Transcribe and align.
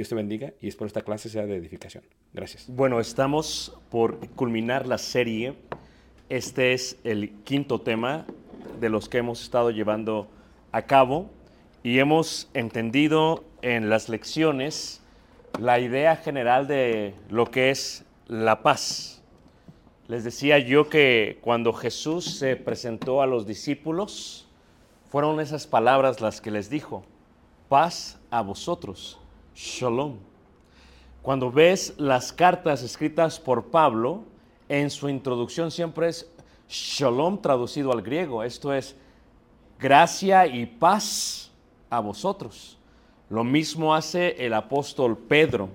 Dios 0.00 0.08
te 0.08 0.14
bendiga 0.14 0.54
y 0.62 0.68
espero 0.68 0.86
esta 0.86 1.02
clase 1.02 1.28
sea 1.28 1.44
de 1.44 1.54
edificación. 1.54 2.02
Gracias. 2.32 2.64
Bueno, 2.68 3.00
estamos 3.00 3.78
por 3.90 4.16
culminar 4.30 4.86
la 4.86 4.96
serie. 4.96 5.56
Este 6.30 6.72
es 6.72 6.96
el 7.04 7.32
quinto 7.44 7.82
tema 7.82 8.24
de 8.80 8.88
los 8.88 9.10
que 9.10 9.18
hemos 9.18 9.42
estado 9.42 9.70
llevando 9.70 10.26
a 10.72 10.86
cabo 10.86 11.28
y 11.82 11.98
hemos 11.98 12.48
entendido 12.54 13.44
en 13.60 13.90
las 13.90 14.08
lecciones 14.08 15.02
la 15.58 15.80
idea 15.80 16.16
general 16.16 16.66
de 16.66 17.12
lo 17.28 17.50
que 17.50 17.68
es 17.68 18.06
la 18.26 18.62
paz. 18.62 19.22
Les 20.08 20.24
decía 20.24 20.58
yo 20.60 20.88
que 20.88 21.36
cuando 21.42 21.74
Jesús 21.74 22.38
se 22.38 22.56
presentó 22.56 23.20
a 23.20 23.26
los 23.26 23.46
discípulos, 23.46 24.48
fueron 25.10 25.40
esas 25.40 25.66
palabras 25.66 26.22
las 26.22 26.40
que 26.40 26.50
les 26.50 26.70
dijo, 26.70 27.04
paz 27.68 28.18
a 28.30 28.40
vosotros, 28.40 29.19
shalom. 29.60 30.16
Cuando 31.20 31.52
ves 31.52 31.94
las 31.98 32.32
cartas 32.32 32.82
escritas 32.82 33.38
por 33.38 33.66
Pablo, 33.66 34.22
en 34.70 34.88
su 34.88 35.08
introducción 35.08 35.70
siempre 35.70 36.08
es 36.08 36.30
shalom 36.68 37.42
traducido 37.42 37.92
al 37.92 38.00
griego, 38.00 38.42
esto 38.42 38.72
es 38.72 38.96
gracia 39.78 40.46
y 40.46 40.64
paz 40.64 41.50
a 41.90 42.00
vosotros. 42.00 42.78
Lo 43.28 43.44
mismo 43.44 43.94
hace 43.94 44.44
el 44.44 44.54
apóstol 44.54 45.16
Pedro. 45.16 45.68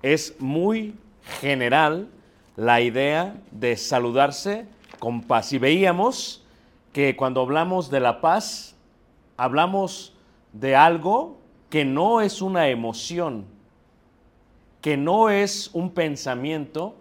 Es 0.00 0.40
muy 0.40 0.94
general 1.40 2.08
la 2.56 2.80
idea 2.80 3.34
de 3.50 3.76
saludarse 3.76 4.66
con 5.00 5.22
paz. 5.22 5.52
Y 5.52 5.58
veíamos 5.58 6.44
que 6.92 7.16
cuando 7.16 7.40
hablamos 7.42 7.90
de 7.90 8.00
la 8.00 8.20
paz, 8.20 8.76
hablamos 9.36 10.14
de 10.52 10.76
algo 10.76 11.36
que 11.70 11.84
no 11.84 12.20
es 12.20 12.40
una 12.40 12.68
emoción, 12.68 13.44
que 14.80 14.96
no 14.96 15.28
es 15.28 15.70
un 15.72 15.90
pensamiento 15.90 16.94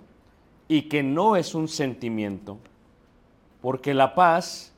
y 0.67 0.83
que 0.83 1.03
no 1.03 1.35
es 1.35 1.55
un 1.55 1.67
sentimiento. 1.67 2.57
Porque 3.61 3.93
la 3.93 4.13
paz 4.13 4.73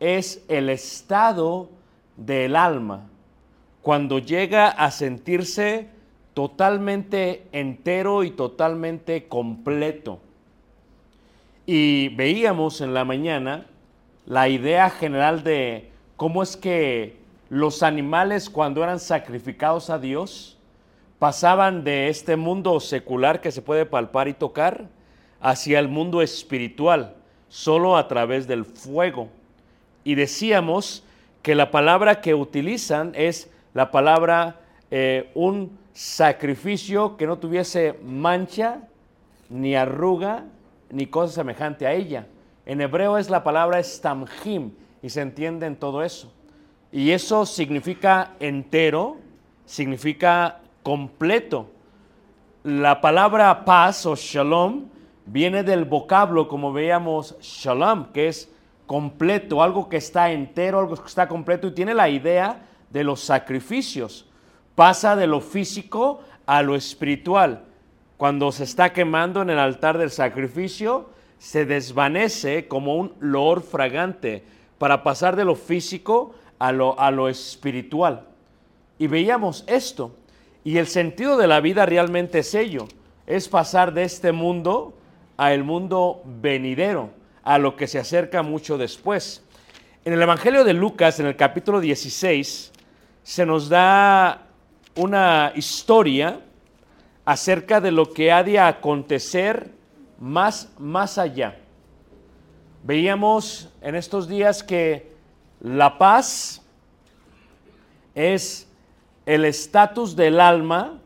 es 0.00 0.44
el 0.48 0.68
estado 0.68 1.68
del 2.16 2.56
alma 2.56 3.08
cuando 3.82 4.18
llega 4.18 4.68
a 4.68 4.90
sentirse 4.90 5.88
totalmente 6.34 7.46
entero 7.52 8.22
y 8.22 8.30
totalmente 8.30 9.26
completo. 9.28 10.20
Y 11.66 12.08
veíamos 12.10 12.80
en 12.80 12.94
la 12.94 13.04
mañana 13.04 13.66
la 14.26 14.48
idea 14.48 14.88
general 14.88 15.42
de 15.42 15.90
cómo 16.16 16.42
es 16.42 16.56
que 16.56 17.16
los 17.52 17.82
animales 17.82 18.48
cuando 18.48 18.82
eran 18.82 18.98
sacrificados 18.98 19.90
a 19.90 19.98
Dios 19.98 20.56
pasaban 21.18 21.84
de 21.84 22.08
este 22.08 22.36
mundo 22.36 22.80
secular 22.80 23.42
que 23.42 23.52
se 23.52 23.60
puede 23.60 23.84
palpar 23.84 24.26
y 24.26 24.32
tocar 24.32 24.86
hacia 25.38 25.78
el 25.78 25.86
mundo 25.86 26.22
espiritual, 26.22 27.14
solo 27.50 27.98
a 27.98 28.08
través 28.08 28.46
del 28.46 28.64
fuego. 28.64 29.28
Y 30.02 30.14
decíamos 30.14 31.04
que 31.42 31.54
la 31.54 31.70
palabra 31.70 32.22
que 32.22 32.32
utilizan 32.32 33.12
es 33.14 33.50
la 33.74 33.90
palabra 33.90 34.58
eh, 34.90 35.30
un 35.34 35.78
sacrificio 35.92 37.18
que 37.18 37.26
no 37.26 37.36
tuviese 37.36 37.98
mancha, 38.02 38.80
ni 39.50 39.76
arruga, 39.76 40.44
ni 40.88 41.04
cosa 41.04 41.34
semejante 41.34 41.86
a 41.86 41.92
ella. 41.92 42.26
En 42.64 42.80
hebreo 42.80 43.18
es 43.18 43.28
la 43.28 43.44
palabra 43.44 43.78
estamjim 43.78 44.70
y 45.02 45.10
se 45.10 45.20
entiende 45.20 45.66
en 45.66 45.76
todo 45.76 46.02
eso. 46.02 46.32
Y 46.92 47.10
eso 47.10 47.46
significa 47.46 48.34
entero, 48.38 49.16
significa 49.64 50.60
completo. 50.82 51.70
la 52.64 53.00
palabra 53.00 53.64
paz 53.64 54.06
o 54.06 54.14
shalom 54.14 54.84
viene 55.26 55.64
del 55.64 55.84
vocablo, 55.84 56.46
como 56.46 56.72
veíamos, 56.72 57.34
shalom, 57.40 58.12
que 58.12 58.28
es 58.28 58.52
completo, 58.86 59.62
algo 59.62 59.88
que 59.88 59.96
está 59.96 60.30
entero, 60.30 60.78
algo 60.78 60.96
que 60.96 61.08
está 61.08 61.26
completo 61.26 61.68
y 61.68 61.72
tiene 61.72 61.94
la 61.94 62.10
idea 62.10 62.62
de 62.90 63.04
los 63.04 63.20
sacrificios. 63.20 64.28
Pasa 64.74 65.16
de 65.16 65.26
lo 65.26 65.40
físico 65.40 66.20
a 66.44 66.62
lo 66.62 66.76
espiritual. 66.76 67.64
Cuando 68.18 68.52
se 68.52 68.64
está 68.64 68.92
quemando 68.92 69.40
en 69.40 69.48
el 69.50 69.58
altar 69.58 69.96
del 69.96 70.10
sacrificio, 70.10 71.08
se 71.38 71.64
desvanece 71.64 72.68
como 72.68 72.96
un 72.96 73.14
loor 73.18 73.62
fragante 73.62 74.44
para 74.78 75.02
pasar 75.02 75.36
de 75.36 75.44
lo 75.44 75.54
físico 75.56 76.34
a 76.62 76.70
lo, 76.70 76.98
a 77.00 77.10
lo 77.10 77.28
espiritual. 77.28 78.24
Y 78.96 79.08
veíamos 79.08 79.64
esto. 79.66 80.14
Y 80.62 80.78
el 80.78 80.86
sentido 80.86 81.36
de 81.36 81.48
la 81.48 81.60
vida 81.60 81.86
realmente 81.86 82.38
es 82.38 82.54
ello. 82.54 82.86
Es 83.26 83.48
pasar 83.48 83.92
de 83.92 84.04
este 84.04 84.30
mundo 84.30 84.94
a 85.36 85.52
el 85.52 85.64
mundo 85.64 86.22
venidero, 86.24 87.10
a 87.42 87.58
lo 87.58 87.74
que 87.74 87.88
se 87.88 87.98
acerca 87.98 88.44
mucho 88.44 88.78
después. 88.78 89.42
En 90.04 90.12
el 90.12 90.22
Evangelio 90.22 90.62
de 90.62 90.72
Lucas, 90.72 91.18
en 91.18 91.26
el 91.26 91.34
capítulo 91.34 91.80
16, 91.80 92.70
se 93.24 93.44
nos 93.44 93.68
da 93.68 94.46
una 94.94 95.52
historia 95.56 96.42
acerca 97.24 97.80
de 97.80 97.90
lo 97.90 98.12
que 98.12 98.30
ha 98.30 98.44
de 98.44 98.60
acontecer 98.60 99.72
más, 100.20 100.70
más 100.78 101.18
allá. 101.18 101.56
Veíamos 102.84 103.68
en 103.80 103.96
estos 103.96 104.28
días 104.28 104.62
que 104.62 105.11
la 105.62 105.96
paz 105.96 106.60
es 108.16 108.68
el 109.26 109.44
estatus 109.44 110.16
del 110.16 110.40
alma 110.40 111.00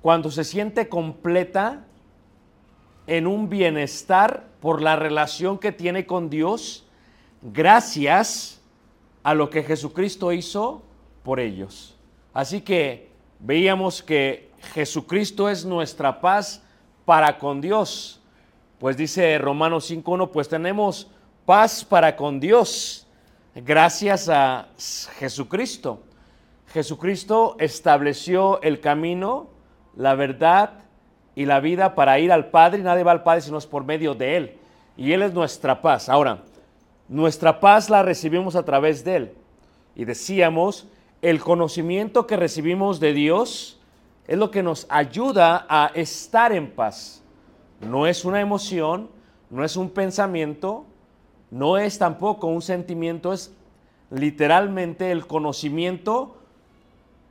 cuando 0.00 0.30
se 0.30 0.44
siente 0.44 0.88
completa 0.88 1.84
en 3.08 3.26
un 3.26 3.48
bienestar 3.48 4.46
por 4.60 4.80
la 4.80 4.94
relación 4.94 5.58
que 5.58 5.72
tiene 5.72 6.06
con 6.06 6.30
Dios 6.30 6.86
gracias 7.42 8.62
a 9.24 9.34
lo 9.34 9.50
que 9.50 9.64
Jesucristo 9.64 10.32
hizo 10.32 10.82
por 11.24 11.40
ellos. 11.40 11.96
Así 12.32 12.60
que 12.60 13.10
veíamos 13.40 14.02
que 14.02 14.50
Jesucristo 14.72 15.48
es 15.50 15.64
nuestra 15.64 16.20
paz 16.20 16.62
para 17.04 17.38
con 17.38 17.60
Dios. 17.60 18.20
Pues 18.78 18.96
dice 18.96 19.36
Romanos 19.38 19.90
5.1, 19.90 20.30
pues 20.30 20.48
tenemos 20.48 21.10
paz 21.44 21.84
para 21.84 22.14
con 22.14 22.38
Dios 22.38 23.03
gracias 23.54 24.28
a 24.28 24.68
Jesucristo. 25.18 26.02
Jesucristo 26.72 27.56
estableció 27.60 28.60
el 28.62 28.80
camino, 28.80 29.48
la 29.96 30.14
verdad 30.14 30.80
y 31.36 31.46
la 31.46 31.60
vida 31.60 31.94
para 31.94 32.18
ir 32.18 32.32
al 32.32 32.50
Padre. 32.50 32.80
Y 32.80 32.82
nadie 32.82 33.04
va 33.04 33.12
al 33.12 33.22
Padre 33.22 33.42
sino 33.42 33.58
es 33.58 33.66
por 33.66 33.84
medio 33.84 34.14
de 34.14 34.36
Él. 34.36 34.58
Y 34.96 35.12
Él 35.12 35.22
es 35.22 35.32
nuestra 35.32 35.80
paz. 35.80 36.08
Ahora, 36.08 36.42
nuestra 37.08 37.60
paz 37.60 37.90
la 37.90 38.02
recibimos 38.02 38.56
a 38.56 38.64
través 38.64 39.04
de 39.04 39.16
Él. 39.16 39.34
Y 39.94 40.04
decíamos, 40.04 40.88
el 41.22 41.40
conocimiento 41.40 42.26
que 42.26 42.36
recibimos 42.36 43.00
de 43.00 43.12
Dios 43.12 43.80
es 44.26 44.38
lo 44.38 44.50
que 44.50 44.62
nos 44.62 44.86
ayuda 44.88 45.66
a 45.68 45.90
estar 45.94 46.52
en 46.52 46.70
paz. 46.70 47.22
No 47.80 48.06
es 48.06 48.24
una 48.24 48.40
emoción, 48.40 49.10
no 49.50 49.64
es 49.64 49.76
un 49.76 49.90
pensamiento, 49.90 50.86
no 51.54 51.78
es 51.78 52.00
tampoco 52.00 52.48
un 52.48 52.62
sentimiento, 52.62 53.32
es 53.32 53.54
literalmente 54.10 55.12
el 55.12 55.24
conocimiento 55.24 56.36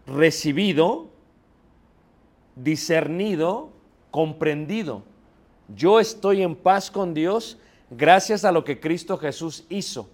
recibido, 0.07 1.07
discernido, 2.55 3.71
comprendido. 4.11 5.03
Yo 5.75 5.99
estoy 5.99 6.41
en 6.41 6.55
paz 6.55 6.89
con 6.89 7.13
Dios 7.13 7.57
gracias 7.89 8.45
a 8.45 8.53
lo 8.53 8.63
que 8.63 8.79
Cristo 8.79 9.17
Jesús 9.17 9.65
hizo. 9.67 10.09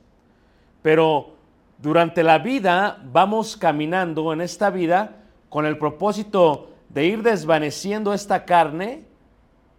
Pero 0.82 1.36
durante 1.78 2.24
la 2.24 2.40
vida 2.40 3.00
vamos 3.12 3.58
caminando 3.58 4.34
en 4.34 4.42
esta 4.42 4.72
vida 4.72 5.18
con 5.50 5.68
el 5.68 5.78
propósito 5.78 6.72
de 6.90 7.06
ir 7.06 7.22
desvaneciendo 7.22 8.12
esta 8.16 8.44
carne 8.46 9.04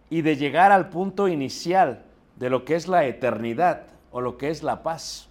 y 0.09 0.21
de 0.21 0.37
llegar 0.37 0.71
al 0.71 0.87
punto 0.87 1.27
inicial 1.27 2.05
de 2.37 2.49
lo 2.49 2.63
que 2.63 2.75
es 2.75 2.87
la 2.87 3.05
eternidad 3.05 3.90
o 4.11 4.21
lo 4.21 4.37
que 4.37 4.49
es 4.49 4.63
la 4.63 4.83
paz. 4.83 5.27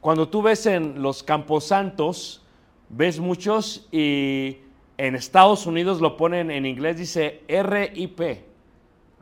Cuando 0.00 0.28
tú 0.28 0.42
ves 0.42 0.66
en 0.66 1.00
los 1.00 1.22
camposantos, 1.22 2.42
ves 2.88 3.18
muchos 3.18 3.88
y 3.90 4.58
en 4.98 5.14
Estados 5.14 5.66
Unidos 5.66 6.00
lo 6.00 6.16
ponen 6.16 6.50
en 6.50 6.66
inglés, 6.66 6.98
dice 6.98 7.42
RIP, 7.48 8.20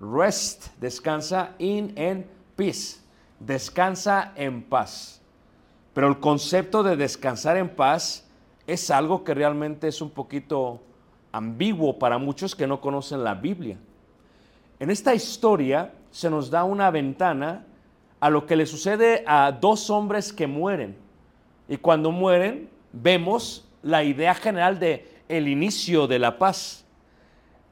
rest, 0.01 0.67
descansa, 0.81 1.55
in 1.59 2.27
peace, 2.57 3.01
descansa 3.39 4.33
en 4.37 4.63
paz. 4.63 5.23
Pero 5.95 6.09
el 6.09 6.21
concepto 6.21 6.83
de 6.83 6.97
descansar 6.97 7.57
en 7.57 7.69
paz 7.69 8.29
es 8.67 8.91
algo 8.91 9.25
que 9.25 9.35
realmente 9.35 9.89
es 9.89 10.01
un 10.01 10.11
poquito 10.11 10.81
ambiguo 11.33 11.99
para 11.99 12.19
muchos 12.19 12.55
que 12.55 12.67
no 12.67 12.81
conocen 12.81 13.25
la 13.25 13.35
Biblia. 13.35 13.79
En 14.79 14.91
esta 14.91 15.15
historia 15.15 15.93
se 16.11 16.29
nos 16.29 16.51
da 16.51 16.65
una 16.65 16.91
ventana 16.91 17.67
a 18.23 18.31
lo 18.31 18.47
que 18.47 18.55
le 18.55 18.67
sucede 18.67 19.25
a 19.27 19.51
dos 19.51 19.91
hombres 19.91 20.33
que 20.33 20.47
mueren. 20.47 20.95
Y 21.69 21.77
cuando 21.77 22.13
mueren, 22.13 22.71
vemos 22.93 23.69
la 23.83 24.05
idea 24.05 24.33
general 24.33 24.79
de 24.79 25.09
el 25.29 25.49
inicio 25.49 26.07
de 26.07 26.21
la 26.21 26.39
paz. 26.39 26.85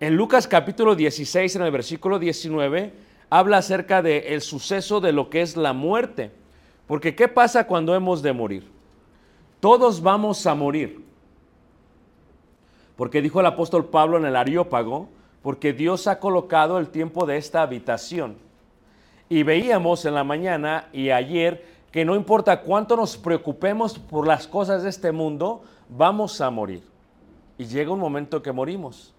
En 0.01 0.17
Lucas 0.17 0.49
capítulo 0.49 0.97
16, 0.97 1.55
en 1.55 1.63
el 1.63 1.71
versículo 1.71 2.19
19, 2.19 2.93
habla 3.31 3.59
acerca 3.59 4.03
del 4.03 4.25
el 4.25 4.41
suceso 4.41 5.01
de 5.01 5.13
lo 5.13 5.31
que 5.31 5.43
es 5.43 5.57
la 5.57 5.73
muerte. 5.73 6.33
Porque 6.89 7.15
¿qué 7.15 7.29
pasa 7.29 7.69
cuando 7.69 7.95
hemos 7.95 8.21
de 8.21 8.33
morir? 8.33 8.69
Todos 9.61 10.03
vamos 10.03 10.45
a 10.49 10.55
morir. 10.57 11.01
Porque 12.97 13.23
dijo 13.23 13.39
el 13.39 13.47
apóstol 13.47 13.85
Pablo 13.85 14.19
en 14.19 14.25
el 14.25 14.35
Areópago, 14.35 15.11
porque 15.43 15.73
Dios 15.73 16.09
ha 16.09 16.19
colocado 16.19 16.81
el 16.81 16.89
tiempo 16.89 17.25
de 17.25 17.37
esta 17.37 17.63
habitación. 17.63 18.50
Y 19.33 19.45
veíamos 19.45 20.05
en 20.07 20.15
la 20.15 20.25
mañana 20.25 20.89
y 20.93 21.11
ayer 21.11 21.65
que 21.93 22.05
no 22.05 22.17
importa 22.17 22.63
cuánto 22.63 22.97
nos 22.97 23.17
preocupemos 23.17 23.97
por 23.97 24.27
las 24.27 24.49
cosas 24.49 24.83
de 24.83 24.89
este 24.89 25.13
mundo, 25.13 25.63
vamos 25.89 26.41
a 26.41 26.51
morir. 26.51 26.83
Y 27.57 27.67
llega 27.67 27.93
un 27.93 28.01
momento 28.01 28.43
que 28.43 28.51
morimos. 28.51 29.15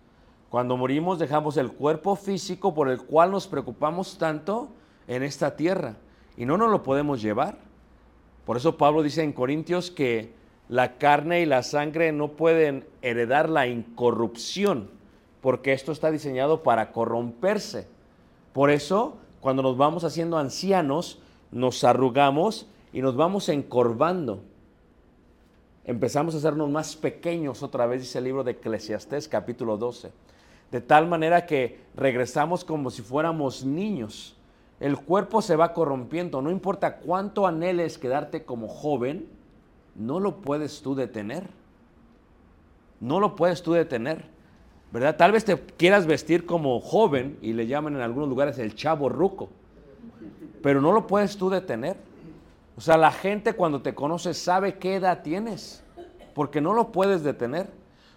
Cuando 0.49 0.75
morimos 0.75 1.17
dejamos 1.17 1.55
el 1.55 1.71
cuerpo 1.71 2.17
físico 2.17 2.73
por 2.73 2.89
el 2.89 3.01
cual 3.01 3.31
nos 3.31 3.47
preocupamos 3.47 4.17
tanto 4.17 4.67
en 5.07 5.23
esta 5.23 5.55
tierra 5.55 5.95
y 6.35 6.45
no 6.45 6.57
nos 6.57 6.69
lo 6.69 6.83
podemos 6.83 7.21
llevar. 7.21 7.55
Por 8.43 8.57
eso 8.57 8.75
Pablo 8.75 9.03
dice 9.03 9.23
en 9.23 9.31
Corintios 9.31 9.91
que 9.91 10.33
la 10.67 10.97
carne 10.97 11.39
y 11.39 11.45
la 11.45 11.63
sangre 11.63 12.11
no 12.11 12.33
pueden 12.33 12.85
heredar 13.01 13.47
la 13.49 13.65
incorrupción, 13.65 14.89
porque 15.39 15.71
esto 15.71 15.93
está 15.93 16.11
diseñado 16.11 16.63
para 16.63 16.91
corromperse. 16.91 17.87
Por 18.51 18.71
eso, 18.71 19.20
cuando 19.41 19.63
nos 19.63 19.75
vamos 19.75 20.03
haciendo 20.03 20.37
ancianos, 20.37 21.19
nos 21.51 21.83
arrugamos 21.83 22.67
y 22.93 23.01
nos 23.01 23.15
vamos 23.15 23.49
encorvando. 23.49 24.43
Empezamos 25.83 26.35
a 26.35 26.37
hacernos 26.37 26.69
más 26.69 26.95
pequeños 26.95 27.63
otra 27.63 27.87
vez, 27.87 28.01
dice 28.01 28.19
el 28.19 28.25
libro 28.25 28.43
de 28.43 28.51
Eclesiastés 28.51 29.27
capítulo 29.27 29.77
12. 29.77 30.11
De 30.71 30.79
tal 30.79 31.07
manera 31.07 31.45
que 31.45 31.81
regresamos 31.95 32.63
como 32.63 32.91
si 32.91 33.01
fuéramos 33.01 33.65
niños. 33.65 34.37
El 34.79 34.97
cuerpo 34.97 35.41
se 35.41 35.55
va 35.55 35.73
corrompiendo. 35.73 36.41
No 36.41 36.49
importa 36.51 36.97
cuánto 36.97 37.45
anheles 37.45 37.97
quedarte 37.97 38.45
como 38.45 38.67
joven, 38.67 39.27
no 39.95 40.19
lo 40.19 40.37
puedes 40.37 40.81
tú 40.81 40.95
detener. 40.95 41.49
No 42.99 43.19
lo 43.19 43.35
puedes 43.35 43.63
tú 43.63 43.73
detener. 43.73 44.25
¿Verdad? 44.91 45.15
Tal 45.15 45.31
vez 45.31 45.45
te 45.45 45.57
quieras 45.57 46.05
vestir 46.05 46.45
como 46.45 46.79
joven 46.81 47.37
y 47.41 47.53
le 47.53 47.67
llaman 47.67 47.95
en 47.95 48.01
algunos 48.01 48.27
lugares 48.27 48.59
el 48.59 48.75
chavo 48.75 49.07
ruco. 49.09 49.49
Pero 50.61 50.81
no 50.81 50.91
lo 50.91 51.07
puedes 51.07 51.37
tú 51.37 51.49
detener. 51.49 51.97
O 52.75 52.81
sea, 52.81 52.97
la 52.97 53.11
gente 53.11 53.53
cuando 53.53 53.81
te 53.81 53.95
conoce 53.95 54.33
sabe 54.33 54.77
qué 54.77 54.95
edad 54.95 55.21
tienes, 55.23 55.83
porque 56.33 56.61
no 56.61 56.73
lo 56.73 56.91
puedes 56.91 57.23
detener. 57.23 57.69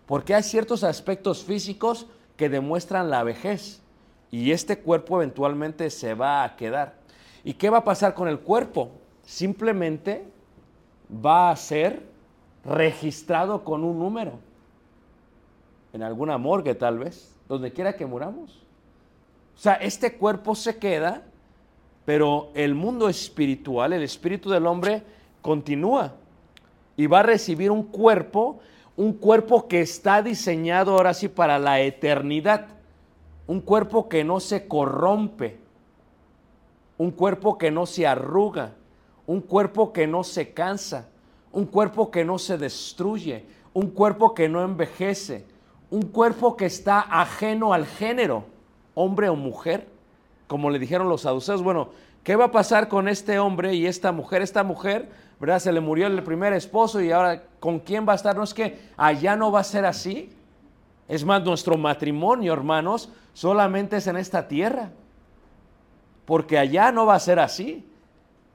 Porque 0.06 0.34
hay 0.34 0.42
ciertos 0.42 0.84
aspectos 0.84 1.44
físicos 1.44 2.06
que 2.36 2.48
demuestran 2.48 3.08
la 3.08 3.22
vejez 3.22 3.80
y 4.30 4.50
este 4.50 4.80
cuerpo 4.80 5.22
eventualmente 5.22 5.88
se 5.90 6.14
va 6.14 6.42
a 6.42 6.56
quedar. 6.56 6.94
¿Y 7.44 7.54
qué 7.54 7.70
va 7.70 7.78
a 7.78 7.84
pasar 7.84 8.14
con 8.14 8.26
el 8.26 8.40
cuerpo? 8.40 8.90
Simplemente 9.22 10.24
va 11.24 11.50
a 11.50 11.56
ser 11.56 12.02
registrado 12.64 13.62
con 13.62 13.84
un 13.84 13.98
número. 13.98 14.40
En 15.94 16.02
alguna 16.02 16.36
morgue 16.36 16.74
tal 16.74 16.98
vez, 16.98 17.34
donde 17.48 17.72
quiera 17.72 17.96
que 17.96 18.04
muramos. 18.04 18.50
O 19.56 19.58
sea, 19.58 19.74
este 19.74 20.18
cuerpo 20.18 20.54
se 20.54 20.76
queda 20.76 21.22
pero 22.04 22.50
el 22.54 22.74
mundo 22.74 23.08
espiritual, 23.08 23.92
el 23.92 24.02
espíritu 24.02 24.50
del 24.50 24.66
hombre, 24.66 25.02
continúa 25.40 26.14
y 26.96 27.06
va 27.06 27.20
a 27.20 27.24
recibir 27.24 27.70
un 27.70 27.82
cuerpo, 27.84 28.60
un 28.96 29.14
cuerpo 29.14 29.66
que 29.66 29.80
está 29.80 30.22
diseñado 30.22 30.92
ahora 30.92 31.14
sí 31.14 31.28
para 31.28 31.58
la 31.58 31.80
eternidad. 31.80 32.68
un 33.46 33.60
cuerpo 33.60 34.08
que 34.08 34.24
no 34.24 34.40
se 34.40 34.66
corrompe, 34.66 35.58
un 36.96 37.10
cuerpo 37.10 37.58
que 37.58 37.70
no 37.70 37.84
se 37.84 38.06
arruga, 38.06 38.72
un 39.26 39.42
cuerpo 39.42 39.92
que 39.92 40.06
no 40.06 40.24
se 40.24 40.54
cansa, 40.54 41.08
un 41.52 41.66
cuerpo 41.66 42.10
que 42.10 42.24
no 42.24 42.38
se 42.38 42.56
destruye, 42.56 43.44
un 43.74 43.90
cuerpo 43.90 44.32
que 44.32 44.48
no 44.48 44.64
envejece, 44.64 45.44
un 45.94 46.02
cuerpo 46.02 46.56
que 46.56 46.66
está 46.66 46.98
ajeno 46.98 47.72
al 47.72 47.86
género, 47.86 48.44
hombre 48.94 49.28
o 49.28 49.36
mujer, 49.36 49.86
como 50.48 50.68
le 50.68 50.80
dijeron 50.80 51.08
los 51.08 51.20
saduceos. 51.20 51.62
Bueno, 51.62 51.90
¿qué 52.24 52.34
va 52.34 52.46
a 52.46 52.50
pasar 52.50 52.88
con 52.88 53.06
este 53.06 53.38
hombre 53.38 53.74
y 53.74 53.86
esta 53.86 54.10
mujer? 54.10 54.42
Esta 54.42 54.64
mujer, 54.64 55.08
¿verdad? 55.38 55.60
Se 55.60 55.70
le 55.70 55.78
murió 55.78 56.08
el 56.08 56.20
primer 56.24 56.52
esposo 56.52 57.00
y 57.00 57.12
ahora 57.12 57.44
¿con 57.60 57.78
quién 57.78 58.08
va 58.08 58.14
a 58.14 58.16
estar? 58.16 58.34
No 58.34 58.42
es 58.42 58.52
que 58.52 58.80
allá 58.96 59.36
no 59.36 59.52
va 59.52 59.60
a 59.60 59.64
ser 59.64 59.84
así. 59.84 60.32
Es 61.06 61.24
más, 61.24 61.44
nuestro 61.44 61.78
matrimonio, 61.78 62.52
hermanos, 62.52 63.08
solamente 63.32 63.98
es 63.98 64.08
en 64.08 64.16
esta 64.16 64.48
tierra. 64.48 64.90
Porque 66.24 66.58
allá 66.58 66.90
no 66.90 67.06
va 67.06 67.14
a 67.14 67.20
ser 67.20 67.38
así. 67.38 67.88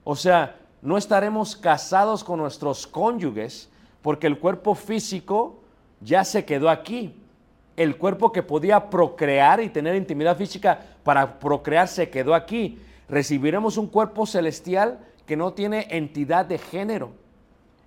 O 0.04 0.14
sea, 0.14 0.58
no 0.82 0.98
estaremos 0.98 1.56
casados 1.56 2.22
con 2.22 2.38
nuestros 2.38 2.86
cónyuges 2.86 3.70
porque 4.02 4.26
el 4.26 4.38
cuerpo 4.38 4.74
físico 4.74 5.60
ya 6.02 6.22
se 6.22 6.44
quedó 6.44 6.68
aquí. 6.68 7.14
El 7.80 7.96
cuerpo 7.96 8.30
que 8.30 8.42
podía 8.42 8.90
procrear 8.90 9.62
y 9.62 9.70
tener 9.70 9.94
intimidad 9.94 10.36
física 10.36 10.78
para 11.02 11.38
procrear 11.38 11.88
se 11.88 12.10
quedó 12.10 12.34
aquí. 12.34 12.78
Recibiremos 13.08 13.78
un 13.78 13.86
cuerpo 13.86 14.26
celestial 14.26 14.98
que 15.24 15.34
no 15.34 15.54
tiene 15.54 15.86
entidad 15.88 16.44
de 16.44 16.58
género 16.58 17.12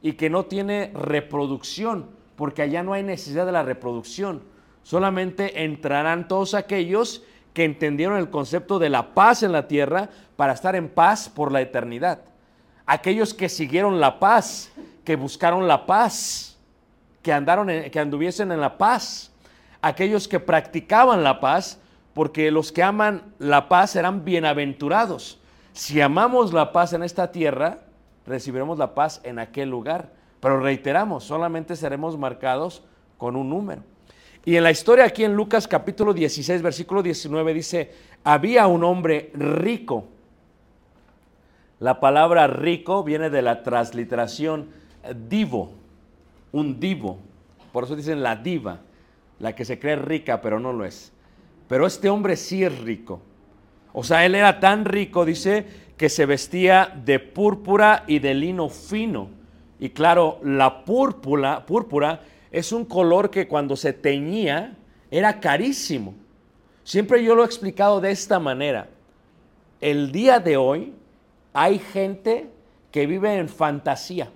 y 0.02 0.14
que 0.14 0.32
no 0.32 0.46
tiene 0.46 0.90
reproducción, 0.96 2.10
porque 2.36 2.64
allá 2.64 2.82
no 2.82 2.94
hay 2.94 3.04
necesidad 3.04 3.46
de 3.46 3.52
la 3.52 3.62
reproducción. 3.62 4.42
Solamente 4.82 5.64
entrarán 5.64 6.28
todos 6.28 6.56
aquellos 6.56 7.22
que 7.54 7.64
entendieron 7.64 8.18
el 8.18 8.32
concepto 8.32 8.80
de 8.80 8.90
la 8.90 9.14
paz 9.14 9.44
en 9.44 9.52
la 9.52 9.68
tierra 9.68 10.10
para 10.36 10.54
estar 10.54 10.76
en 10.76 10.90
paz 10.90 11.30
por 11.30 11.52
la 11.52 11.62
eternidad. 11.62 12.22
Aquellos 12.88 13.36
que 13.36 13.48
siguieron 13.48 14.00
la 14.00 14.20
paz, 14.20 14.72
que 15.06 15.16
buscaron 15.18 15.68
la 15.68 15.86
paz, 15.86 16.58
que 17.22 17.32
andaron 17.32 17.68
que 17.92 18.00
anduviesen 18.00 18.52
en 18.52 18.60
la 18.60 18.76
paz. 18.76 19.30
Aquellos 19.84 20.30
que 20.30 20.40
practicaban 20.40 21.26
la 21.26 21.42
paz, 21.42 21.78
porque 22.14 22.52
los 22.52 22.72
que 22.72 22.82
aman 22.82 23.22
la 23.38 23.68
paz 23.68 23.92
serán 23.92 24.24
bienaventurados. 24.24 25.42
Si 25.74 26.00
amamos 26.00 26.54
la 26.54 26.72
paz 26.72 26.94
en 26.94 27.04
esta 27.04 27.34
tierra, 27.34 27.80
recibiremos 28.26 28.78
la 28.78 28.96
paz 28.96 29.20
en 29.26 29.40
aquel 29.40 29.70
lugar. 29.70 30.14
Pero 30.40 30.62
reiteramos, 30.62 31.26
solamente 31.26 31.76
seremos 31.76 32.18
marcados 32.18 32.82
con 33.18 33.36
un 33.36 33.50
número. 33.50 33.84
Y 34.46 34.56
en 34.56 34.64
la 34.64 34.72
historia 34.72 35.04
aquí 35.04 35.26
en 35.26 35.36
Lucas 35.36 35.68
capítulo 35.68 36.14
16, 36.14 36.62
versículo 36.62 37.04
19 37.04 37.54
dice, 37.54 37.92
había 38.24 38.68
un 38.68 38.86
hombre 38.86 39.32
rico. 39.34 40.06
La 41.80 42.00
palabra 42.00 42.48
rico 42.48 43.04
viene 43.04 43.30
de 43.30 43.42
la 43.42 43.64
transliteración 43.64 44.70
divo, 45.28 45.74
un 46.54 46.80
divo. 46.80 47.18
Por 47.74 47.84
eso 47.84 47.98
dicen 47.98 48.24
la 48.24 48.38
diva, 48.38 48.80
la 49.44 49.54
que 49.54 49.66
se 49.66 49.78
cree 49.78 49.98
rica 49.98 50.42
pero 50.42 50.58
no 50.58 50.72
lo 50.72 50.86
es. 50.86 51.12
Pero 51.68 51.86
este 51.86 52.10
hombre 52.10 52.38
sí 52.38 52.64
es 52.64 52.80
rico. 52.80 53.22
O 53.92 54.02
sea, 54.02 54.26
él 54.26 54.36
era 54.36 54.62
tan 54.62 54.86
rico, 54.86 55.26
dice, 55.26 55.66
que 55.98 56.08
se 56.08 56.26
vestía 56.26 56.94
de 57.04 57.20
púrpura 57.20 58.06
y 58.08 58.20
de 58.20 58.34
lino 58.34 58.70
fino. 58.70 59.28
Y 59.82 59.90
claro, 59.90 60.40
la 60.44 60.86
púrpura, 60.86 61.66
púrpura 61.66 62.22
es 62.52 62.72
un 62.72 62.86
color 62.86 63.30
que 63.30 63.50
cuando 63.50 63.76
se 63.76 63.92
teñía 63.92 64.78
era 65.12 65.42
carísimo. 65.42 66.16
Siempre 66.86 67.22
yo 67.22 67.36
lo 67.36 67.44
he 67.44 67.46
explicado 67.46 68.00
de 68.00 68.12
esta 68.12 68.40
manera. 68.40 68.88
El 69.82 70.14
día 70.14 70.40
de 70.40 70.56
hoy 70.56 70.94
hay 71.52 71.80
gente 71.80 72.48
que 72.92 73.06
vive 73.06 73.36
en 73.36 73.50
fantasía. 73.50 74.32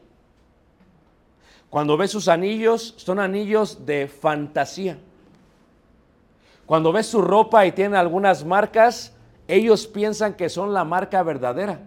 Cuando 1.69 1.97
ves 1.97 2.11
sus 2.11 2.27
anillos, 2.27 2.93
son 2.97 3.19
anillos 3.19 3.85
de 3.85 4.07
fantasía. 4.07 4.97
Cuando 6.65 6.91
ves 6.91 7.07
su 7.07 7.21
ropa 7.21 7.65
y 7.65 7.71
tiene 7.71 7.97
algunas 7.97 8.45
marcas, 8.45 9.13
ellos 9.47 9.87
piensan 9.87 10.33
que 10.33 10.49
son 10.49 10.73
la 10.73 10.83
marca 10.83 11.23
verdadera. 11.23 11.79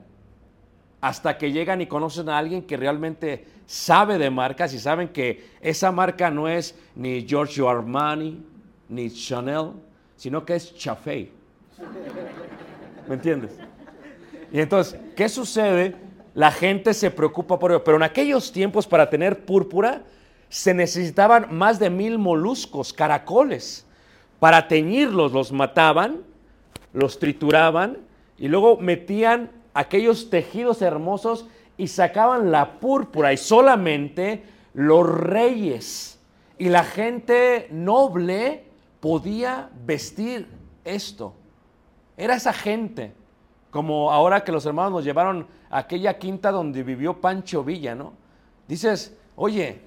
Hasta 1.01 1.39
que 1.39 1.53
llegan 1.53 1.81
y 1.81 1.87
conocen 1.87 2.29
a 2.29 2.39
alguien 2.39 2.63
que 2.63 2.77
realmente 2.77 3.47
sabe 3.67 4.19
de 4.19 4.31
marcas 4.31 4.75
y 4.75 4.79
saben 4.79 5.09
que 5.09 5.49
esa 5.61 5.93
marca 5.93 6.31
no 6.31 6.49
es 6.49 6.75
ni 6.95 7.27
Giorgio 7.27 7.69
Armani, 7.69 8.43
ni 8.89 9.11
Chanel, 9.11 9.73
sino 10.17 10.45
que 10.45 10.57
es 10.57 10.75
Chafé. 10.77 11.31
¿Me 13.09 13.15
entiendes? 13.15 13.53
Y 14.53 14.61
entonces, 14.61 15.01
¿qué 15.17 15.29
sucede? 15.29 15.95
La 16.35 16.51
gente 16.53 16.95
se 16.95 17.11
preocupa 17.11 17.59
por 17.59 17.73
ello, 17.73 17.85
pero 17.85 17.97
en 17.97 18.03
aquellos 18.03 18.53
tiempos 18.53 18.87
para 18.87 19.11
tener 19.11 19.45
púrpura 19.45 20.03
se 20.49 20.75
necesitaban 20.75 21.47
más 21.51 21.79
de 21.79 21.91
mil 21.91 22.19
moluscos, 22.19 22.93
caracoles. 22.93 23.87
Para 24.39 24.69
teñirlos 24.69 25.33
los 25.33 25.53
mataban, 25.53 26.23
los 26.93 27.19
trituraban 27.19 27.99
y 28.39 28.49
luego 28.49 28.77
metían 28.79 29.51
aquellos 29.75 30.31
tejidos 30.31 30.83
hermosos 30.83 31.47
y 31.77 31.89
sacaban 31.89 32.51
la 32.51 32.81
púrpura 32.81 33.33
y 33.33 33.37
solamente 33.37 34.43
los 34.75 35.07
reyes 35.09 36.19
y 36.59 36.69
la 36.69 36.85
gente 36.85 37.69
noble 37.71 38.65
podía 39.01 39.71
vestir 39.87 40.47
esto. 40.85 41.35
Era 42.17 42.35
esa 42.35 42.53
gente, 42.53 43.15
como 43.71 44.11
ahora 44.11 44.43
que 44.43 44.53
los 44.53 44.67
hermanos 44.67 44.93
nos 44.93 45.05
llevaron 45.05 45.47
a 45.71 45.79
aquella 45.79 46.19
quinta 46.19 46.51
donde 46.51 46.83
vivió 46.83 47.21
Pancho 47.21 47.63
Villa, 47.63 47.95
¿no? 47.95 48.13
Dices, 48.67 49.17
oye, 49.37 49.81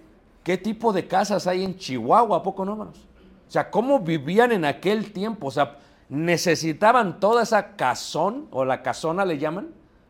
¿qué 0.43 0.57
tipo 0.57 0.93
de 0.93 1.07
casas 1.07 1.47
hay 1.47 1.63
en 1.63 1.77
Chihuahua? 1.77 2.37
¿A 2.37 2.43
poco 2.43 2.65
no, 2.65 2.73
hermanos? 2.73 3.07
O 3.47 3.51
sea, 3.51 3.69
¿cómo 3.69 3.99
vivían 3.99 4.51
en 4.51 4.65
aquel 4.65 5.11
tiempo? 5.11 5.47
O 5.47 5.51
sea, 5.51 5.77
¿necesitaban 6.09 7.19
toda 7.19 7.43
esa 7.43 7.75
casón 7.75 8.47
o 8.51 8.65
la 8.65 8.81
casona 8.81 9.25
le 9.25 9.37
llaman? 9.37 9.69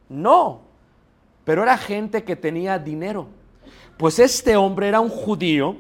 No, 0.09 0.61
pero 1.43 1.63
era 1.63 1.77
gente 1.77 2.23
que 2.23 2.35
tenía 2.35 2.79
dinero. 2.79 3.27
Pues 3.97 4.19
este 4.19 4.55
hombre 4.55 4.87
era 4.87 4.99
un 4.99 5.09
judío, 5.09 5.77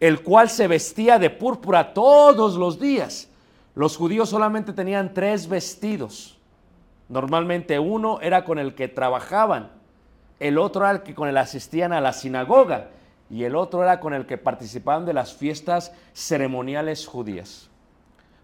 el 0.00 0.22
cual 0.22 0.48
se 0.50 0.68
vestía 0.68 1.18
de 1.18 1.30
púrpura 1.30 1.92
todos 1.92 2.54
los 2.56 2.78
días. 2.78 3.28
Los 3.74 3.96
judíos 3.96 4.28
solamente 4.28 4.72
tenían 4.72 5.14
tres 5.14 5.48
vestidos. 5.48 6.37
Normalmente 7.08 7.78
uno 7.78 8.20
era 8.20 8.44
con 8.44 8.58
el 8.58 8.74
que 8.74 8.88
trabajaban, 8.88 9.70
el 10.40 10.58
otro 10.58 10.82
era 10.82 10.92
el 10.92 11.02
que 11.02 11.14
con 11.14 11.28
el 11.28 11.36
asistían 11.36 11.92
a 11.92 12.00
la 12.00 12.12
sinagoga 12.12 12.90
y 13.30 13.44
el 13.44 13.56
otro 13.56 13.82
era 13.82 14.00
con 14.00 14.14
el 14.14 14.26
que 14.26 14.38
participaban 14.38 15.04
de 15.04 15.12
las 15.12 15.34
fiestas 15.34 15.92
ceremoniales 16.12 17.06
judías. 17.06 17.68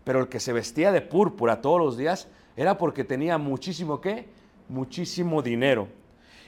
Pero 0.02 0.20
el 0.20 0.28
que 0.28 0.40
se 0.40 0.52
vestía 0.52 0.92
de 0.92 1.00
púrpura 1.00 1.60
todos 1.60 1.80
los 1.80 1.96
días 1.96 2.28
era 2.56 2.76
porque 2.76 3.04
tenía 3.04 3.38
muchísimo 3.38 4.00
qué? 4.00 4.28
Muchísimo 4.68 5.42
dinero. 5.42 5.88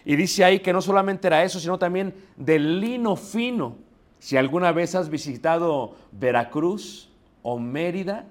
Y 0.05 0.17
dice 0.17 0.45
ahí 0.45 0.61
que 0.61 0.73
no 0.73 0.83
solamente 0.83 1.27
era 1.27 1.43
eso, 1.43 1.59
sino 1.59 1.79
también 1.79 2.15
de 2.37 2.59
lino 2.59 3.17
fino. 3.17 3.77
Si 4.19 4.37
alguna 4.37 4.73
vez 4.73 4.95
has 4.95 5.09
visitado 5.09 5.97
Veracruz 6.13 7.11
o 7.43 7.59
Mérida, 7.59 8.25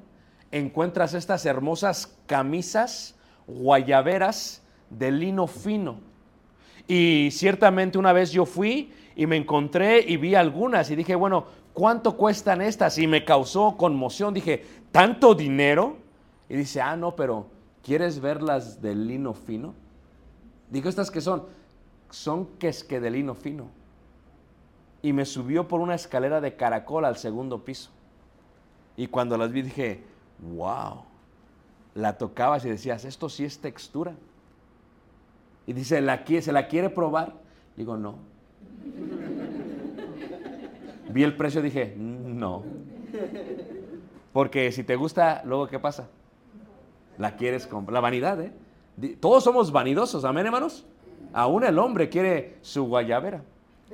encuentras 0.51 1.13
estas 1.13 1.45
hermosas 1.45 2.15
camisas 2.27 3.14
guayaberas 3.47 4.61
de 4.89 5.11
lino 5.11 5.47
fino. 5.47 5.97
Y 6.87 7.29
ciertamente 7.31 7.97
una 7.97 8.13
vez 8.13 8.31
yo 8.31 8.45
fui 8.45 8.91
y 9.15 9.25
me 9.25 9.37
encontré 9.37 9.99
y 10.01 10.17
vi 10.17 10.35
algunas 10.35 10.89
y 10.91 10.95
dije, 10.95 11.15
bueno, 11.15 11.45
¿cuánto 11.73 12.15
cuestan 12.15 12.61
estas? 12.61 12.97
Y 12.97 13.07
me 13.07 13.25
causó 13.25 13.75
conmoción. 13.77 14.33
Dije, 14.33 14.63
¿tanto 14.91 15.33
dinero? 15.33 15.97
Y 16.47 16.55
dice, 16.55 16.81
ah, 16.81 16.95
no, 16.95 17.15
pero 17.15 17.47
¿quieres 17.83 18.19
verlas 18.19 18.81
de 18.81 18.93
lino 18.93 19.33
fino? 19.33 19.73
Digo, 20.69 20.89
¿estas 20.89 21.09
que 21.09 21.21
son? 21.21 21.43
son 22.15 22.45
quesque 22.57 22.99
de 22.99 23.11
lino 23.11 23.35
fino. 23.35 23.67
Y 25.01 25.13
me 25.13 25.25
subió 25.25 25.67
por 25.67 25.81
una 25.81 25.95
escalera 25.95 26.41
de 26.41 26.55
caracol 26.55 27.05
al 27.05 27.17
segundo 27.17 27.63
piso. 27.63 27.91
Y 28.97 29.07
cuando 29.07 29.37
las 29.37 29.51
vi 29.51 29.61
dije, 29.61 30.03
wow, 30.39 31.03
la 31.95 32.17
tocabas 32.17 32.63
y 32.65 32.69
decías, 32.69 33.05
esto 33.05 33.29
sí 33.29 33.45
es 33.45 33.59
textura. 33.59 34.13
Y 35.65 35.73
dice, 35.73 36.01
¿la, 36.01 36.23
¿se 36.25 36.51
la 36.51 36.67
quiere 36.67 36.89
probar? 36.89 37.33
Digo, 37.75 37.97
no. 37.97 38.19
Vi 41.09 41.23
el 41.23 41.35
precio 41.35 41.61
y 41.61 41.63
dije, 41.63 41.95
no. 41.97 42.63
Porque 44.33 44.71
si 44.73 44.83
te 44.83 44.97
gusta, 44.97 45.41
luego 45.45 45.67
¿qué 45.67 45.79
pasa? 45.79 46.09
La 47.17 47.37
quieres 47.37 47.65
comprar. 47.65 47.93
La 47.93 48.01
vanidad, 48.01 48.39
¿eh? 48.41 48.51
Todos 49.19 49.43
somos 49.43 49.71
vanidosos, 49.71 50.25
amén, 50.25 50.45
hermanos. 50.45 50.85
Aún 51.31 51.63
el 51.63 51.79
hombre 51.79 52.09
quiere 52.09 52.57
su 52.61 52.83
guayabera. 52.85 53.41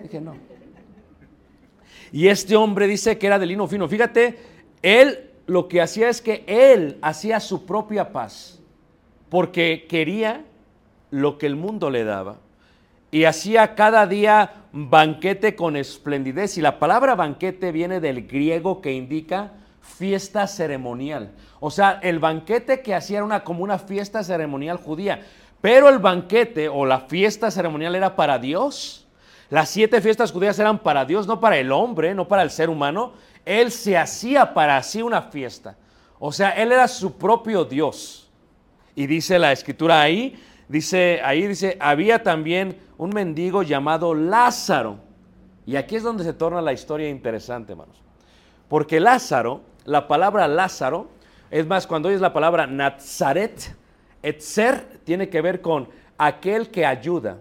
Dije, 0.01 0.19
no. 0.19 0.35
Y 2.11 2.27
este 2.27 2.55
hombre 2.55 2.87
dice 2.87 3.17
que 3.17 3.27
era 3.27 3.37
de 3.37 3.45
lino 3.45 3.67
fino. 3.67 3.87
Fíjate, 3.87 4.37
él 4.81 5.30
lo 5.51 5.67
que 5.67 5.81
hacía 5.81 6.07
es 6.07 6.21
que 6.21 6.45
él 6.47 6.97
hacía 7.01 7.41
su 7.41 7.65
propia 7.65 8.13
paz, 8.13 8.61
porque 9.27 9.85
quería 9.89 10.45
lo 11.09 11.37
que 11.37 11.45
el 11.45 11.57
mundo 11.57 11.89
le 11.89 12.05
daba. 12.05 12.37
Y 13.11 13.25
hacía 13.25 13.75
cada 13.75 14.07
día 14.07 14.53
banquete 14.71 15.57
con 15.57 15.75
esplendidez. 15.75 16.57
Y 16.57 16.61
la 16.61 16.79
palabra 16.79 17.15
banquete 17.15 17.73
viene 17.73 17.99
del 17.99 18.27
griego 18.27 18.81
que 18.81 18.93
indica 18.93 19.51
fiesta 19.81 20.47
ceremonial. 20.47 21.31
O 21.59 21.69
sea, 21.69 21.99
el 22.01 22.19
banquete 22.19 22.81
que 22.81 22.95
hacía 22.95 23.17
era 23.17 23.25
una, 23.25 23.43
como 23.43 23.61
una 23.61 23.77
fiesta 23.77 24.23
ceremonial 24.23 24.77
judía. 24.77 25.25
Pero 25.59 25.89
el 25.89 25.99
banquete 25.99 26.69
o 26.69 26.85
la 26.85 27.01
fiesta 27.01 27.51
ceremonial 27.51 27.95
era 27.95 28.15
para 28.15 28.39
Dios. 28.39 29.05
Las 29.49 29.67
siete 29.67 29.99
fiestas 29.99 30.31
judías 30.31 30.57
eran 30.59 30.79
para 30.79 31.03
Dios, 31.03 31.27
no 31.27 31.41
para 31.41 31.57
el 31.57 31.73
hombre, 31.73 32.15
no 32.15 32.29
para 32.29 32.41
el 32.41 32.51
ser 32.51 32.69
humano. 32.69 33.11
Él 33.45 33.71
se 33.71 33.97
hacía 33.97 34.53
para 34.53 34.81
sí 34.83 35.01
una 35.01 35.21
fiesta. 35.21 35.75
O 36.19 36.31
sea, 36.31 36.51
él 36.51 36.71
era 36.71 36.87
su 36.87 37.17
propio 37.17 37.65
Dios. 37.65 38.29
Y 38.95 39.07
dice 39.07 39.39
la 39.39 39.51
escritura 39.51 40.01
ahí, 40.01 40.39
dice 40.67 41.21
ahí 41.23 41.47
dice, 41.47 41.77
había 41.79 42.21
también 42.21 42.77
un 42.97 43.09
mendigo 43.09 43.63
llamado 43.63 44.13
Lázaro. 44.13 44.99
Y 45.65 45.75
aquí 45.75 45.95
es 45.95 46.03
donde 46.03 46.23
se 46.23 46.33
torna 46.33 46.61
la 46.61 46.73
historia 46.73 47.09
interesante, 47.09 47.71
hermanos. 47.71 48.01
Porque 48.67 48.99
Lázaro, 48.99 49.61
la 49.85 50.07
palabra 50.07 50.47
Lázaro, 50.47 51.09
es 51.49 51.67
más, 51.67 51.87
cuando 51.87 52.09
oyes 52.09 52.21
la 52.21 52.33
palabra 52.33 52.67
Nazaret, 52.67 53.75
Etzer 54.23 54.99
tiene 55.03 55.29
que 55.29 55.41
ver 55.41 55.61
con 55.61 55.89
aquel 56.17 56.69
que 56.69 56.85
ayuda. 56.85 57.37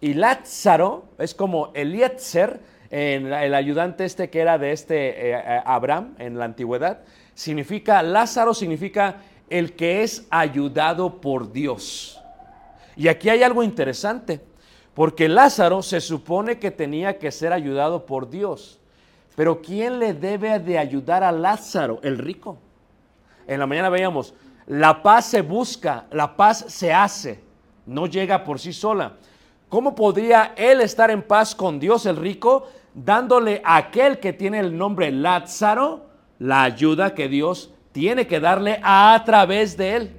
Y 0.00 0.14
Lázaro 0.14 1.06
es 1.18 1.34
como 1.34 1.70
Eliezer, 1.74 2.60
el 2.92 3.54
ayudante 3.54 4.04
este 4.04 4.28
que 4.28 4.40
era 4.40 4.58
de 4.58 4.72
este 4.72 5.08
eh, 5.08 5.32
eh, 5.34 5.62
Abraham 5.64 6.14
en 6.18 6.38
la 6.38 6.44
antigüedad, 6.44 7.00
significa, 7.32 8.02
Lázaro 8.02 8.52
significa 8.52 9.16
el 9.48 9.74
que 9.74 10.02
es 10.02 10.26
ayudado 10.28 11.18
por 11.20 11.50
Dios. 11.52 12.20
Y 12.94 13.08
aquí 13.08 13.30
hay 13.30 13.42
algo 13.42 13.62
interesante, 13.62 14.42
porque 14.92 15.26
Lázaro 15.26 15.82
se 15.82 16.02
supone 16.02 16.58
que 16.58 16.70
tenía 16.70 17.18
que 17.18 17.32
ser 17.32 17.54
ayudado 17.54 18.04
por 18.04 18.28
Dios. 18.28 18.78
Pero 19.36 19.62
¿quién 19.62 19.98
le 19.98 20.12
debe 20.12 20.58
de 20.58 20.76
ayudar 20.76 21.24
a 21.24 21.32
Lázaro? 21.32 21.98
El 22.02 22.18
rico. 22.18 22.58
En 23.46 23.58
la 23.58 23.66
mañana 23.66 23.88
veíamos, 23.88 24.34
la 24.66 25.02
paz 25.02 25.24
se 25.24 25.40
busca, 25.40 26.04
la 26.10 26.36
paz 26.36 26.66
se 26.68 26.92
hace, 26.92 27.40
no 27.86 28.06
llega 28.06 28.44
por 28.44 28.60
sí 28.60 28.74
sola. 28.74 29.14
¿Cómo 29.70 29.94
podría 29.94 30.52
él 30.54 30.82
estar 30.82 31.10
en 31.10 31.22
paz 31.22 31.54
con 31.54 31.80
Dios, 31.80 32.04
el 32.04 32.16
rico, 32.16 32.68
dándole 32.94 33.60
a 33.64 33.76
aquel 33.76 34.18
que 34.18 34.32
tiene 34.32 34.58
el 34.60 34.76
nombre 34.76 35.10
Lázaro 35.10 36.06
la 36.38 36.62
ayuda 36.64 37.14
que 37.14 37.28
Dios 37.28 37.72
tiene 37.92 38.26
que 38.26 38.40
darle 38.40 38.80
a 38.82 39.22
través 39.24 39.76
de 39.76 39.96
él? 39.96 40.16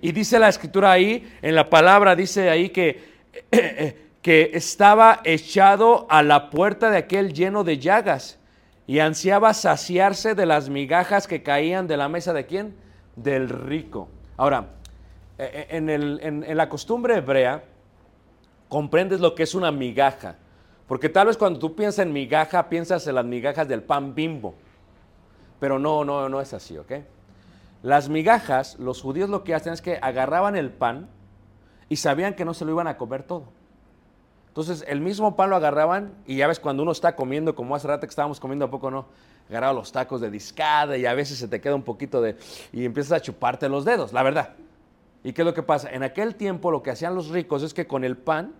Y 0.00 0.12
dice 0.12 0.38
la 0.38 0.48
escritura 0.48 0.92
ahí, 0.92 1.26
en 1.42 1.54
la 1.54 1.68
palabra 1.70 2.14
dice 2.14 2.50
ahí 2.50 2.68
que, 2.68 3.02
que 4.22 4.50
estaba 4.54 5.20
echado 5.24 6.06
a 6.10 6.22
la 6.22 6.50
puerta 6.50 6.90
de 6.90 6.98
aquel 6.98 7.32
lleno 7.32 7.64
de 7.64 7.78
llagas 7.78 8.38
y 8.86 8.98
ansiaba 9.00 9.52
saciarse 9.54 10.34
de 10.34 10.46
las 10.46 10.68
migajas 10.68 11.26
que 11.26 11.42
caían 11.42 11.86
de 11.88 11.96
la 11.96 12.08
mesa 12.08 12.32
de 12.32 12.46
quién? 12.46 12.74
Del 13.16 13.48
rico. 13.48 14.08
Ahora, 14.36 14.66
eh, 15.38 15.66
en, 15.70 15.88
el- 15.90 16.20
en 16.22 16.56
la 16.56 16.68
costumbre 16.68 17.16
hebrea, 17.16 17.64
comprendes 18.68 19.20
lo 19.20 19.34
que 19.34 19.42
es 19.44 19.54
una 19.54 19.72
migaja. 19.72 20.36
Porque 20.86 21.08
tal 21.08 21.26
vez 21.26 21.36
cuando 21.36 21.58
tú 21.58 21.74
piensas 21.74 22.06
en 22.06 22.12
migaja, 22.12 22.68
piensas 22.68 23.06
en 23.06 23.16
las 23.16 23.24
migajas 23.24 23.66
del 23.66 23.82
pan 23.82 24.14
bimbo. 24.14 24.54
Pero 25.58 25.78
no, 25.78 26.04
no, 26.04 26.28
no 26.28 26.40
es 26.40 26.52
así, 26.54 26.76
¿ok? 26.78 26.92
Las 27.82 28.08
migajas, 28.08 28.78
los 28.78 29.02
judíos 29.02 29.28
lo 29.28 29.44
que 29.44 29.54
hacen 29.54 29.72
es 29.72 29.82
que 29.82 29.98
agarraban 30.00 30.56
el 30.56 30.70
pan 30.70 31.08
y 31.88 31.96
sabían 31.96 32.34
que 32.34 32.44
no 32.44 32.54
se 32.54 32.64
lo 32.64 32.72
iban 32.72 32.86
a 32.88 32.96
comer 32.96 33.22
todo. 33.22 33.44
Entonces, 34.48 34.84
el 34.88 35.00
mismo 35.00 35.36
pan 35.36 35.50
lo 35.50 35.56
agarraban 35.56 36.14
y 36.26 36.36
ya 36.36 36.46
ves 36.46 36.58
cuando 36.58 36.82
uno 36.82 36.92
está 36.92 37.14
comiendo, 37.14 37.54
como 37.54 37.76
hace 37.76 37.88
rato 37.88 38.06
que 38.06 38.10
estábamos 38.10 38.40
comiendo 38.40 38.64
a 38.64 38.70
poco, 38.70 38.90
¿no? 38.90 39.06
Agarraba 39.50 39.74
los 39.74 39.92
tacos 39.92 40.20
de 40.20 40.30
discada 40.30 40.96
y 40.96 41.04
a 41.04 41.12
veces 41.14 41.38
se 41.38 41.46
te 41.46 41.60
queda 41.60 41.74
un 41.74 41.82
poquito 41.82 42.22
de... 42.22 42.36
y 42.72 42.84
empiezas 42.84 43.12
a 43.12 43.20
chuparte 43.20 43.68
los 43.68 43.84
dedos, 43.84 44.12
la 44.12 44.22
verdad. 44.22 44.54
¿Y 45.22 45.32
qué 45.32 45.42
es 45.42 45.46
lo 45.46 45.52
que 45.52 45.62
pasa? 45.62 45.90
En 45.90 46.02
aquel 46.02 46.36
tiempo 46.36 46.70
lo 46.70 46.82
que 46.82 46.90
hacían 46.90 47.14
los 47.14 47.28
ricos 47.28 47.62
es 47.62 47.74
que 47.74 47.86
con 47.86 48.02
el 48.02 48.16
pan, 48.16 48.54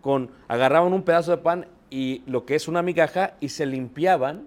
con, 0.00 0.30
agarraban 0.48 0.92
un 0.92 1.02
pedazo 1.02 1.30
de 1.32 1.38
pan 1.38 1.66
y 1.90 2.22
lo 2.26 2.46
que 2.46 2.54
es 2.54 2.68
una 2.68 2.82
migaja 2.82 3.34
y 3.40 3.50
se 3.50 3.66
limpiaban 3.66 4.46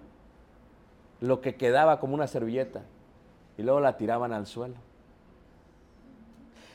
lo 1.20 1.40
que 1.40 1.54
quedaba 1.54 2.00
como 2.00 2.14
una 2.14 2.26
servilleta 2.26 2.82
y 3.56 3.62
luego 3.62 3.80
la 3.80 3.96
tiraban 3.96 4.32
al 4.32 4.46
suelo. 4.46 4.74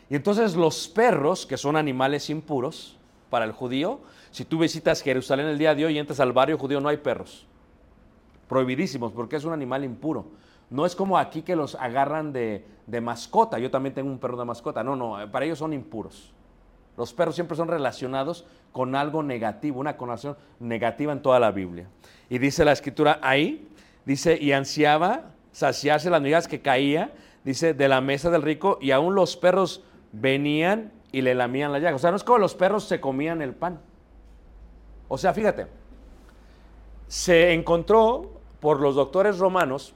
Y 0.10 0.16
entonces 0.16 0.56
los 0.56 0.88
perros, 0.88 1.46
que 1.46 1.58
son 1.58 1.76
animales 1.76 2.30
impuros 2.30 2.98
para 3.30 3.46
el 3.46 3.52
judío, 3.52 4.00
si 4.32 4.46
tú 4.46 4.60
visitas 4.60 5.02
Jerusalén 5.02 5.48
el 5.48 5.58
día 5.58 5.76
de 5.76 5.86
hoy 5.86 5.96
y 5.96 6.00
entras 6.00 6.20
al 6.20 6.34
barrio 6.34 6.58
judío, 6.58 6.82
no 6.82 6.90
hay 6.90 6.98
perros. 6.98 7.46
Prohibidísimos, 8.48 9.12
porque 9.12 9.36
es 9.36 9.46
un 9.46 9.54
animal 9.54 9.84
impuro. 9.84 10.26
No 10.72 10.86
es 10.86 10.96
como 10.96 11.18
aquí 11.18 11.44
que 11.44 11.56
los 11.56 11.76
agarran 11.76 12.34
de, 12.34 12.66
de 12.88 13.02
mascota. 13.02 13.60
Yo 13.60 13.70
también 13.70 13.94
tengo 13.94 14.10
un 14.10 14.20
perro 14.20 14.38
de 14.38 14.46
mascota. 14.46 14.84
No, 14.84 14.96
no, 14.96 15.18
para 15.32 15.46
ellos 15.46 15.60
son 15.60 15.74
impuros. 15.74 16.32
Los 17.00 17.14
perros 17.14 17.34
siempre 17.34 17.56
son 17.56 17.70
relacionados 17.70 18.46
con 18.74 18.94
algo 18.94 19.24
negativo, 19.24 19.80
una 19.80 19.96
connotación 19.96 20.36
negativa 20.60 21.14
en 21.14 21.22
toda 21.22 21.40
la 21.40 21.50
Biblia. 21.50 21.88
Y 22.30 22.40
dice 22.40 22.66
la 22.66 22.74
escritura 22.74 23.20
ahí, 23.24 23.70
dice, 24.04 24.38
y 24.38 24.52
ansiaba 24.52 25.32
saciarse 25.54 26.10
las 26.10 26.22
migajas 26.22 26.50
que 26.50 26.60
caía, 26.62 27.14
dice, 27.46 27.74
de 27.74 27.88
la 27.88 28.02
mesa 28.02 28.30
del 28.30 28.42
rico, 28.42 28.80
y 28.82 28.92
aún 28.92 29.16
los 29.16 29.38
perros 29.38 29.82
venían 30.12 30.92
y 31.14 31.22
le 31.22 31.36
lamían 31.36 31.72
la 31.72 31.80
llaga. 31.80 31.96
O 31.96 32.00
sea, 32.00 32.12
no 32.12 32.18
es 32.18 32.24
como 32.26 32.38
los 32.38 32.54
perros 32.54 32.84
se 32.84 33.00
comían 33.00 33.42
el 33.42 33.54
pan. 33.54 33.80
O 35.08 35.18
sea, 35.18 35.34
fíjate, 35.34 35.68
se 37.08 37.54
encontró 37.54 38.42
por 38.60 38.82
los 38.82 38.96
doctores 38.96 39.40
romanos 39.40 39.94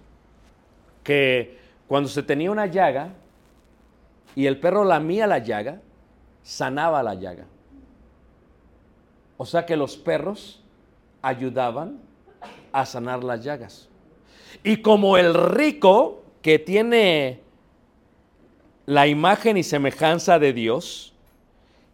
que 1.04 1.60
cuando 1.86 2.08
se 2.08 2.24
tenía 2.24 2.50
una 2.50 2.68
llaga 2.68 3.10
y 4.36 4.46
el 4.46 4.58
perro 4.58 4.86
lamía 4.86 5.28
la 5.28 5.40
llaga, 5.40 5.82
sanaba 6.44 7.02
la 7.02 7.16
llaga. 7.16 7.46
O 9.38 9.46
sea 9.46 9.66
que 9.66 9.76
los 9.76 9.98
perros 9.98 10.62
ayudaban 11.22 12.00
a 12.72 12.86
sanar 12.86 13.24
las 13.24 13.44
llagas. 13.44 13.90
Y 14.64 14.78
como 14.78 15.18
el 15.18 15.34
rico 15.34 16.24
que 16.42 16.60
tiene 16.60 17.42
la 18.86 19.08
imagen 19.08 19.58
y 19.58 19.64
semejanza 19.64 20.38
de 20.40 20.54
Dios, 20.54 21.14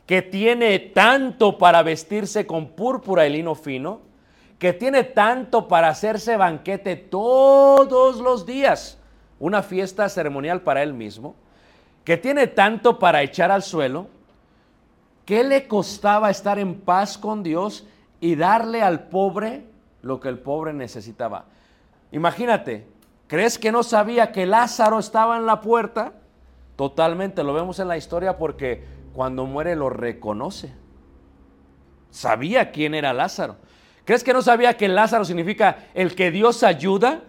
que 0.06 0.22
tiene 0.24 0.80
tanto 0.80 1.58
para 1.58 1.84
vestirse 1.84 2.48
con 2.48 2.70
púrpura 2.70 3.28
y 3.28 3.30
lino 3.32 3.54
fino, 3.54 4.02
que 4.58 4.74
tiene 4.74 5.04
tanto 5.04 5.68
para 5.68 5.90
hacerse 5.90 6.36
banquete 6.36 6.96
todos 6.96 8.18
los 8.18 8.46
días, 8.46 8.98
una 9.40 9.62
fiesta 9.62 10.10
ceremonial 10.10 10.62
para 10.62 10.84
él 10.84 10.94
mismo, 10.94 11.36
que 12.04 12.18
tiene 12.18 12.48
tanto 12.48 12.98
para 12.98 13.22
echar 13.22 13.52
al 13.52 13.64
suelo, 13.64 14.08
¿qué 15.30 15.44
le 15.44 15.68
costaba 15.68 16.32
estar 16.32 16.58
en 16.58 16.82
paz 16.82 17.16
con 17.16 17.44
Dios 17.44 17.86
y 18.20 18.34
darle 18.34 18.82
al 18.82 19.10
pobre 19.10 19.64
lo 20.02 20.20
que 20.20 20.28
el 20.28 20.40
pobre 20.40 20.74
necesitaba? 20.74 21.46
Imagínate, 22.12 22.88
¿crees 23.28 23.60
que 23.60 23.72
no 23.72 23.84
sabía 23.84 24.32
que 24.32 24.48
Lázaro 24.48 24.98
estaba 24.98 25.38
en 25.38 25.46
la 25.46 25.62
puerta? 25.62 26.14
Totalmente, 26.76 27.44
lo 27.44 27.54
vemos 27.54 27.78
en 27.78 27.90
la 27.90 27.96
historia 27.96 28.40
porque 28.40 28.84
cuando 29.14 29.46
muere 29.46 29.76
lo 29.76 29.92
reconoce. 29.92 30.74
Sabía 32.10 32.72
quién 32.72 32.96
era 32.96 33.14
Lázaro. 33.14 33.58
¿Crees 34.06 34.24
que 34.24 34.34
no 34.34 34.42
sabía 34.42 34.78
que 34.78 34.88
Lázaro 34.88 35.26
significa 35.26 35.90
el 35.94 36.16
que 36.16 36.32
Dios 36.32 36.64
ayuda? 36.64 37.22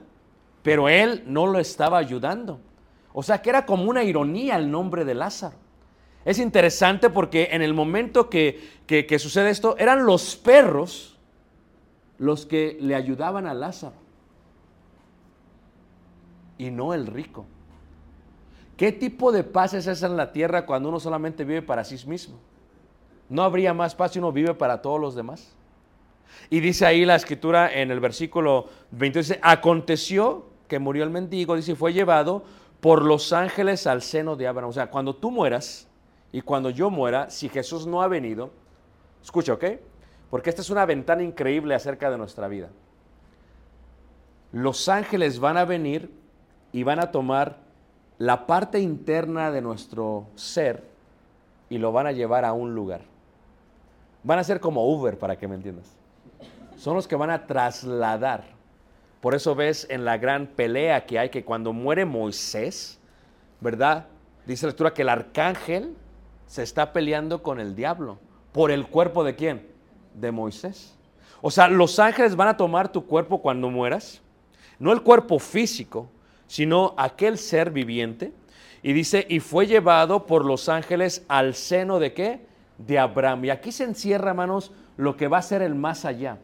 Pero 0.62 0.88
él 0.88 1.22
no 1.26 1.46
lo 1.46 1.58
estaba 1.58 1.98
ayudando. 1.98 2.60
O 3.12 3.22
sea 3.22 3.42
que 3.42 3.50
era 3.50 3.66
como 3.66 3.84
una 3.84 4.04
ironía 4.04 4.56
el 4.56 4.70
nombre 4.70 5.04
de 5.04 5.14
Lázaro. 5.14 5.56
Es 6.24 6.38
interesante 6.38 7.11
porque 7.11 7.48
en 7.52 7.62
el 7.62 7.72
momento 7.74 8.28
que, 8.28 8.61
que- 8.87 9.18
sucede 9.18 9.50
esto, 9.50 9.76
eran 9.78 10.04
los 10.04 10.37
perros 10.37 11.18
los 12.18 12.44
que 12.44 12.76
le 12.80 12.94
ayudaban 12.94 13.46
a 13.46 13.54
Lázaro. 13.54 13.94
Y 16.59 16.70
no 16.70 16.92
el 16.92 17.06
rico. 17.06 17.46
¿Qué 18.76 18.92
tipo 18.92 19.33
de 19.33 19.44
paz 19.44 19.74
es 19.74 19.87
esa 19.87 20.06
en 20.06 20.16
la 20.16 20.33
tierra 20.33 20.66
cuando 20.66 20.88
uno 20.90 21.00
solamente 21.00 21.44
vive 21.44 21.62
para 21.62 21.85
sí 21.85 21.96
mismo? 22.06 22.38
¿No 23.28 23.42
habría 23.42 23.72
más 23.72 23.94
paz 23.94 24.12
si 24.12 24.18
uno 24.18 24.33
vive 24.33 24.54
para 24.54 24.83
todos 24.83 25.00
los 25.00 25.14
demás? 25.14 25.54
Y 26.50 26.61
dice 26.61 26.85
ahí 26.87 27.04
la 27.04 27.16
escritura 27.16 27.72
en 27.72 27.90
el 27.90 28.00
versículo 28.00 28.68
22, 28.92 29.28
dice, 29.28 29.40
aconteció 29.42 30.46
que 30.68 30.78
murió 30.78 31.04
el 31.04 31.11
mendigo, 31.11 31.56
dice, 31.56 31.72
y 31.72 31.76
fue 31.76 31.92
llevado 31.92 32.44
por 32.80 33.02
los 33.04 33.33
ángeles 33.33 33.87
al 33.87 34.02
seno 34.02 34.37
de 34.37 34.46
Abraham. 34.46 34.70
O 34.70 34.72
sea, 34.72 34.90
cuando 34.90 35.14
tú 35.16 35.30
mueras 35.30 35.88
y 36.33 36.43
cuando 36.43 36.71
yo 36.71 36.90
muera, 36.90 37.31
si 37.31 37.49
Jesús 37.49 37.87
no 37.87 38.03
ha 38.03 38.09
venido, 38.09 38.51
escucha, 39.23 39.53
¿ok? 39.53 39.64
Porque 40.31 40.51
esta 40.51 40.62
es 40.62 40.71
una 40.71 40.87
ventana 40.87 41.23
increíble 41.23 41.75
acerca 41.75 42.11
de 42.11 42.19
nuestra 42.19 42.47
vida. 42.47 42.69
Los 44.53 44.88
ángeles 44.88 45.40
van 45.40 45.57
a 45.57 45.64
venir 45.64 46.12
y 46.73 46.83
van 46.85 47.01
a 47.01 47.11
tomar 47.11 47.59
la 48.19 48.47
parte 48.47 48.79
interna 48.79 49.51
de 49.51 49.61
nuestro 49.61 50.27
ser 50.37 50.85
y 51.69 51.79
lo 51.79 51.90
van 51.90 52.07
a 52.07 52.12
llevar 52.12 52.45
a 52.45 52.53
un 52.53 52.75
lugar. 52.75 53.03
Van 54.23 54.38
a 54.38 54.45
ser 54.45 54.61
como 54.61 54.87
Uber, 54.93 55.19
para 55.19 55.37
que 55.37 55.49
me 55.49 55.55
entiendas. 55.55 55.97
Son 56.77 56.95
los 56.95 57.09
que 57.09 57.16
van 57.16 57.31
a 57.31 57.47
trasladar. 57.47 58.45
Por 59.21 59.35
eso 59.35 59.55
ves 59.55 59.87
en 59.90 60.05
la 60.05 60.19
gran 60.19 60.47
pelea 60.47 61.07
que 61.07 61.19
hay 61.19 61.31
que 61.31 61.45
cuando 61.45 61.73
muere 61.73 62.05
Moisés, 62.05 62.99
¿verdad? 63.61 64.07
Dice 64.47 64.66
la 64.66 64.71
lectura 64.71 64.95
que 64.95 65.03
el 65.03 65.09
arcángel 65.09 65.95
se 66.50 66.64
está 66.64 66.92
peleando 66.92 67.44
con 67.44 67.60
el 67.60 67.76
diablo. 67.76 68.18
¿Por 68.50 68.72
el 68.72 68.88
cuerpo 68.88 69.22
de 69.22 69.36
quién? 69.36 69.68
De 70.14 70.32
Moisés. 70.32 70.96
O 71.40 71.48
sea, 71.48 71.68
los 71.68 72.00
ángeles 72.00 72.34
van 72.34 72.48
a 72.48 72.56
tomar 72.56 72.90
tu 72.90 73.06
cuerpo 73.06 73.40
cuando 73.40 73.70
mueras. 73.70 74.20
No 74.80 74.92
el 74.92 75.02
cuerpo 75.02 75.38
físico, 75.38 76.08
sino 76.48 76.92
aquel 76.96 77.38
ser 77.38 77.70
viviente. 77.70 78.32
Y 78.82 78.92
dice, 78.94 79.24
y 79.28 79.38
fue 79.38 79.68
llevado 79.68 80.26
por 80.26 80.44
los 80.44 80.68
ángeles 80.68 81.24
al 81.28 81.54
seno 81.54 82.00
de 82.00 82.14
qué? 82.14 82.44
De 82.78 82.98
Abraham. 82.98 83.44
Y 83.44 83.50
aquí 83.50 83.70
se 83.70 83.84
encierra, 83.84 84.30
hermanos, 84.30 84.72
lo 84.96 85.16
que 85.16 85.28
va 85.28 85.38
a 85.38 85.42
ser 85.42 85.62
el 85.62 85.76
más 85.76 86.04
allá. 86.04 86.38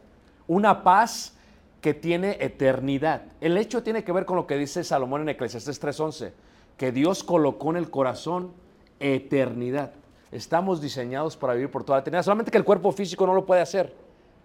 Una 0.47 0.85
paz 0.85 1.37
que 1.81 1.95
tiene 1.95 2.37
eternidad. 2.39 3.23
El 3.41 3.59
hecho 3.59 3.83
tiene 3.83 4.05
que 4.05 4.13
ver 4.13 4.25
con 4.25 4.37
lo 4.37 4.47
que 4.47 4.57
dice 4.57 4.85
Salomón 4.85 5.23
en 5.23 5.31
Eclesiastes 5.31 5.81
3:11, 5.81 6.33
que 6.77 6.93
Dios 6.93 7.25
colocó 7.25 7.71
en 7.71 7.79
el 7.79 7.91
corazón 7.91 8.53
eternidad. 9.01 9.93
Estamos 10.33 10.81
diseñados 10.81 11.37
para 11.37 11.55
vivir 11.55 11.71
por 11.71 11.85
toda 11.85 11.99
la 11.99 12.01
eternidad. 12.01 12.23
Solamente 12.25 12.51
que 12.51 12.59
el 12.59 12.65
cuerpo 12.65 12.93
físico 12.93 13.27
no 13.27 13.35
lo 13.35 13.47
puede 13.47 13.61
hacer. 13.61 13.95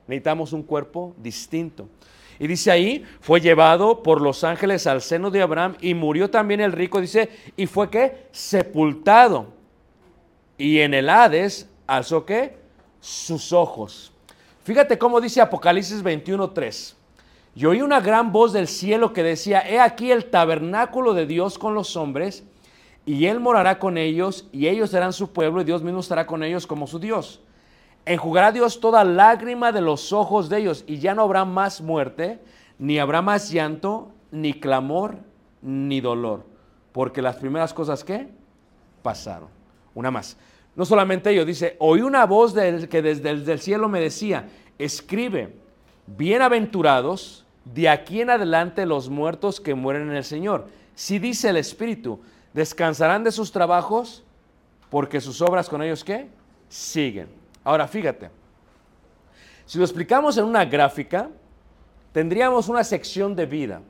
Necesitamos 0.08 0.54
un 0.54 0.64
cuerpo 0.64 1.14
distinto. 1.18 1.88
Y 2.40 2.48
dice 2.48 2.72
ahí, 2.72 3.06
fue 3.20 3.40
llevado 3.40 4.02
por 4.02 4.20
los 4.20 4.44
ángeles 4.44 4.88
al 4.88 5.02
seno 5.02 5.30
de 5.30 5.42
Abraham 5.42 5.76
y 5.80 5.94
murió 5.94 6.30
también 6.30 6.60
el 6.60 6.72
rico, 6.72 7.00
dice, 7.00 7.30
y 7.56 7.68
fue 7.68 7.90
que 7.90 8.28
sepultado. 8.32 9.48
Y 10.58 10.80
en 10.80 10.94
el 10.94 11.10
Hades 11.10 11.70
alzó 11.86 12.26
que 12.26 12.58
sus 13.00 13.54
ojos. 13.54 14.12
Fíjate 14.64 14.98
cómo 14.98 15.22
dice 15.22 15.42
Apocalipsis 15.42 16.04
21:3. 16.04 16.96
Y 17.56 17.66
oí 17.66 17.82
una 17.82 18.00
gran 18.00 18.32
voz 18.32 18.54
del 18.54 18.68
cielo 18.68 19.12
que 19.12 19.24
decía, 19.24 19.62
he 19.68 19.80
aquí 19.80 20.12
el 20.12 20.26
tabernáculo 20.26 21.14
de 21.14 21.26
Dios 21.26 21.58
con 21.58 21.74
los 21.74 21.96
hombres, 21.98 22.44
y 23.06 23.26
él 23.26 23.40
morará 23.40 23.80
con 23.80 23.98
ellos, 23.98 24.48
y 24.52 24.68
ellos 24.68 24.90
serán 24.92 25.14
su 25.14 25.32
pueblo, 25.32 25.62
y 25.62 25.66
Dios 25.66 25.84
mismo 25.84 26.00
estará 26.00 26.26
con 26.26 26.44
ellos 26.44 26.68
como 26.68 26.88
su 26.88 27.00
Dios. 27.00 27.42
Enjugará 28.06 28.52
Dios 28.52 28.80
toda 28.80 29.04
lágrima 29.04 29.72
de 29.72 29.82
los 29.82 30.14
ojos 30.14 30.50
de 30.50 30.60
ellos, 30.60 30.84
y 30.88 31.00
ya 31.00 31.16
no 31.16 31.24
habrá 31.24 31.46
más 31.46 31.82
muerte, 31.82 32.40
ni 32.78 33.00
habrá 33.00 33.22
más 33.22 33.52
llanto, 33.52 34.12
ni 34.32 34.54
clamor, 34.54 35.18
ni 35.62 36.02
dolor, 36.02 36.46
porque 36.92 37.22
las 37.22 37.36
primeras 37.36 37.74
cosas 37.74 38.04
que 38.04 38.28
pasaron. 39.02 39.50
Una 39.94 40.10
más. 40.10 40.38
No 40.76 40.86
solamente 40.86 41.32
ello, 41.32 41.44
dice, 41.46 41.76
oí 41.80 42.02
una 42.02 42.26
voz 42.26 42.54
del, 42.54 42.88
que 42.88 43.02
desde 43.02 43.52
el 43.52 43.60
cielo 43.60 43.90
me 43.90 44.00
decía, 44.00 44.48
escribe, 44.78 45.54
bienaventurados 46.08 47.46
de 47.66 47.90
aquí 47.90 48.22
en 48.22 48.30
adelante 48.30 48.86
los 48.86 49.10
muertos 49.10 49.60
que 49.60 49.76
mueren 49.76 50.10
en 50.10 50.16
el 50.16 50.24
Señor. 50.24 50.68
Si 50.96 51.20
dice 51.20 51.50
el 51.50 51.58
Espíritu, 51.58 52.22
descansarán 52.54 53.24
de 53.24 53.32
sus 53.32 53.52
trabajos 53.52 54.24
porque 54.90 55.22
sus 55.22 55.42
obras 55.42 55.70
con 55.70 55.82
ellos 55.82 56.04
qué? 56.04 56.28
Siguen. 56.70 57.30
Ahora 57.64 57.88
fíjate, 57.88 58.30
si 59.66 59.78
lo 59.78 59.86
explicamos 59.86 60.38
en 60.38 60.46
una 60.46 60.66
gráfica, 60.66 61.30
tendríamos 62.12 62.68
una 62.68 62.84
sección 62.84 63.36
de 63.36 63.46
vida. 63.46 63.82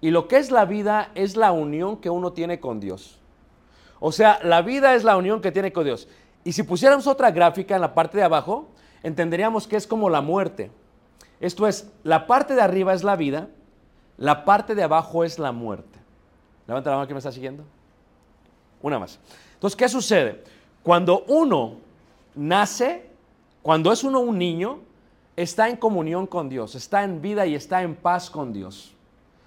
Y 0.00 0.10
lo 0.10 0.28
que 0.28 0.36
es 0.36 0.50
la 0.50 0.66
vida 0.66 1.10
es 1.14 1.36
la 1.36 1.52
unión 1.52 1.96
que 1.96 2.10
uno 2.10 2.32
tiene 2.32 2.60
con 2.60 2.80
Dios. 2.80 3.18
O 4.00 4.12
sea, 4.12 4.38
la 4.42 4.60
vida 4.60 4.94
es 4.94 5.04
la 5.04 5.16
unión 5.16 5.40
que 5.40 5.52
tiene 5.52 5.72
con 5.72 5.84
Dios. 5.84 6.08
Y 6.44 6.52
si 6.52 6.62
pusiéramos 6.62 7.06
otra 7.06 7.30
gráfica 7.30 7.74
en 7.74 7.80
la 7.80 7.94
parte 7.94 8.18
de 8.18 8.24
abajo, 8.24 8.68
entenderíamos 9.02 9.66
que 9.66 9.76
es 9.76 9.86
como 9.86 10.10
la 10.10 10.20
muerte. 10.20 10.70
Esto 11.40 11.66
es, 11.66 11.90
la 12.02 12.26
parte 12.26 12.54
de 12.54 12.60
arriba 12.60 12.92
es 12.92 13.02
la 13.02 13.16
vida, 13.16 13.48
la 14.18 14.44
parte 14.44 14.74
de 14.74 14.82
abajo 14.82 15.24
es 15.24 15.38
la 15.38 15.52
muerte. 15.52 15.93
Levanta 16.66 16.90
la 16.90 16.96
mano 16.96 17.08
que 17.08 17.14
me 17.14 17.18
está 17.18 17.32
siguiendo. 17.32 17.64
Una 18.82 18.98
más. 18.98 19.18
Entonces, 19.54 19.76
¿qué 19.76 19.88
sucede? 19.88 20.42
Cuando 20.82 21.24
uno 21.28 21.76
nace, 22.34 23.08
cuando 23.62 23.92
es 23.92 24.04
uno 24.04 24.20
un 24.20 24.38
niño, 24.38 24.80
está 25.36 25.68
en 25.68 25.76
comunión 25.76 26.26
con 26.26 26.48
Dios, 26.48 26.74
está 26.74 27.04
en 27.04 27.20
vida 27.20 27.46
y 27.46 27.54
está 27.54 27.82
en 27.82 27.94
paz 27.94 28.30
con 28.30 28.52
Dios. 28.52 28.94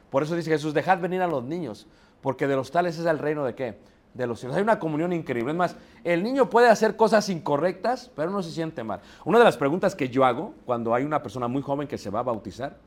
Por 0.09 0.23
eso 0.23 0.35
dice 0.35 0.49
Jesús, 0.49 0.73
dejad 0.73 0.99
venir 0.99 1.21
a 1.21 1.27
los 1.27 1.43
niños, 1.43 1.85
porque 2.21 2.47
de 2.47 2.55
los 2.55 2.71
tales 2.71 2.97
es 2.97 3.05
el 3.05 3.19
reino 3.19 3.43
de 3.45 3.55
qué? 3.55 3.77
De 4.13 4.25
los 4.25 4.39
cielos. 4.39 4.57
Hay 4.57 4.63
una 4.63 4.79
comunión 4.79 5.13
increíble. 5.13 5.51
Es 5.51 5.57
más, 5.57 5.75
el 6.03 6.23
niño 6.23 6.49
puede 6.49 6.69
hacer 6.69 6.95
cosas 6.95 7.29
incorrectas, 7.29 8.09
pero 8.15 8.31
no 8.31 8.41
se 8.41 8.51
siente 8.51 8.83
mal. 8.83 9.01
Una 9.25 9.37
de 9.37 9.43
las 9.43 9.57
preguntas 9.57 9.95
que 9.95 10.09
yo 10.09 10.25
hago 10.25 10.53
cuando 10.65 10.93
hay 10.93 11.03
una 11.03 11.21
persona 11.21 11.47
muy 11.47 11.61
joven 11.61 11.87
que 11.87 11.97
se 11.97 12.09
va 12.09 12.21
a 12.21 12.23
bautizar, 12.23 12.77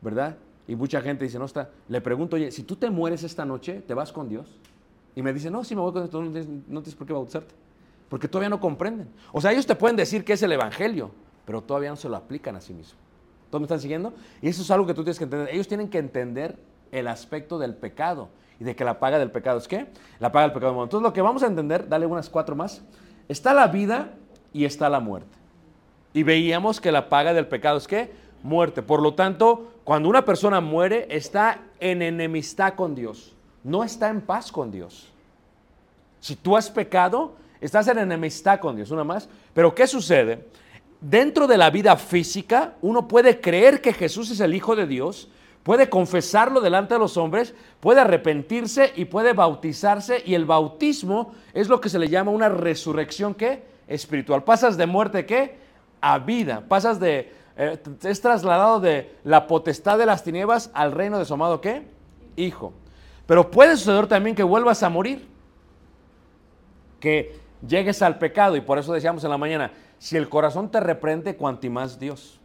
¿verdad? 0.00 0.36
Y 0.68 0.76
mucha 0.76 1.00
gente 1.00 1.24
dice, 1.24 1.38
no 1.38 1.46
está, 1.46 1.70
le 1.88 2.00
pregunto, 2.00 2.36
oye, 2.36 2.50
si 2.50 2.62
tú 2.62 2.76
te 2.76 2.90
mueres 2.90 3.22
esta 3.22 3.44
noche, 3.46 3.80
¿te 3.80 3.94
vas 3.94 4.12
con 4.12 4.28
Dios? 4.28 4.58
Y 5.16 5.22
me 5.22 5.32
dice, 5.32 5.50
no, 5.50 5.64
si 5.64 5.74
me 5.74 5.80
voy 5.80 5.92
con 5.92 6.02
Dios, 6.02 6.12
no 6.12 6.30
tienes, 6.30 6.48
no 6.68 6.82
por 6.82 7.06
qué 7.06 7.12
bautizarte. 7.14 7.54
Porque 8.10 8.28
todavía 8.28 8.50
no 8.50 8.60
comprenden. 8.60 9.08
O 9.32 9.40
sea, 9.40 9.50
ellos 9.50 9.66
te 9.66 9.74
pueden 9.74 9.96
decir 9.96 10.24
que 10.24 10.34
es 10.34 10.42
el 10.42 10.52
Evangelio, 10.52 11.10
pero 11.46 11.62
todavía 11.62 11.88
no 11.90 11.96
se 11.96 12.08
lo 12.08 12.16
aplican 12.16 12.54
a 12.54 12.60
sí 12.60 12.74
mismos. 12.74 12.96
¿Todos 13.50 13.62
me 13.62 13.64
están 13.64 13.80
siguiendo? 13.80 14.12
Y 14.42 14.48
eso 14.48 14.60
es 14.60 14.70
algo 14.70 14.86
que 14.86 14.92
tú 14.92 15.02
tienes 15.02 15.18
que 15.18 15.24
entender. 15.24 15.48
Ellos 15.52 15.66
tienen 15.66 15.88
que 15.88 15.98
entender 15.98 16.56
el 16.92 17.08
aspecto 17.08 17.58
del 17.58 17.74
pecado 17.74 18.28
y 18.60 18.64
de 18.64 18.76
que 18.76 18.84
la 18.84 18.98
paga 18.98 19.18
del 19.18 19.30
pecado 19.30 19.58
es 19.58 19.68
qué? 19.68 19.86
La 20.20 20.32
paga 20.32 20.48
del 20.48 20.52
pecado. 20.52 20.82
Entonces 20.82 21.02
lo 21.02 21.12
que 21.12 21.22
vamos 21.22 21.42
a 21.42 21.46
entender, 21.46 21.88
dale 21.88 22.04
unas 22.04 22.28
cuatro 22.28 22.54
más, 22.54 22.82
está 23.28 23.54
la 23.54 23.68
vida 23.68 24.14
y 24.52 24.66
está 24.66 24.90
la 24.90 25.00
muerte. 25.00 25.36
Y 26.12 26.22
veíamos 26.22 26.80
que 26.80 26.92
la 26.92 27.08
paga 27.08 27.32
del 27.32 27.46
pecado 27.46 27.78
es 27.78 27.86
qué? 27.86 28.10
Muerte. 28.42 28.82
Por 28.82 29.02
lo 29.02 29.14
tanto, 29.14 29.72
cuando 29.84 30.08
una 30.08 30.24
persona 30.24 30.60
muere, 30.60 31.06
está 31.10 31.62
en 31.80 32.02
enemistad 32.02 32.74
con 32.74 32.94
Dios. 32.94 33.34
No 33.64 33.84
está 33.84 34.08
en 34.08 34.20
paz 34.20 34.52
con 34.52 34.70
Dios. 34.70 35.10
Si 36.20 36.36
tú 36.36 36.56
has 36.56 36.70
pecado, 36.70 37.34
estás 37.60 37.88
en 37.88 37.98
enemistad 37.98 38.60
con 38.60 38.76
Dios, 38.76 38.90
una 38.90 39.04
más. 39.04 39.28
Pero 39.54 39.74
¿qué 39.74 39.86
sucede? 39.86 40.46
Dentro 41.00 41.46
de 41.46 41.56
la 41.56 41.70
vida 41.70 41.96
física, 41.96 42.74
uno 42.82 43.06
puede 43.06 43.40
creer 43.40 43.80
que 43.80 43.92
Jesús 43.92 44.30
es 44.30 44.40
el 44.40 44.54
Hijo 44.54 44.74
de 44.74 44.86
Dios, 44.86 45.28
puede 45.62 45.88
confesarlo 45.88 46.60
delante 46.60 46.94
de 46.94 47.00
los 47.00 47.16
hombres, 47.16 47.54
puede 47.80 48.00
arrepentirse 48.00 48.92
y 48.96 49.04
puede 49.04 49.32
bautizarse. 49.32 50.22
Y 50.24 50.34
el 50.34 50.44
bautismo 50.44 51.34
es 51.52 51.68
lo 51.68 51.80
que 51.80 51.88
se 51.88 51.98
le 51.98 52.08
llama 52.08 52.30
una 52.30 52.48
resurrección 52.48 53.34
¿qué? 53.34 53.62
espiritual. 53.86 54.44
Pasas 54.44 54.76
de 54.76 54.86
muerte 54.86 55.24
¿qué? 55.24 55.56
a 56.00 56.18
vida. 56.18 56.64
Pasas 56.66 56.98
de, 56.98 57.32
eh, 57.58 57.76
es 58.04 58.20
trasladado 58.20 58.78
de 58.78 59.16
la 59.24 59.48
potestad 59.48 59.98
de 59.98 60.06
las 60.06 60.22
tinieblas 60.22 60.70
al 60.74 60.92
reino 60.92 61.18
de 61.18 61.24
su 61.24 61.34
amado 61.34 61.60
¿qué? 61.60 61.82
Hijo. 62.36 62.72
Pero 63.26 63.50
puede 63.50 63.76
suceder 63.76 64.06
también 64.06 64.36
que 64.36 64.44
vuelvas 64.44 64.84
a 64.84 64.88
morir. 64.88 65.28
Que 67.00 67.36
llegues 67.66 68.00
al 68.00 68.16
pecado. 68.18 68.54
Y 68.54 68.60
por 68.60 68.78
eso 68.78 68.92
decíamos 68.92 69.24
en 69.24 69.30
la 69.30 69.38
mañana, 69.38 69.72
si 69.98 70.16
el 70.16 70.28
corazón 70.28 70.70
te 70.70 70.78
reprende, 70.78 71.36
cuanti 71.36 71.68
más 71.68 71.98
Dios. 71.98 72.38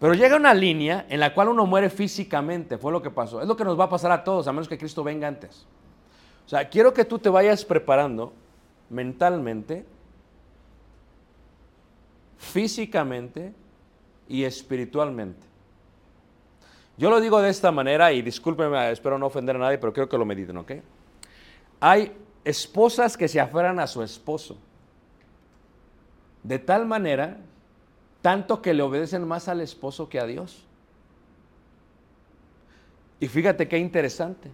Pero 0.00 0.14
llega 0.14 0.36
una 0.36 0.54
línea 0.54 1.04
en 1.10 1.20
la 1.20 1.34
cual 1.34 1.48
uno 1.48 1.66
muere 1.66 1.90
físicamente, 1.90 2.78
fue 2.78 2.92
lo 2.92 3.02
que 3.02 3.10
pasó. 3.10 3.42
Es 3.42 3.46
lo 3.46 3.56
que 3.56 3.64
nos 3.64 3.78
va 3.78 3.84
a 3.84 3.88
pasar 3.90 4.10
a 4.10 4.24
todos, 4.24 4.48
a 4.48 4.52
menos 4.52 4.68
que 4.68 4.78
Cristo 4.78 5.04
venga 5.04 5.28
antes. 5.28 5.66
O 6.46 6.48
sea, 6.48 6.66
quiero 6.68 6.94
que 6.94 7.04
tú 7.04 7.18
te 7.18 7.28
vayas 7.28 7.62
preparando 7.64 8.32
mentalmente, 8.88 9.84
físicamente 12.38 13.54
y 14.28 14.44
espiritualmente. 14.44 15.46
Yo 16.96 17.10
lo 17.10 17.20
digo 17.20 17.40
de 17.42 17.50
esta 17.50 17.72
manera 17.72 18.12
y 18.12 18.22
discúlpeme, 18.22 18.90
espero 18.90 19.18
no 19.18 19.26
ofender 19.26 19.56
a 19.56 19.58
nadie, 19.58 19.78
pero 19.78 19.92
quiero 19.92 20.08
que 20.08 20.16
lo 20.16 20.24
mediten, 20.24 20.56
¿ok? 20.56 20.72
Hay 21.80 22.16
esposas 22.44 23.16
que 23.16 23.26
se 23.26 23.40
aferran 23.40 23.80
a 23.80 23.86
su 23.86 24.02
esposo. 24.02 24.56
De 26.42 26.58
tal 26.58 26.86
manera, 26.86 27.38
tanto 28.22 28.62
que 28.62 28.74
le 28.74 28.82
obedecen 28.82 29.26
más 29.26 29.48
al 29.48 29.60
esposo 29.60 30.08
que 30.08 30.20
a 30.20 30.26
Dios. 30.26 30.64
Y 33.18 33.28
fíjate 33.28 33.66
qué 33.66 33.78
interesante. 33.78 34.50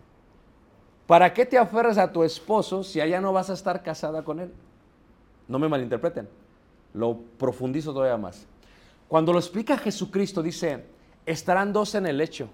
¿Para 1.06 1.34
qué 1.34 1.44
te 1.44 1.58
aferras 1.58 1.98
a 1.98 2.12
tu 2.12 2.22
esposo 2.22 2.84
si 2.84 3.00
allá 3.00 3.20
no 3.20 3.32
vas 3.32 3.50
a 3.50 3.54
estar 3.54 3.82
casada 3.82 4.22
con 4.22 4.40
él? 4.40 4.52
No 5.48 5.58
me 5.58 5.68
malinterpreten. 5.68 6.28
Lo 6.94 7.18
profundizo 7.36 7.92
todavía 7.92 8.16
más. 8.16 8.46
Cuando 9.10 9.32
lo 9.32 9.40
explica 9.40 9.76
Jesucristo, 9.76 10.40
dice, 10.40 10.84
estarán 11.26 11.72
dos 11.72 11.96
en 11.96 12.06
el 12.06 12.16
lecho. 12.16 12.48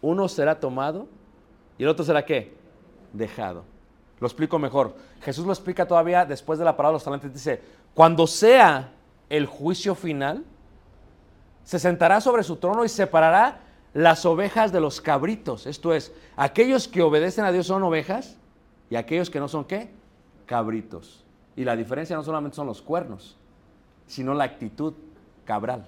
Uno 0.00 0.28
será 0.28 0.60
tomado 0.60 1.08
y 1.76 1.82
el 1.82 1.88
otro 1.88 2.04
será 2.04 2.24
qué? 2.24 2.54
Dejado. 3.12 3.64
Lo 4.20 4.28
explico 4.28 4.60
mejor. 4.60 4.94
Jesús 5.20 5.44
lo 5.44 5.52
explica 5.52 5.84
todavía 5.84 6.24
después 6.24 6.60
de 6.60 6.64
la 6.64 6.76
palabra 6.76 6.92
de 6.92 6.94
los 6.94 7.02
talentos. 7.02 7.32
Dice, 7.32 7.60
cuando 7.92 8.28
sea 8.28 8.92
el 9.28 9.46
juicio 9.46 9.96
final, 9.96 10.44
se 11.64 11.80
sentará 11.80 12.20
sobre 12.20 12.44
su 12.44 12.54
trono 12.54 12.84
y 12.84 12.88
separará 12.88 13.62
las 13.94 14.24
ovejas 14.24 14.70
de 14.70 14.80
los 14.80 15.00
cabritos. 15.00 15.66
Esto 15.66 15.92
es, 15.92 16.14
aquellos 16.36 16.86
que 16.86 17.02
obedecen 17.02 17.44
a 17.44 17.50
Dios 17.50 17.66
son 17.66 17.82
ovejas 17.82 18.36
y 18.90 18.94
aquellos 18.94 19.28
que 19.28 19.40
no 19.40 19.48
son 19.48 19.64
qué? 19.64 19.90
Cabritos. 20.46 21.24
Y 21.56 21.64
la 21.64 21.74
diferencia 21.74 22.14
no 22.14 22.22
solamente 22.22 22.54
son 22.54 22.68
los 22.68 22.80
cuernos, 22.80 23.36
sino 24.06 24.34
la 24.34 24.44
actitud 24.44 24.94
cabral. 25.44 25.86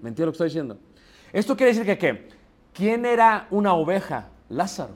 ¿Me 0.00 0.08
entiendes 0.08 0.26
lo 0.26 0.32
que 0.32 0.36
estoy 0.36 0.48
diciendo? 0.48 0.78
Esto 1.32 1.56
quiere 1.56 1.72
decir 1.72 1.86
que 1.86 1.98
¿qué? 1.98 2.28
¿Quién 2.72 3.04
era 3.04 3.46
una 3.50 3.74
oveja? 3.74 4.28
Lázaro. 4.48 4.94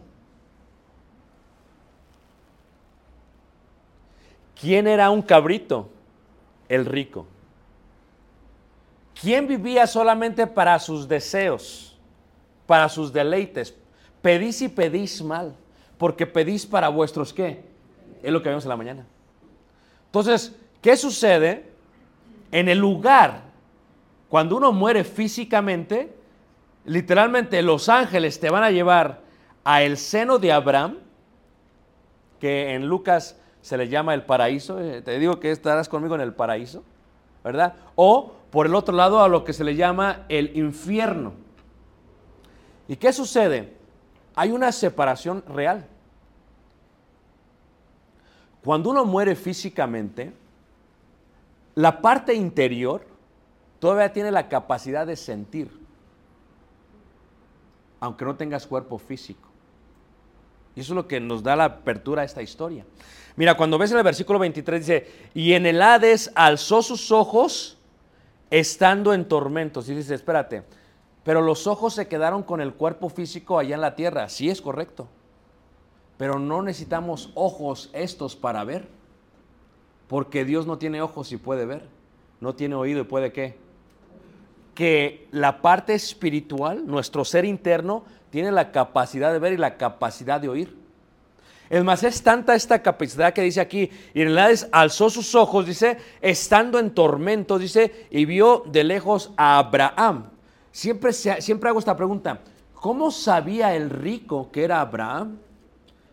¿Quién 4.61 4.87
era 4.87 5.11
un 5.11 5.23
cabrito? 5.23 5.90
El 6.68 6.87
rico. 6.87 7.27
¿Quién 9.20 9.47
vivía 9.47 9.87
solamente 9.87 10.47
para 10.47 10.79
sus 10.79 11.07
deseos, 11.07 11.97
para 12.66 12.88
sus 12.88 13.12
deleites? 13.12 13.75
Pedís 14.23 14.62
y 14.62 14.68
pedís 14.68 15.23
mal, 15.23 15.55
porque 15.99 16.27
pedís 16.27 16.66
para 16.66 16.88
vuestros 16.88 17.33
qué? 17.33 17.64
Es 18.23 18.33
lo 18.33 18.42
que 18.42 18.49
vemos 18.49 18.64
en 18.64 18.70
la 18.70 18.77
mañana. 18.77 19.07
Entonces, 20.07 20.55
¿qué 20.81 20.97
sucede? 20.97 21.73
En 22.55 22.69
el 22.69 22.79
lugar, 22.79 23.40
cuando 24.29 24.57
uno 24.57 24.71
muere 24.71 25.03
físicamente, 25.03 26.14
literalmente 26.85 27.61
los 27.62 27.88
ángeles 27.88 28.38
te 28.38 28.49
van 28.49 28.62
a 28.62 28.71
llevar 28.71 29.23
a 29.64 29.83
el 29.83 29.97
seno 29.97 30.38
de 30.38 30.53
Abraham, 30.53 30.99
que 32.38 32.75
en 32.75 32.87
Lucas 32.87 33.40
se 33.61 33.77
le 33.77 33.88
llama 33.88 34.14
el 34.14 34.23
paraíso. 34.23 34.79
eh, 34.81 35.03
Te 35.03 35.19
digo 35.19 35.40
que 35.40 35.51
estarás 35.51 35.88
conmigo 35.88 36.14
en 36.14 36.21
el 36.21 36.33
paraíso, 36.33 36.85
¿verdad? 37.43 37.75
O 37.97 38.35
por 38.53 38.67
el 38.67 38.77
otro 38.77 38.95
lado 38.95 39.21
a 39.21 39.29
lo 39.29 39.43
que 39.43 39.53
se 39.53 39.64
le 39.64 39.75
llama 39.75 40.25
el 40.29 40.57
infierno. 40.57 41.33
¿Y 42.87 42.95
qué 42.95 43.12
sucede? 43.12 43.75
Hay 44.37 44.53
una 44.53 44.71
separación 44.71 45.43
real. 45.49 45.88
Cuando 48.62 48.90
uno 48.90 49.05
muere 49.05 49.35
físicamente, 49.35 50.43
la 51.74 52.00
parte 52.00 52.34
interior 52.34 53.06
todavía 53.78 54.12
tiene 54.12 54.30
la 54.30 54.48
capacidad 54.48 55.06
de 55.06 55.16
sentir, 55.16 55.70
aunque 58.00 58.24
no 58.24 58.37
tengas 58.37 58.66
cuerpo 58.66 58.98
físico. 58.98 59.48
Y 60.76 60.80
eso 60.80 60.92
es 60.92 60.96
lo 60.96 61.06
que 61.06 61.20
nos 61.20 61.42
da 61.42 61.56
la 61.56 61.64
apertura 61.64 62.22
a 62.22 62.24
esta 62.24 62.42
historia. 62.42 62.84
Mira, 63.37 63.56
cuando 63.56 63.78
ves 63.78 63.90
en 63.90 63.98
el 63.98 64.04
versículo 64.04 64.38
23 64.38 64.80
dice, 64.80 65.12
y 65.34 65.52
en 65.52 65.66
el 65.66 65.80
Hades 65.82 66.30
alzó 66.34 66.82
sus 66.82 67.10
ojos 67.10 67.78
estando 68.50 69.12
en 69.12 69.26
tormentos. 69.26 69.88
Y 69.88 69.94
dice, 69.94 70.14
espérate, 70.14 70.64
pero 71.24 71.42
los 71.42 71.66
ojos 71.66 71.94
se 71.94 72.06
quedaron 72.06 72.42
con 72.42 72.60
el 72.60 72.74
cuerpo 72.74 73.08
físico 73.08 73.58
allá 73.58 73.74
en 73.74 73.80
la 73.80 73.96
tierra. 73.96 74.28
Sí 74.28 74.50
es 74.50 74.60
correcto. 74.60 75.08
Pero 76.16 76.38
no 76.38 76.62
necesitamos 76.62 77.30
ojos 77.34 77.90
estos 77.92 78.37
para 78.37 78.62
ver. 78.62 78.88
Porque 80.14 80.44
Dios 80.44 80.64
no 80.64 80.79
tiene 80.79 81.03
ojos 81.03 81.33
y 81.33 81.38
puede 81.38 81.66
ver. 81.66 81.88
No 82.38 82.55
tiene 82.55 82.77
oído 82.77 83.00
y 83.00 83.03
puede 83.03 83.33
qué. 83.33 83.57
Que 84.72 85.27
la 85.33 85.61
parte 85.61 85.92
espiritual, 85.92 86.87
nuestro 86.87 87.24
ser 87.24 87.44
interno, 87.44 88.05
tiene 88.31 88.53
la 88.53 88.70
capacidad 88.70 89.33
de 89.33 89.40
ver 89.40 89.55
y 89.55 89.57
la 89.57 89.77
capacidad 89.77 90.40
de 90.40 90.48
oír. 90.48 90.79
Es 91.68 91.83
más, 91.83 92.05
es 92.05 92.22
tanta 92.22 92.55
esta 92.55 92.81
capacidad 92.81 93.33
que 93.33 93.42
dice 93.42 93.61
aquí, 93.61 93.90
y 94.14 94.22
en 94.22 94.29
el 94.29 94.38
Hades 94.38 94.68
alzó 94.70 95.11
sus 95.11 95.35
ojos, 95.35 95.66
dice, 95.66 95.98
estando 96.20 96.79
en 96.79 96.92
tormentos, 96.92 97.61
dice, 97.61 98.07
y 98.09 98.24
vio 98.24 98.62
de 98.66 98.85
lejos 98.85 99.33
a 99.37 99.59
Abraham. 99.59 100.31
Siempre, 100.70 101.12
siempre 101.12 101.70
hago 101.70 101.81
esta 101.81 101.96
pregunta, 101.96 102.38
¿cómo 102.74 103.11
sabía 103.11 103.74
el 103.74 103.90
rico 103.90 104.53
que 104.53 104.62
era 104.62 104.81
Abraham? 104.81 105.38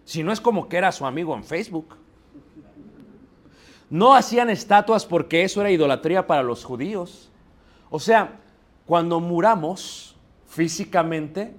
Si 0.06 0.24
no 0.24 0.32
es 0.32 0.42
como 0.42 0.68
que 0.68 0.78
era 0.78 0.92
su 0.92 1.06
amigo 1.06 1.36
en 1.36 1.44
Facebook. 1.44 2.01
No 3.92 4.16
hacían 4.16 4.50
estatuas 4.50 5.06
porque 5.06 5.44
eso 5.44 5.60
era 5.60 5.70
idolatría 5.70 6.26
para 6.26 6.44
los 6.44 6.64
judíos. 6.64 7.30
O 7.90 8.00
sea, 8.00 8.40
cuando 8.86 9.20
muramos 9.20 10.16
físicamente, 10.48 11.54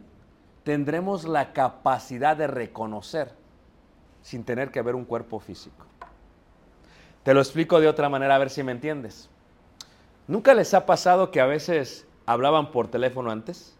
tendremos 0.64 1.25
la 1.25 1.53
capacidad 1.53 2.35
de 2.35 2.47
reconocer 2.47 3.35
sin 4.23 4.45
tener 4.45 4.71
que 4.71 4.81
ver 4.81 4.95
un 4.95 5.05
cuerpo 5.05 5.40
físico. 5.40 5.85
Te 7.23 7.35
lo 7.35 7.40
explico 7.40 7.81
de 7.81 7.88
otra 7.88 8.09
manera 8.09 8.37
a 8.37 8.38
ver 8.38 8.49
si 8.49 8.62
me 8.62 8.73
entiendes. 8.73 9.29
¿Nunca 10.27 10.55
les 10.55 10.73
ha 10.73 10.87
pasado 10.87 11.31
que 11.31 11.40
a 11.42 11.47
veces 11.47 12.07
hablaban 12.25 12.71
por 12.71 12.88
teléfono 12.88 13.31
antes? 13.31 13.77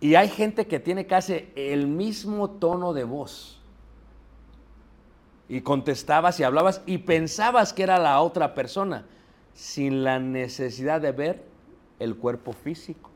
Y 0.00 0.14
hay 0.14 0.28
gente 0.28 0.66
que 0.66 0.80
tiene 0.80 1.06
casi 1.06 1.50
el 1.56 1.88
mismo 1.88 2.48
tono 2.50 2.94
de 2.94 3.04
voz. 3.04 3.53
Y 5.48 5.60
contestabas 5.60 6.40
y 6.40 6.44
hablabas 6.44 6.82
y 6.86 6.98
pensabas 6.98 7.72
que 7.72 7.82
era 7.82 7.98
la 7.98 8.20
otra 8.20 8.54
persona 8.54 9.04
sin 9.54 10.02
la 10.04 10.18
necesidad 10.18 11.00
de 11.00 11.12
ver 11.12 11.44
el 11.98 12.16
cuerpo 12.16 12.52
físico. 12.52 13.10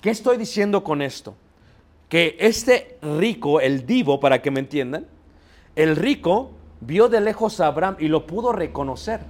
¿Qué 0.00 0.10
estoy 0.10 0.36
diciendo 0.36 0.82
con 0.82 1.02
esto? 1.02 1.34
Que 2.08 2.36
este 2.40 2.98
rico, 3.02 3.60
el 3.60 3.86
divo, 3.86 4.18
para 4.18 4.42
que 4.42 4.50
me 4.50 4.60
entiendan, 4.60 5.06
el 5.76 5.96
rico 5.96 6.52
vio 6.80 7.08
de 7.08 7.20
lejos 7.20 7.60
a 7.60 7.66
Abraham 7.66 7.96
y 7.98 8.08
lo 8.08 8.26
pudo 8.26 8.52
reconocer. 8.52 9.20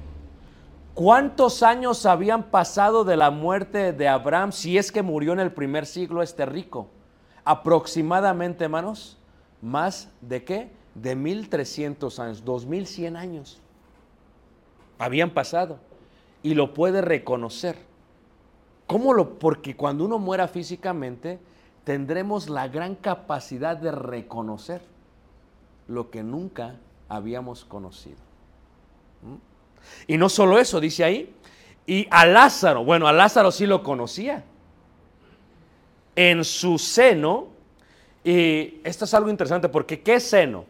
¿Cuántos 0.94 1.62
años 1.62 2.06
habían 2.06 2.44
pasado 2.44 3.04
de 3.04 3.16
la 3.16 3.30
muerte 3.30 3.92
de 3.92 4.08
Abraham 4.08 4.52
si 4.52 4.78
es 4.78 4.90
que 4.92 5.02
murió 5.02 5.32
en 5.32 5.40
el 5.40 5.52
primer 5.52 5.86
siglo 5.86 6.22
este 6.22 6.46
rico? 6.46 6.88
Aproximadamente, 7.44 8.64
hermanos, 8.64 9.18
más 9.62 10.08
de 10.20 10.44
qué? 10.44 10.79
De 10.94 11.14
1300 11.14 12.18
años, 12.18 12.44
2100 12.44 13.16
años. 13.16 13.60
Habían 14.98 15.30
pasado 15.30 15.78
y 16.42 16.54
lo 16.54 16.74
puede 16.74 17.00
reconocer. 17.00 17.76
¿Cómo 18.86 19.14
lo? 19.14 19.38
Porque 19.38 19.76
cuando 19.76 20.04
uno 20.04 20.18
muera 20.18 20.48
físicamente, 20.48 21.38
tendremos 21.84 22.48
la 22.48 22.68
gran 22.68 22.94
capacidad 22.94 23.76
de 23.76 23.92
reconocer 23.92 24.82
lo 25.88 26.10
que 26.10 26.22
nunca 26.22 26.76
habíamos 27.08 27.64
conocido. 27.64 28.18
¿Mm? 29.22 30.12
Y 30.12 30.16
no 30.18 30.28
solo 30.28 30.58
eso, 30.58 30.80
dice 30.80 31.04
ahí, 31.04 31.34
y 31.86 32.06
a 32.10 32.26
Lázaro, 32.26 32.84
bueno, 32.84 33.08
a 33.08 33.12
Lázaro 33.12 33.50
sí 33.50 33.66
lo 33.66 33.82
conocía. 33.82 34.44
En 36.14 36.44
su 36.44 36.78
seno, 36.78 37.48
y 38.22 38.80
esto 38.84 39.04
es 39.04 39.14
algo 39.14 39.30
interesante 39.30 39.68
porque 39.68 40.00
¿qué 40.02 40.20
seno? 40.20 40.64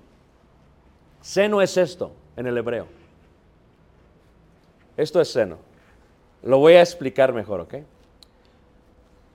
Seno 1.20 1.60
es 1.60 1.76
esto 1.76 2.12
en 2.36 2.46
el 2.46 2.56
hebreo. 2.56 2.86
Esto 4.96 5.20
es 5.20 5.32
seno. 5.32 5.58
Lo 6.42 6.58
voy 6.58 6.74
a 6.74 6.80
explicar 6.80 7.32
mejor, 7.32 7.60
¿ok? 7.60 7.74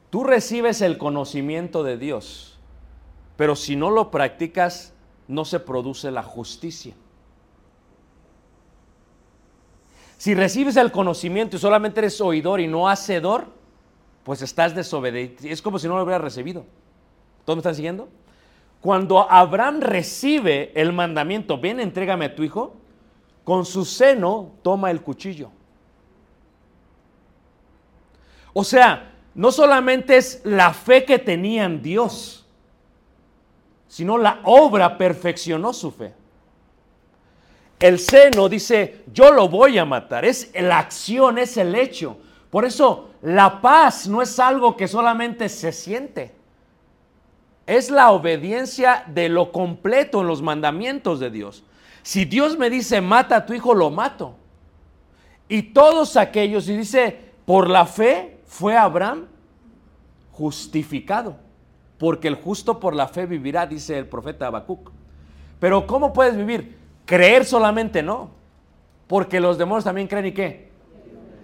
Tú 0.09 0.23
recibes 0.23 0.81
el 0.81 0.97
conocimiento 0.97 1.83
de 1.83 1.97
Dios, 1.97 2.57
pero 3.37 3.55
si 3.55 3.75
no 3.75 3.89
lo 3.89 4.11
practicas, 4.11 4.93
no 5.27 5.45
se 5.45 5.59
produce 5.59 6.11
la 6.11 6.23
justicia. 6.23 6.95
Si 10.17 10.33
recibes 10.33 10.77
el 10.77 10.91
conocimiento 10.91 11.57
y 11.57 11.59
solamente 11.59 11.99
eres 11.99 12.19
oidor 12.21 12.59
y 12.59 12.67
no 12.67 12.87
hacedor, 12.87 13.47
pues 14.23 14.41
estás 14.41 14.73
desobediente. 14.73 15.51
Es 15.51 15.61
como 15.61 15.77
si 15.77 15.87
no 15.87 15.97
lo 15.97 16.03
hubieras 16.03 16.21
recibido. 16.21 16.65
¿Todos 17.43 17.57
me 17.57 17.59
están 17.59 17.75
siguiendo? 17.75 18.07
Cuando 18.85 19.19
Abraham 19.31 19.81
recibe 19.81 20.71
el 20.75 20.93
mandamiento, 20.93 21.57
ven, 21.57 21.79
entrégame 21.79 22.25
a 22.25 22.35
tu 22.35 22.43
hijo, 22.43 22.75
con 23.43 23.65
su 23.65 23.83
seno 23.83 24.51
toma 24.61 24.91
el 24.91 25.01
cuchillo. 25.01 25.49
O 28.53 28.63
sea, 28.63 29.11
no 29.33 29.51
solamente 29.51 30.17
es 30.17 30.39
la 30.43 30.71
fe 30.71 31.03
que 31.03 31.17
tenía 31.17 31.63
en 31.63 31.81
Dios, 31.81 32.45
sino 33.87 34.19
la 34.19 34.41
obra 34.43 34.99
perfeccionó 34.99 35.73
su 35.73 35.89
fe. 35.89 36.13
El 37.79 37.97
seno 37.97 38.47
dice, 38.47 39.03
yo 39.11 39.33
lo 39.33 39.49
voy 39.49 39.79
a 39.79 39.85
matar, 39.85 40.25
es 40.25 40.51
la 40.53 40.77
acción, 40.77 41.39
es 41.39 41.57
el 41.57 41.73
hecho. 41.73 42.19
Por 42.51 42.65
eso 42.65 43.09
la 43.23 43.61
paz 43.61 44.07
no 44.07 44.21
es 44.21 44.37
algo 44.37 44.77
que 44.77 44.87
solamente 44.87 45.49
se 45.49 45.71
siente, 45.71 46.35
es 47.67 47.89
la 47.89 48.11
obediencia 48.11 49.03
de 49.07 49.29
lo 49.29 49.51
completo 49.51 50.21
en 50.21 50.27
los 50.27 50.41
mandamientos 50.41 51.19
de 51.19 51.31
Dios. 51.31 51.63
Si 52.03 52.25
Dios 52.25 52.57
me 52.57 52.69
dice, 52.69 53.01
mata 53.01 53.37
a 53.37 53.45
tu 53.45 53.53
hijo, 53.53 53.73
lo 53.73 53.89
mato. 53.89 54.35
Y 55.47 55.61
todos 55.63 56.17
aquellos, 56.17 56.69
y 56.69 56.77
dice, 56.77 57.19
por 57.45 57.69
la 57.69 57.85
fe 57.85 58.37
fue 58.45 58.77
Abraham 58.77 59.27
justificado, 60.31 61.37
porque 61.97 62.27
el 62.27 62.35
justo 62.35 62.79
por 62.79 62.95
la 62.95 63.07
fe 63.07 63.25
vivirá, 63.25 63.65
dice 63.65 63.97
el 63.97 64.07
profeta 64.07 64.47
Habacuc. 64.47 64.91
Pero 65.59 65.87
¿cómo 65.87 66.13
puedes 66.13 66.35
vivir? 66.35 66.77
Creer 67.05 67.45
solamente 67.45 68.03
no, 68.03 68.31
porque 69.07 69.39
los 69.39 69.57
demonios 69.57 69.83
también 69.83 70.07
creen 70.07 70.25
y 70.27 70.31
qué. 70.31 70.69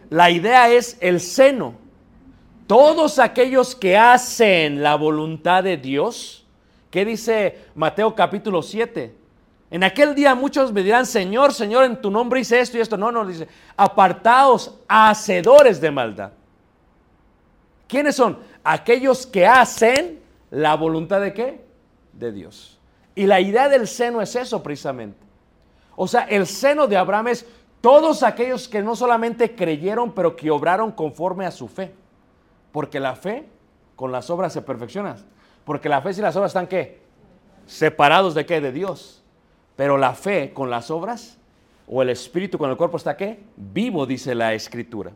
La 0.09 0.29
idea 0.29 0.69
es 0.69 0.97
el 0.99 1.21
seno. 1.21 1.75
Todos 2.67 3.19
aquellos 3.19 3.75
que 3.75 3.97
hacen 3.97 4.81
la 4.81 4.95
voluntad 4.95 5.63
de 5.63 5.77
Dios, 5.77 6.45
¿qué 6.89 7.05
dice 7.05 7.65
Mateo 7.75 8.15
capítulo 8.15 8.61
7? 8.61 9.15
En 9.71 9.85
aquel 9.85 10.13
día 10.13 10.35
muchos 10.35 10.73
me 10.73 10.83
dirán, 10.83 11.05
Señor, 11.05 11.53
Señor, 11.53 11.85
en 11.85 12.01
tu 12.01 12.11
nombre 12.11 12.41
hice 12.41 12.59
esto 12.59 12.77
y 12.77 12.81
esto. 12.81 12.97
No, 12.97 13.11
no, 13.11 13.25
dice, 13.25 13.47
apartaos, 13.77 14.75
hacedores 14.87 15.79
de 15.79 15.91
maldad. 15.91 16.31
¿Quiénes 17.87 18.15
son? 18.15 18.39
Aquellos 18.63 19.25
que 19.25 19.47
hacen 19.47 20.19
la 20.49 20.75
voluntad 20.75 21.21
de 21.21 21.33
qué? 21.33 21.65
De 22.11 22.33
Dios. 22.33 22.79
Y 23.15 23.25
la 23.25 23.39
idea 23.39 23.69
del 23.69 23.87
seno 23.87 24.21
es 24.21 24.35
eso 24.35 24.61
precisamente. 24.61 25.17
O 25.95 26.07
sea, 26.07 26.23
el 26.23 26.47
seno 26.47 26.87
de 26.87 26.97
Abraham 26.97 27.29
es 27.29 27.45
todos 27.79 28.23
aquellos 28.23 28.67
que 28.67 28.81
no 28.81 28.95
solamente 28.95 29.55
creyeron, 29.55 30.13
pero 30.13 30.35
que 30.35 30.51
obraron 30.51 30.91
conforme 30.91 31.45
a 31.45 31.51
su 31.51 31.67
fe. 31.67 31.93
Porque 32.71 32.99
la 32.99 33.15
fe 33.15 33.45
con 33.95 34.11
las 34.11 34.29
obras 34.29 34.53
se 34.53 34.61
perfecciona. 34.61 35.17
Porque 35.65 35.89
la 35.89 36.01
fe 36.01 36.11
y 36.17 36.21
las 36.21 36.35
obras 36.35 36.51
están 36.51 36.67
qué? 36.67 37.01
Separados 37.65 38.33
de 38.33 38.45
qué? 38.45 38.61
De 38.61 38.71
Dios. 38.71 39.23
Pero 39.75 39.97
la 39.97 40.13
fe 40.13 40.53
con 40.53 40.69
las 40.69 40.91
obras 40.91 41.37
o 41.87 42.01
el 42.01 42.09
espíritu 42.09 42.57
con 42.57 42.69
el 42.69 42.77
cuerpo 42.77 42.97
está 42.97 43.17
qué? 43.17 43.39
Vivo, 43.55 44.05
dice 44.05 44.33
la 44.33 44.53
escritura. 44.53 45.11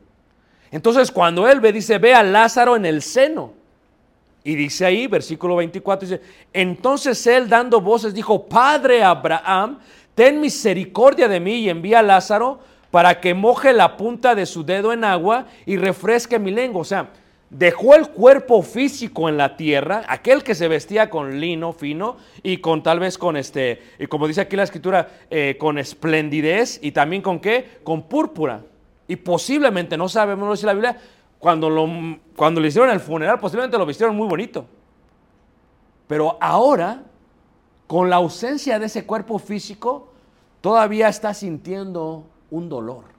Entonces 0.71 1.11
cuando 1.11 1.47
él 1.47 1.59
ve, 1.59 1.71
dice, 1.71 1.97
ve 1.97 2.13
a 2.13 2.23
Lázaro 2.23 2.75
en 2.75 2.85
el 2.85 3.01
seno. 3.01 3.53
Y 4.43 4.55
dice 4.55 4.85
ahí, 4.85 5.07
versículo 5.07 5.55
24, 5.55 6.07
dice, 6.07 6.21
entonces 6.53 7.25
él 7.25 7.49
dando 7.49 7.81
voces 7.81 8.13
dijo, 8.13 8.45
Padre 8.45 9.03
Abraham, 9.03 9.79
ten 10.13 10.39
misericordia 10.39 11.27
de 11.27 11.39
mí 11.39 11.55
y 11.55 11.69
envía 11.69 11.99
a 11.99 12.03
Lázaro 12.03 12.59
para 12.91 13.19
que 13.19 13.33
moje 13.33 13.73
la 13.73 13.97
punta 13.97 14.35
de 14.35 14.45
su 14.45 14.63
dedo 14.63 14.93
en 14.93 15.03
agua 15.03 15.47
y 15.65 15.77
refresque 15.77 16.37
mi 16.37 16.51
lengua. 16.51 16.81
O 16.81 16.85
sea, 16.85 17.09
dejó 17.49 17.95
el 17.95 18.10
cuerpo 18.10 18.62
físico 18.62 19.29
en 19.29 19.38
la 19.38 19.55
tierra, 19.55 20.03
aquel 20.08 20.43
que 20.43 20.55
se 20.55 20.67
vestía 20.67 21.10
con 21.10 21.39
lino 21.39 21.73
fino 21.73 22.17
y 22.43 22.58
con 22.58 22.84
tal 22.84 22.99
vez 22.99 23.17
con 23.17 23.38
este, 23.38 23.81
y 23.99 24.08
como 24.08 24.27
dice 24.27 24.41
aquí 24.41 24.55
la 24.55 24.63
escritura, 24.63 25.10
eh, 25.29 25.55
con 25.60 25.77
esplendidez 25.77 26.79
y 26.81 26.91
también 26.91 27.21
con 27.21 27.39
qué, 27.39 27.79
con 27.84 28.03
púrpura. 28.03 28.62
Y 29.08 29.15
posiblemente, 29.17 29.97
no 29.97 30.10
sabemos, 30.10 30.58
dice 30.58 30.65
la 30.65 30.73
Biblia, 30.73 30.97
cuando, 31.38 31.69
lo, 31.69 31.88
cuando 32.36 32.60
le 32.60 32.69
hicieron 32.69 32.89
el 32.89 32.99
funeral, 32.99 33.39
posiblemente 33.39 33.77
lo 33.77 33.86
vistieron 33.86 34.15
muy 34.15 34.27
bonito. 34.27 34.65
Pero 36.08 36.38
ahora, 36.41 37.03
con 37.88 38.10
la 38.10 38.17
ausencia 38.17 38.79
de 38.79 38.88
ese 38.88 39.05
cuerpo 39.05 39.38
físico, 39.38 40.12
todavía 40.62 41.08
está 41.08 41.34
sintiendo 41.34 42.25
un 42.49 42.69
dolor. 42.69 43.14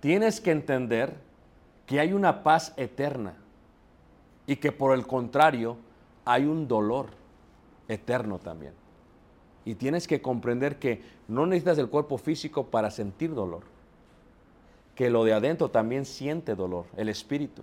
Tienes 0.00 0.40
que 0.40 0.50
entender 0.50 1.14
que 1.86 2.00
hay 2.00 2.12
una 2.12 2.42
paz 2.42 2.72
eterna 2.76 3.34
y 4.46 4.56
que 4.56 4.72
por 4.72 4.94
el 4.94 5.06
contrario 5.06 5.76
hay 6.24 6.44
un 6.44 6.66
dolor 6.66 7.08
eterno 7.88 8.38
también. 8.38 8.72
Y 9.64 9.74
tienes 9.74 10.08
que 10.08 10.22
comprender 10.22 10.78
que 10.78 11.02
no 11.28 11.46
necesitas 11.46 11.78
el 11.78 11.88
cuerpo 11.88 12.16
físico 12.16 12.66
para 12.66 12.90
sentir 12.90 13.34
dolor, 13.34 13.62
que 14.94 15.10
lo 15.10 15.24
de 15.24 15.34
adentro 15.34 15.70
también 15.70 16.04
siente 16.06 16.54
dolor, 16.54 16.86
el 16.96 17.08
espíritu. 17.08 17.62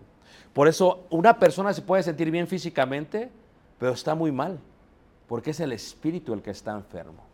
Por 0.54 0.68
eso 0.68 1.06
una 1.10 1.40
persona 1.40 1.74
se 1.74 1.82
puede 1.82 2.04
sentir 2.04 2.30
bien 2.30 2.48
físicamente, 2.48 3.30
pero 3.80 3.94
está 3.94 4.16
muy 4.16 4.32
mal, 4.32 4.60
porque 5.28 5.52
es 5.52 5.60
el 5.60 5.72
espíritu 5.72 6.34
el 6.34 6.42
que 6.42 6.52
está 6.52 6.74
enfermo. 6.74 7.27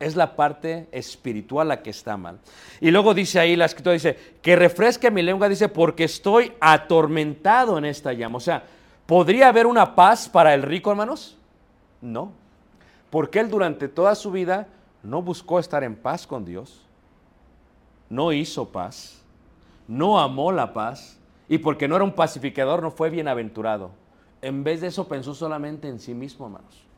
Es 0.00 0.16
la 0.16 0.34
parte 0.34 0.88
espiritual 0.90 1.68
la 1.68 1.82
que 1.82 1.90
está 1.90 2.16
mal. 2.16 2.40
Y 2.80 2.90
luego 2.90 3.14
dice 3.14 3.38
ahí, 3.38 3.54
la 3.54 3.66
escritura 3.66 3.92
dice, 3.92 4.18
que 4.42 4.56
refresque 4.56 5.10
mi 5.10 5.22
lengua, 5.22 5.48
dice, 5.48 5.68
porque 5.68 6.04
estoy 6.04 6.52
atormentado 6.58 7.78
en 7.78 7.84
esta 7.84 8.12
llama. 8.12 8.38
O 8.38 8.40
sea, 8.40 8.64
¿podría 9.06 9.48
haber 9.48 9.66
una 9.66 9.94
paz 9.94 10.28
para 10.28 10.54
el 10.54 10.62
rico, 10.62 10.90
hermanos? 10.90 11.36
No. 12.00 12.32
Porque 13.10 13.40
él 13.40 13.50
durante 13.50 13.88
toda 13.88 14.14
su 14.14 14.32
vida 14.32 14.68
no 15.02 15.22
buscó 15.22 15.58
estar 15.58 15.84
en 15.84 15.94
paz 15.96 16.26
con 16.26 16.44
Dios, 16.44 16.82
no 18.08 18.32
hizo 18.32 18.68
paz, 18.68 19.22
no 19.86 20.18
amó 20.18 20.50
la 20.50 20.72
paz, 20.72 21.18
y 21.48 21.58
porque 21.58 21.88
no 21.88 21.96
era 21.96 22.04
un 22.04 22.12
pacificador 22.12 22.82
no 22.82 22.90
fue 22.90 23.10
bienaventurado. 23.10 23.90
En 24.40 24.64
vez 24.64 24.80
de 24.80 24.86
eso 24.86 25.08
pensó 25.08 25.34
solamente 25.34 25.88
en 25.88 25.98
sí 25.98 26.14
mismo, 26.14 26.46
hermanos. 26.46 26.89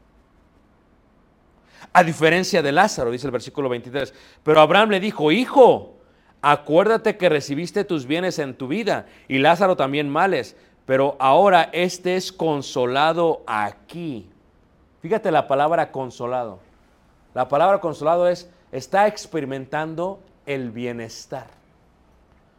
A 1.93 2.05
diferencia 2.05 2.63
de 2.63 2.73
Lázaro, 2.73 3.11
dice 3.11 3.27
el 3.27 3.33
versículo 3.33 3.69
23. 3.69 4.15
Pero 4.43 4.61
Abraham 4.61 4.91
le 4.91 5.01
dijo, 5.01 5.33
hijo, 5.33 5.97
acuérdate 6.41 7.17
que 7.17 7.29
recibiste 7.29 7.85
tus 7.85 8.07
bienes 8.07 8.39
en 8.39 8.55
tu 8.55 8.69
vida 8.69 9.07
y 9.29 9.39
Lázaro 9.39 9.77
también 9.77 10.09
males, 10.09 10.57
pero 10.87 11.17
ahora 11.19 11.71
este 11.73 12.17
es 12.17 12.33
consolado 12.33 13.43
aquí. 13.47 14.29
Fíjate 15.01 15.31
la 15.31 15.49
palabra 15.49 15.91
consolado. 15.91 16.61
La 17.35 17.49
palabra 17.49 17.81
consolado 17.81 18.29
es, 18.29 18.51
está 18.71 19.07
experimentando 19.07 20.21
el 20.47 20.71
bienestar, 20.71 21.47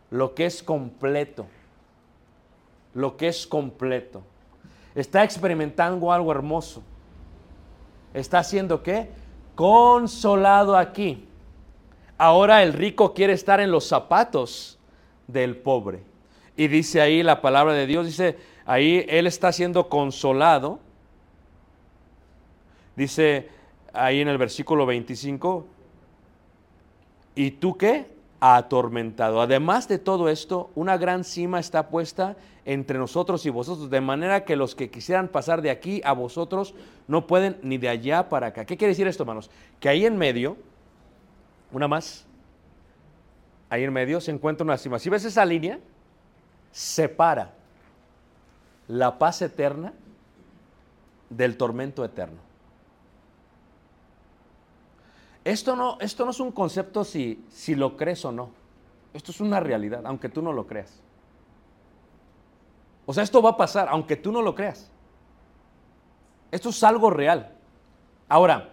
lo 0.09 0.33
que 0.33 0.45
es 0.45 0.63
completo, 0.63 1.45
lo 2.93 3.17
que 3.17 3.27
es 3.27 3.45
completo. 3.45 4.23
Está 4.95 5.23
experimentando 5.23 6.11
algo 6.11 6.31
hermoso. 6.31 6.83
¿Está 8.13 8.39
haciendo 8.39 8.83
qué? 8.83 9.09
Consolado 9.55 10.77
aquí. 10.77 11.27
Ahora 12.17 12.63
el 12.63 12.73
rico 12.73 13.13
quiere 13.13 13.33
estar 13.33 13.59
en 13.59 13.71
los 13.71 13.87
zapatos 13.87 14.79
del 15.27 15.57
pobre. 15.57 16.03
Y 16.55 16.67
dice 16.67 17.01
ahí 17.01 17.23
la 17.23 17.41
palabra 17.41 17.73
de 17.73 17.87
Dios, 17.87 18.05
dice, 18.05 18.37
ahí 18.65 19.05
él 19.09 19.27
está 19.27 19.51
siendo 19.51 19.89
consolado. 19.89 20.79
Dice 22.95 23.49
ahí 23.91 24.21
en 24.21 24.27
el 24.27 24.37
versículo 24.37 24.85
25, 24.85 25.65
¿y 27.35 27.51
tú 27.51 27.75
qué? 27.77 28.05
Atormentado. 28.45 29.39
Además 29.39 29.87
de 29.87 29.99
todo 29.99 30.27
esto, 30.27 30.69
una 30.75 30.97
gran 30.97 31.23
cima 31.23 31.61
está 31.61 31.87
puesta 31.87 32.35
entre 32.65 32.99
nosotros 32.99 33.45
y 33.45 33.49
vosotros, 33.49 33.89
de 33.89 34.01
manera 34.01 34.43
que 34.43 34.57
los 34.57 34.75
que 34.75 34.91
quisieran 34.91 35.29
pasar 35.29 35.61
de 35.61 35.71
aquí 35.71 36.01
a 36.03 36.11
vosotros 36.11 36.75
no 37.07 37.25
pueden 37.25 37.57
ni 37.61 37.77
de 37.77 37.87
allá 37.87 38.27
para 38.27 38.47
acá. 38.47 38.65
¿Qué 38.65 38.75
quiere 38.75 38.91
decir 38.91 39.07
esto, 39.07 39.23
hermanos? 39.23 39.49
Que 39.79 39.87
ahí 39.87 40.05
en 40.05 40.17
medio, 40.17 40.57
una 41.71 41.87
más, 41.87 42.25
ahí 43.69 43.85
en 43.85 43.93
medio 43.93 44.19
se 44.19 44.31
encuentra 44.31 44.65
una 44.65 44.77
cima. 44.77 44.99
Si 44.99 45.09
ves 45.09 45.23
esa 45.23 45.45
línea, 45.45 45.79
separa 46.73 47.53
la 48.89 49.17
paz 49.19 49.41
eterna 49.41 49.93
del 51.29 51.55
tormento 51.55 52.03
eterno. 52.03 52.52
Esto 55.43 55.75
no, 55.75 55.97
esto 55.99 56.25
no 56.25 56.31
es 56.31 56.39
un 56.39 56.51
concepto 56.51 57.03
si, 57.03 57.43
si 57.49 57.75
lo 57.75 57.97
crees 57.97 58.23
o 58.25 58.31
no. 58.31 58.49
Esto 59.13 59.31
es 59.31 59.41
una 59.41 59.59
realidad, 59.59 60.01
aunque 60.05 60.29
tú 60.29 60.41
no 60.41 60.53
lo 60.53 60.65
creas. 60.65 61.01
O 63.05 63.13
sea, 63.13 63.23
esto 63.23 63.41
va 63.41 63.51
a 63.51 63.57
pasar, 63.57 63.87
aunque 63.89 64.15
tú 64.15 64.31
no 64.31 64.41
lo 64.41 64.55
creas. 64.55 64.89
Esto 66.51 66.69
es 66.69 66.83
algo 66.83 67.09
real. 67.09 67.51
Ahora, 68.29 68.69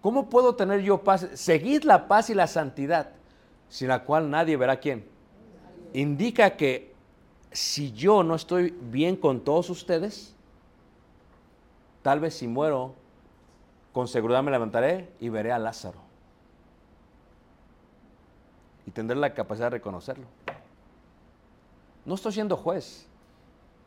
¿cómo 0.00 0.28
puedo 0.28 0.56
tener 0.56 0.80
yo 0.80 1.02
paz? 1.02 1.28
Seguid 1.34 1.84
la 1.84 2.08
paz 2.08 2.30
y 2.30 2.34
la 2.34 2.46
santidad, 2.46 3.10
sin 3.68 3.88
la 3.88 4.04
cual 4.04 4.28
nadie 4.30 4.56
verá 4.56 4.80
quién. 4.80 5.06
Indica 5.92 6.56
que 6.56 6.92
si 7.52 7.92
yo 7.92 8.22
no 8.22 8.34
estoy 8.34 8.76
bien 8.80 9.16
con 9.16 9.40
todos 9.40 9.70
ustedes, 9.70 10.34
tal 12.02 12.20
vez 12.20 12.34
si 12.34 12.48
muero, 12.48 12.94
con 13.92 14.08
seguridad 14.08 14.42
me 14.42 14.50
levantaré 14.50 15.10
y 15.20 15.28
veré 15.28 15.52
a 15.52 15.58
Lázaro. 15.58 15.98
Y 18.86 18.90
tendré 18.90 19.16
la 19.16 19.34
capacidad 19.34 19.66
de 19.66 19.78
reconocerlo. 19.78 20.26
No 22.04 22.14
estoy 22.14 22.32
siendo 22.32 22.56
juez. 22.56 23.06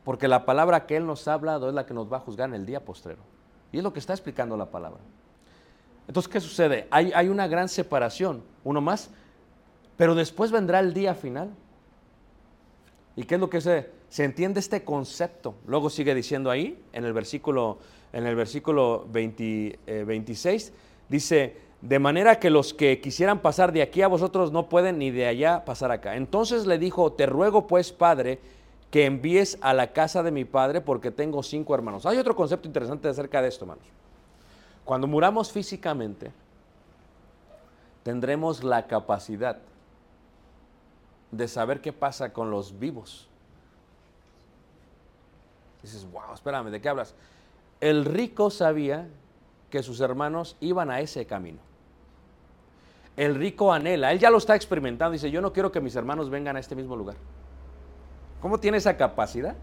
Porque 0.04 0.28
la 0.28 0.44
palabra 0.44 0.86
que 0.86 0.96
Él 0.96 1.06
nos 1.06 1.26
ha 1.26 1.32
hablado 1.32 1.68
es 1.68 1.74
la 1.74 1.86
que 1.86 1.94
nos 1.94 2.12
va 2.12 2.18
a 2.18 2.20
juzgar 2.20 2.48
en 2.50 2.54
el 2.54 2.66
día 2.66 2.84
postrero. 2.84 3.22
Y 3.72 3.78
es 3.78 3.82
lo 3.82 3.92
que 3.92 3.98
está 3.98 4.12
explicando 4.12 4.56
la 4.56 4.66
palabra. 4.66 5.00
Entonces, 6.06 6.30
¿qué 6.30 6.40
sucede? 6.40 6.86
Hay, 6.90 7.12
hay 7.14 7.28
una 7.28 7.48
gran 7.48 7.68
separación, 7.68 8.42
uno 8.62 8.82
más, 8.82 9.10
pero 9.96 10.14
después 10.14 10.50
vendrá 10.50 10.80
el 10.80 10.92
día 10.92 11.14
final. 11.14 11.50
¿Y 13.16 13.24
qué 13.24 13.36
es 13.36 13.40
lo 13.40 13.48
que 13.48 13.62
se, 13.62 13.90
se 14.10 14.24
entiende 14.24 14.60
este 14.60 14.84
concepto? 14.84 15.54
Luego 15.66 15.88
sigue 15.88 16.14
diciendo 16.14 16.50
ahí, 16.50 16.78
en 16.92 17.04
el 17.04 17.14
versículo, 17.14 17.78
en 18.14 18.26
el 18.26 18.36
versículo 18.36 19.06
20, 19.10 19.80
26, 20.06 20.68
eh, 20.68 20.72
dice, 21.08 21.56
de 21.80 21.98
manera 21.98 22.38
que 22.38 22.48
los 22.48 22.72
que 22.72 23.00
quisieran 23.00 23.40
pasar 23.40 23.72
de 23.72 23.82
aquí 23.82 24.02
a 24.02 24.08
vosotros 24.08 24.52
no 24.52 24.68
pueden 24.68 24.98
ni 24.98 25.10
de 25.10 25.26
allá 25.26 25.64
pasar 25.64 25.90
acá. 25.90 26.14
Entonces 26.14 26.64
le 26.64 26.78
dijo, 26.78 27.12
te 27.12 27.26
ruego 27.26 27.66
pues, 27.66 27.90
Padre, 27.92 28.38
que 28.92 29.04
envíes 29.04 29.58
a 29.60 29.74
la 29.74 29.92
casa 29.92 30.22
de 30.22 30.30
mi 30.30 30.44
padre 30.44 30.80
porque 30.80 31.10
tengo 31.10 31.42
cinco 31.42 31.74
hermanos. 31.74 32.06
Hay 32.06 32.16
otro 32.16 32.36
concepto 32.36 32.68
interesante 32.68 33.08
acerca 33.08 33.42
de 33.42 33.48
esto, 33.48 33.64
hermanos. 33.64 33.84
Cuando 34.84 35.08
muramos 35.08 35.50
físicamente, 35.50 36.30
tendremos 38.04 38.62
la 38.62 38.86
capacidad 38.86 39.58
de 41.32 41.48
saber 41.48 41.80
qué 41.80 41.92
pasa 41.92 42.32
con 42.32 42.52
los 42.52 42.78
vivos. 42.78 43.28
Dices, 45.82 46.06
wow, 46.12 46.32
espérame, 46.32 46.70
¿de 46.70 46.80
qué 46.80 46.88
hablas? 46.88 47.12
El 47.84 48.06
rico 48.06 48.48
sabía 48.48 49.06
que 49.68 49.82
sus 49.82 50.00
hermanos 50.00 50.56
iban 50.58 50.90
a 50.90 51.00
ese 51.00 51.26
camino. 51.26 51.58
El 53.14 53.34
rico 53.34 53.74
anhela, 53.74 54.10
él 54.10 54.18
ya 54.18 54.30
lo 54.30 54.38
está 54.38 54.56
experimentando, 54.56 55.12
dice, 55.12 55.30
yo 55.30 55.42
no 55.42 55.52
quiero 55.52 55.70
que 55.70 55.82
mis 55.82 55.94
hermanos 55.94 56.30
vengan 56.30 56.56
a 56.56 56.60
este 56.60 56.74
mismo 56.74 56.96
lugar. 56.96 57.16
¿Cómo 58.40 58.58
tiene 58.58 58.78
esa 58.78 58.96
capacidad? 58.96 59.54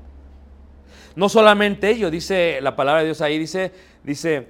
No 1.16 1.30
solamente 1.30 1.90
ello, 1.90 2.12
dice 2.12 2.60
la 2.62 2.76
palabra 2.76 3.00
de 3.00 3.08
Dios 3.08 3.22
ahí, 3.22 3.40
dice, 3.40 3.72
dice, 4.04 4.50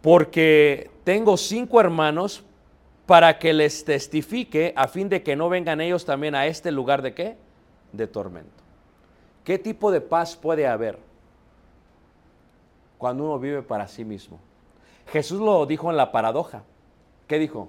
porque 0.00 0.88
tengo 1.02 1.36
cinco 1.36 1.80
hermanos 1.80 2.44
para 3.06 3.40
que 3.40 3.52
les 3.52 3.84
testifique 3.84 4.72
a 4.76 4.86
fin 4.86 5.08
de 5.08 5.24
que 5.24 5.34
no 5.34 5.48
vengan 5.48 5.80
ellos 5.80 6.04
también 6.04 6.36
a 6.36 6.46
este 6.46 6.70
lugar 6.70 7.02
de 7.02 7.12
qué? 7.12 7.36
De 7.90 8.06
tormento. 8.06 8.62
¿Qué 9.42 9.58
tipo 9.58 9.90
de 9.90 10.00
paz 10.00 10.36
puede 10.36 10.68
haber 10.68 11.10
cuando 13.02 13.24
uno 13.24 13.36
vive 13.40 13.62
para 13.62 13.88
sí 13.88 14.04
mismo? 14.04 14.38
Jesús 15.08 15.40
lo 15.40 15.66
dijo 15.66 15.90
en 15.90 15.96
la 15.96 16.12
paradoja. 16.12 16.62
¿Qué 17.26 17.40
dijo? 17.40 17.68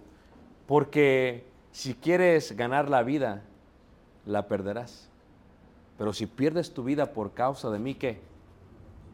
Porque 0.68 1.48
si 1.72 1.96
quieres 1.96 2.56
ganar 2.56 2.88
la 2.88 3.02
vida, 3.02 3.42
la 4.28 4.48
perderás. 4.48 5.10
Pero 5.98 6.14
si 6.14 6.28
pierdes 6.28 6.72
tu 6.72 6.84
vida 6.84 7.14
por 7.14 7.34
causa 7.34 7.72
de 7.72 7.80
mí, 7.80 7.96
¿qué? 7.96 8.22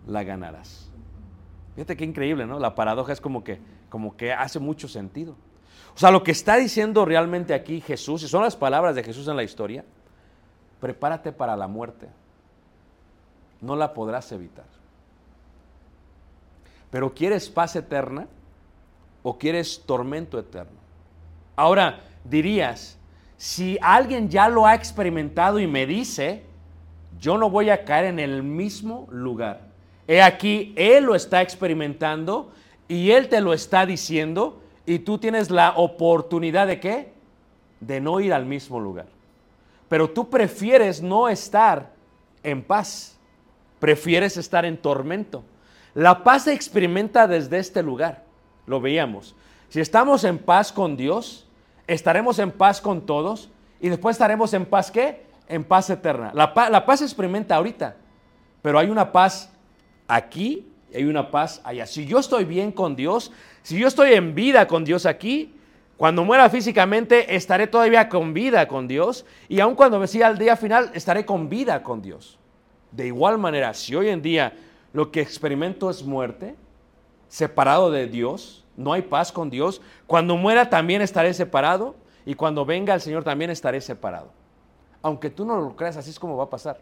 La 0.08 0.26
ganarás. 0.26 0.92
Fíjate 1.76 1.96
qué 1.96 2.04
increíble, 2.04 2.46
¿no? 2.46 2.60
La 2.60 2.76
paradoja 2.76 3.14
es 3.14 3.22
como 3.22 3.42
que, 3.42 3.62
como 3.90 4.18
que 4.18 4.34
hace 4.34 4.60
mucho 4.60 4.90
sentido. 4.90 5.36
O 5.96 5.98
sea, 5.98 6.12
lo 6.12 6.22
que 6.22 6.32
está 6.32 6.58
diciendo 6.58 7.06
realmente 7.06 7.54
aquí 7.54 7.80
Jesús, 7.80 8.24
y 8.24 8.28
son 8.28 8.44
las 8.44 8.58
palabras 8.58 8.94
de 8.94 9.04
Jesús 9.06 9.26
en 9.30 9.38
la 9.38 9.44
historia, 9.44 9.86
prepárate 10.82 11.32
para 11.32 11.56
la 11.56 11.70
muerte. 11.70 12.10
No 13.62 13.78
la 13.78 13.94
podrás 13.94 14.30
evitar. 14.34 14.79
Pero 16.92 17.14
¿quieres 17.14 17.50
paz 17.50 17.76
eterna 17.76 18.28
o 19.24 19.38
quieres 19.38 19.84
tormento 19.86 20.40
eterno? 20.40 20.78
Ahora, 21.56 22.00
dirías, 22.24 22.98
si 23.38 23.78
alguien 23.82 24.30
ya 24.30 24.50
lo 24.50 24.66
ha 24.66 24.76
experimentado 24.76 25.60
y 25.60 25.68
me 25.68 25.86
dice, 25.86 26.44
yo 27.20 27.38
no 27.38 27.50
voy 27.50 27.70
a 27.70 27.86
caer 27.86 28.06
en 28.06 28.20
el 28.20 28.44
mismo 28.44 29.08
lugar. 29.12 29.62
He 30.08 30.22
aquí, 30.22 30.74
Él 30.76 31.06
lo 31.06 31.16
está 31.16 31.42
experimentando 31.42 32.52
y 32.88 33.12
Él 33.12 33.30
te 33.30 33.42
lo 33.42 33.54
está 33.54 33.86
diciendo 33.86 34.62
y 34.86 35.00
tú 35.00 35.20
tienes 35.20 35.52
la 35.52 35.74
oportunidad 35.78 36.66
de 36.66 36.80
qué? 36.80 37.14
De 37.80 38.02
no 38.02 38.20
ir 38.20 38.34
al 38.34 38.46
mismo 38.46 38.80
lugar. 38.80 39.06
Pero 39.88 40.10
tú 40.10 40.30
prefieres 40.30 41.02
no 41.02 41.30
estar 41.30 41.92
en 42.44 42.64
paz, 42.64 43.18
prefieres 43.80 44.38
estar 44.38 44.66
en 44.66 44.78
tormento. 44.78 45.44
La 45.94 46.24
paz 46.24 46.44
se 46.44 46.54
experimenta 46.54 47.28
desde 47.28 47.58
este 47.60 47.82
lugar, 47.84 48.24
lo 48.66 48.80
veíamos. 48.80 49.36
Si 49.70 49.80
estamos 49.80 50.24
en 50.24 50.38
paz 50.38 50.72
con 50.72 50.96
Dios, 50.98 51.48
estaremos 51.88 52.40
en 52.40 52.52
paz 52.52 52.82
con 52.82 53.06
todos 53.06 53.50
y 53.82 53.90
después 53.90 54.16
estaremos 54.16 54.54
en 54.54 54.66
paz 54.66 54.92
qué? 54.92 55.26
En 55.48 55.64
paz 55.64 55.90
eterna. 55.90 56.32
La, 56.34 56.54
pa- 56.54 56.70
la 56.70 56.86
paz 56.86 57.00
se 57.00 57.06
experimenta 57.06 57.56
ahorita, 57.56 57.96
pero 58.62 58.78
hay 58.80 58.90
una 58.90 59.12
paz 59.12 59.52
aquí 60.08 60.68
y 60.92 60.98
hay 60.98 61.06
una 61.06 61.30
paz 61.32 61.62
allá. 61.64 61.86
Si 61.86 62.06
yo 62.06 62.20
estoy 62.20 62.46
bien 62.46 62.72
con 62.72 62.96
Dios, 62.96 63.32
si 63.64 63.78
yo 63.78 63.88
estoy 63.88 64.14
en 64.14 64.36
vida 64.36 64.68
con 64.68 64.84
Dios 64.86 65.06
aquí, 65.06 65.56
cuando 65.98 66.24
muera 66.24 66.50
físicamente 66.50 67.36
estaré 67.36 67.68
todavía 67.68 68.08
con 68.10 68.34
vida 68.34 68.68
con 68.68 68.88
Dios 68.88 69.26
y 69.50 69.60
aun 69.60 69.76
cuando 69.76 70.00
me 70.00 70.08
siga 70.08 70.28
al 70.28 70.38
día 70.38 70.56
final 70.56 70.92
estaré 70.94 71.26
con 71.26 71.50
vida 71.50 71.84
con 71.84 72.02
Dios. 72.02 72.40
De 72.92 73.08
igual 73.08 73.38
manera, 73.38 73.74
si 73.74 73.94
hoy 73.96 74.10
en 74.10 74.22
día 74.22 74.54
lo 74.94 75.12
que 75.12 75.22
experimento 75.22 75.90
es 75.90 76.04
muerte, 76.04 76.56
separado 77.28 77.92
de 77.92 78.08
Dios, 78.08 78.66
no 78.76 78.94
hay 78.94 79.04
paz 79.04 79.32
con 79.32 79.50
Dios, 79.50 79.82
cuando 80.08 80.36
muera 80.38 80.70
también 80.70 81.02
estaré 81.02 81.34
separado 81.34 81.96
y 82.26 82.34
cuando 82.34 82.66
venga 82.66 82.94
el 82.94 83.02
Señor 83.02 83.24
también 83.24 83.52
estaré 83.52 83.82
separado. 83.82 84.32
Aunque 85.02 85.30
tú 85.30 85.46
no 85.46 85.60
lo 85.60 85.76
creas, 85.76 85.98
así 85.98 86.10
es 86.10 86.20
como 86.20 86.38
va 86.38 86.46
a 86.46 86.50
pasar. 86.50 86.80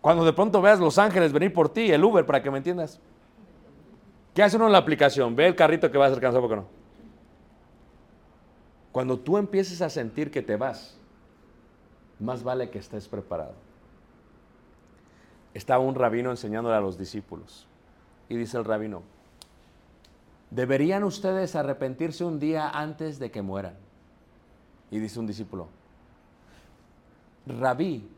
Cuando 0.00 0.24
de 0.24 0.32
pronto 0.32 0.62
veas 0.62 0.78
Los 0.78 0.98
Ángeles 0.98 1.32
venir 1.32 1.52
por 1.52 1.68
ti, 1.68 1.90
el 1.90 2.02
Uber, 2.02 2.24
para 2.24 2.42
que 2.42 2.50
me 2.50 2.58
entiendas. 2.58 3.00
¿Qué 4.34 4.42
hace 4.42 4.56
uno 4.56 4.66
en 4.66 4.72
la 4.72 4.78
aplicación? 4.78 5.34
Ve 5.34 5.46
el 5.46 5.56
carrito 5.56 5.90
que 5.90 5.98
va 5.98 6.06
a 6.06 6.10
ser 6.10 6.20
cansado, 6.20 6.40
porque 6.40 6.56
no? 6.56 6.66
Cuando 8.92 9.18
tú 9.18 9.36
empieces 9.36 9.82
a 9.82 9.90
sentir 9.90 10.30
que 10.30 10.42
te 10.42 10.56
vas, 10.56 10.96
más 12.18 12.42
vale 12.42 12.70
que 12.70 12.78
estés 12.78 13.08
preparado. 13.08 13.54
Estaba 15.54 15.82
un 15.82 15.94
rabino 15.94 16.30
enseñándole 16.30 16.76
a 16.76 16.80
los 16.80 16.98
discípulos. 16.98 17.66
Y 18.28 18.36
dice 18.36 18.58
el 18.58 18.64
rabino, 18.64 19.02
deberían 20.50 21.04
ustedes 21.04 21.56
arrepentirse 21.56 22.24
un 22.24 22.38
día 22.38 22.68
antes 22.68 23.18
de 23.18 23.30
que 23.30 23.42
mueran. 23.42 23.74
Y 24.90 24.98
dice 24.98 25.18
un 25.18 25.26
discípulo, 25.26 25.68
Rabí, 27.46 28.08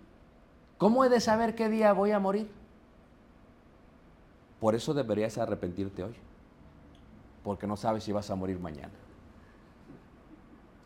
¿cómo 0.78 1.05
he 1.05 1.09
de 1.09 1.20
saber 1.20 1.55
qué 1.55 1.68
día 1.68 1.93
voy 1.93 2.11
a 2.11 2.18
morir? 2.18 2.51
Por 4.61 4.74
eso 4.74 4.93
deberías 4.93 5.39
arrepentirte 5.39 6.05
hoy, 6.05 6.14
porque 7.43 7.66
no 7.66 7.76
sabes 7.76 8.05
si 8.05 8.12
vas 8.12 8.31
a 8.31 8.35
morir 8.35 8.59
mañana. 8.59 8.93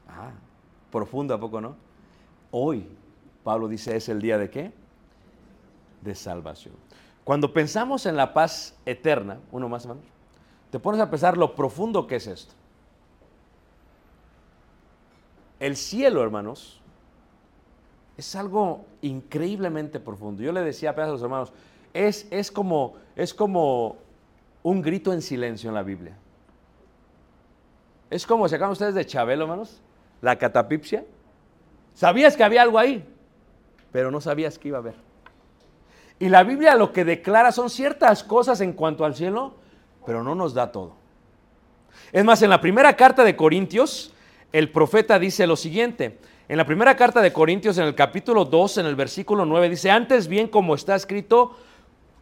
Ah, 0.09 0.31
profundo, 0.93 1.35
¿a 1.35 1.41
poco 1.41 1.61
no? 1.61 1.75
Hoy, 2.51 2.87
Pablo 3.43 3.67
dice, 3.67 3.97
es 3.97 4.09
el 4.09 4.21
día 4.21 4.39
de 4.39 4.49
qué? 4.49 4.73
De 6.05 6.15
salvación. 6.15 6.75
Cuando 7.25 7.53
pensamos 7.53 8.05
en 8.07 8.17
la 8.17 8.35
paz 8.35 8.77
eterna, 8.85 9.39
uno 9.51 9.69
más, 9.69 9.85
hermanos, 9.85 10.05
te 10.71 10.79
pones 10.79 11.01
a 11.01 11.11
pensar 11.11 11.37
lo 11.37 11.55
profundo 11.55 12.07
que 12.07 12.17
es 12.17 12.27
esto. 12.27 12.53
El 15.59 15.77
cielo, 15.77 16.23
hermanos, 16.23 16.83
es 18.17 18.37
algo 18.37 18.85
increíblemente 19.01 19.99
profundo. 20.01 20.43
Yo 20.43 20.53
le 20.53 20.61
decía 20.61 20.91
a 20.91 21.07
los 21.07 21.23
hermanos, 21.23 21.53
es, 21.95 22.27
es, 22.31 22.51
como, 22.51 22.97
es 23.17 23.33
como 23.33 23.97
un 24.63 24.83
grito 24.83 25.13
en 25.13 25.23
silencio 25.23 25.71
en 25.71 25.75
la 25.75 25.83
Biblia. 25.83 26.17
Es 28.11 28.27
como, 28.27 28.49
¿se 28.49 28.57
acaban 28.57 28.73
ustedes 28.73 28.95
de 28.95 29.07
Chabelo, 29.07 29.45
hermanos? 29.45 29.81
La 30.21 30.37
catapipsia. 30.37 31.05
Sabías 31.95 32.37
que 32.37 32.45
había 32.45 32.63
algo 32.63 32.79
ahí, 32.79 33.09
pero 33.93 34.11
no 34.11 34.21
sabías 34.21 34.59
que 34.59 34.69
iba 34.69 34.79
a 34.79 34.81
haber. 34.81 35.14
Y 36.19 36.29
la 36.29 36.45
Biblia 36.45 36.75
lo 36.75 36.93
que 36.93 37.05
declara 37.05 37.53
son 37.53 37.71
ciertas 37.71 38.23
cosas 38.23 38.61
en 38.61 38.73
cuanto 38.73 39.05
al 39.05 39.15
cielo, 39.15 39.55
pero 40.07 40.23
no 40.23 40.35
nos 40.35 40.55
da 40.55 40.71
todo. 40.71 40.93
Es 42.13 42.25
más, 42.25 42.43
en 42.43 42.51
la 42.51 42.61
primera 42.61 42.95
carta 42.97 43.25
de 43.25 43.37
Corintios, 43.37 44.13
el 44.53 44.71
profeta 44.71 45.19
dice 45.19 45.47
lo 45.47 45.57
siguiente. 45.57 46.19
En 46.49 46.59
la 46.59 46.67
primera 46.67 46.95
carta 46.97 47.21
de 47.21 47.33
Corintios, 47.33 47.79
en 47.79 47.85
el 47.85 47.95
capítulo 47.95 48.45
2, 48.45 48.79
en 48.79 48.87
el 48.87 48.95
versículo 48.95 49.45
9, 49.45 49.71
dice, 49.71 49.91
antes 49.91 50.29
bien 50.29 50.47
como 50.47 50.75
está 50.75 50.95
escrito, 50.95 51.57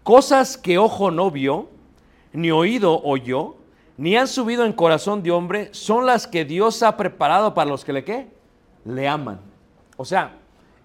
cosas 0.02 0.56
que 0.56 0.78
ojo 0.78 1.10
no 1.10 1.30
vio, 1.30 1.68
ni 2.32 2.50
oído 2.50 3.02
oyó, 3.02 3.56
ni 3.96 4.16
han 4.16 4.28
subido 4.28 4.64
en 4.64 4.72
corazón 4.72 5.22
de 5.22 5.30
hombre, 5.30 5.68
son 5.72 6.06
las 6.06 6.26
que 6.26 6.44
Dios 6.44 6.82
ha 6.82 6.96
preparado 6.96 7.52
para 7.52 7.68
los 7.68 7.84
que 7.84 7.92
le 7.92 8.04
qué? 8.04 8.28
Le 8.84 9.06
aman. 9.06 9.40
O 9.96 10.04
sea, 10.04 10.36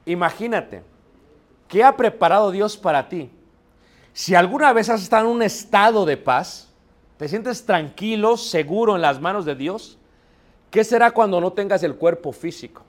imagínate, 0.06 0.84
¿qué 1.68 1.84
ha 1.84 1.96
preparado 1.96 2.52
Dios 2.52 2.78
para 2.78 3.08
ti? 3.10 3.30
Si 4.14 4.34
alguna 4.36 4.74
vez 4.74 4.90
has 4.90 5.04
estado 5.04 5.28
en 5.28 5.36
un 5.36 5.44
estado 5.44 6.06
de 6.06 6.18
paz, 6.18 6.74
te 7.18 7.28
sientes 7.28 7.66
tranquilo, 7.66 8.38
seguro 8.38 8.96
en 8.96 9.02
las 9.02 9.20
manos 9.20 9.46
de 9.46 9.56
Dios, 9.56 9.98
¿qué 10.72 10.84
será 10.84 11.12
cuando 11.12 11.40
no 11.42 11.54
tengas 11.54 11.84
el 11.84 11.96
cuerpo 11.96 12.32
físico? 12.32 12.84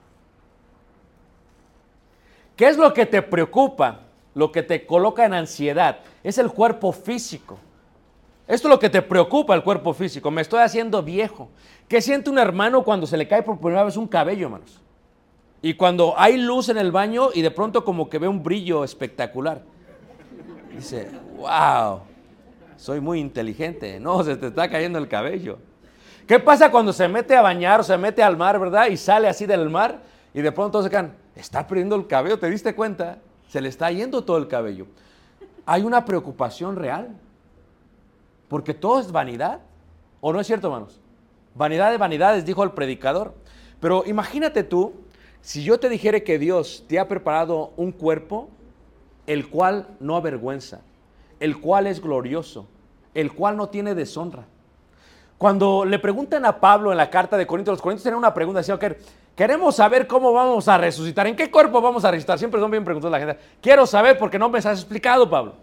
¿Qué 2.55 2.67
es 2.67 2.77
lo 2.77 2.93
que 2.93 3.05
te 3.05 3.21
preocupa? 3.21 4.01
Lo 4.35 4.51
que 4.51 4.63
te 4.63 4.85
coloca 4.85 5.25
en 5.25 5.33
ansiedad 5.33 5.99
es 6.23 6.37
el 6.37 6.51
cuerpo 6.51 6.91
físico. 6.91 7.57
Esto 8.47 8.67
es 8.67 8.71
lo 8.71 8.79
que 8.79 8.89
te 8.89 9.01
preocupa 9.01 9.53
el 9.53 9.63
cuerpo 9.63 9.93
físico. 9.93 10.31
Me 10.31 10.41
estoy 10.41 10.61
haciendo 10.61 11.03
viejo. 11.03 11.49
¿Qué 11.87 12.01
siente 12.01 12.29
un 12.29 12.39
hermano 12.39 12.83
cuando 12.83 13.05
se 13.05 13.15
le 13.15 13.27
cae 13.27 13.43
por 13.43 13.59
primera 13.59 13.83
vez 13.83 13.95
un 13.95 14.07
cabello, 14.07 14.47
hermanos? 14.47 14.81
Y 15.61 15.73
cuando 15.73 16.13
hay 16.17 16.37
luz 16.37 16.69
en 16.69 16.77
el 16.77 16.91
baño 16.91 17.29
y 17.33 17.41
de 17.41 17.51
pronto 17.51 17.83
como 17.83 18.09
que 18.09 18.17
ve 18.17 18.27
un 18.27 18.41
brillo 18.41 18.83
espectacular. 18.83 19.61
Dice, 20.73 21.09
wow, 21.37 22.01
soy 22.77 23.01
muy 23.01 23.19
inteligente. 23.19 23.99
No, 23.99 24.23
se 24.23 24.37
te 24.37 24.47
está 24.47 24.69
cayendo 24.69 24.99
el 24.99 25.07
cabello. 25.07 25.59
¿Qué 26.25 26.39
pasa 26.39 26.71
cuando 26.71 26.93
se 26.93 27.07
mete 27.07 27.35
a 27.35 27.41
bañar 27.41 27.81
o 27.81 27.83
se 27.83 27.97
mete 27.97 28.23
al 28.23 28.37
mar, 28.37 28.59
verdad? 28.59 28.87
Y 28.87 28.95
sale 28.95 29.27
así 29.27 29.45
del 29.45 29.69
mar 29.69 29.99
y 30.33 30.41
de 30.41 30.51
pronto 30.51 30.81
se 30.81 30.89
quedan, 30.89 31.15
está 31.35 31.67
perdiendo 31.67 31.95
el 31.95 32.07
cabello, 32.07 32.39
¿te 32.39 32.49
diste 32.49 32.75
cuenta? 32.75 33.17
Se 33.47 33.59
le 33.59 33.67
está 33.67 33.91
yendo 33.91 34.23
todo 34.23 34.37
el 34.37 34.47
cabello. 34.47 34.85
Hay 35.65 35.81
una 35.83 36.05
preocupación 36.05 36.75
real. 36.75 37.09
Porque 38.47 38.73
todo 38.73 38.99
es 38.99 39.11
vanidad. 39.11 39.59
¿O 40.21 40.33
no 40.33 40.39
es 40.39 40.47
cierto, 40.47 40.67
hermanos? 40.67 40.99
Vanidad 41.55 41.91
de 41.91 41.97
vanidades, 41.97 42.45
dijo 42.45 42.63
el 42.63 42.71
predicador. 42.71 43.33
Pero 43.79 44.03
imagínate 44.05 44.63
tú 44.63 44.93
Si 45.41 45.63
yo 45.63 45.79
te 45.79 45.89
dijere 45.89 46.23
que 46.23 46.37
Dios 46.37 46.85
te 46.87 46.99
ha 46.99 47.07
preparado 47.07 47.71
un 47.77 47.91
cuerpo, 47.91 48.49
el 49.25 49.49
cual 49.49 49.87
no 49.99 50.15
avergüenza, 50.15 50.81
el 51.39 51.59
cual 51.59 51.87
es 51.87 52.01
glorioso, 52.01 52.67
el 53.13 53.31
cual 53.33 53.57
no 53.57 53.69
tiene 53.69 53.95
deshonra. 53.95 54.45
Cuando 55.37 55.85
le 55.85 55.99
preguntan 55.99 56.45
a 56.45 56.59
Pablo 56.59 56.91
en 56.91 56.97
la 56.97 57.09
carta 57.09 57.37
de 57.37 57.47
Corintios, 57.47 57.75
los 57.75 57.81
Corintios 57.81 58.03
tienen 58.03 58.17
una 58.17 58.33
pregunta, 58.33 58.59
decían, 58.59 58.77
queremos 59.35 59.75
saber 59.75 60.05
cómo 60.05 60.33
vamos 60.33 60.67
a 60.67 60.77
resucitar, 60.77 61.27
en 61.27 61.35
qué 61.35 61.49
cuerpo 61.49 61.79
vamos 61.79 62.03
a 62.03 62.11
resucitar. 62.11 62.37
Siempre 62.37 62.59
son 62.59 62.69
bien 62.69 62.83
preguntas 62.83 63.09
la 63.09 63.19
gente. 63.19 63.37
Quiero 63.61 63.85
saber 63.85 64.17
porque 64.17 64.37
no 64.37 64.49
me 64.49 64.59
has 64.59 64.65
explicado, 64.65 65.29
Pablo. 65.29 65.53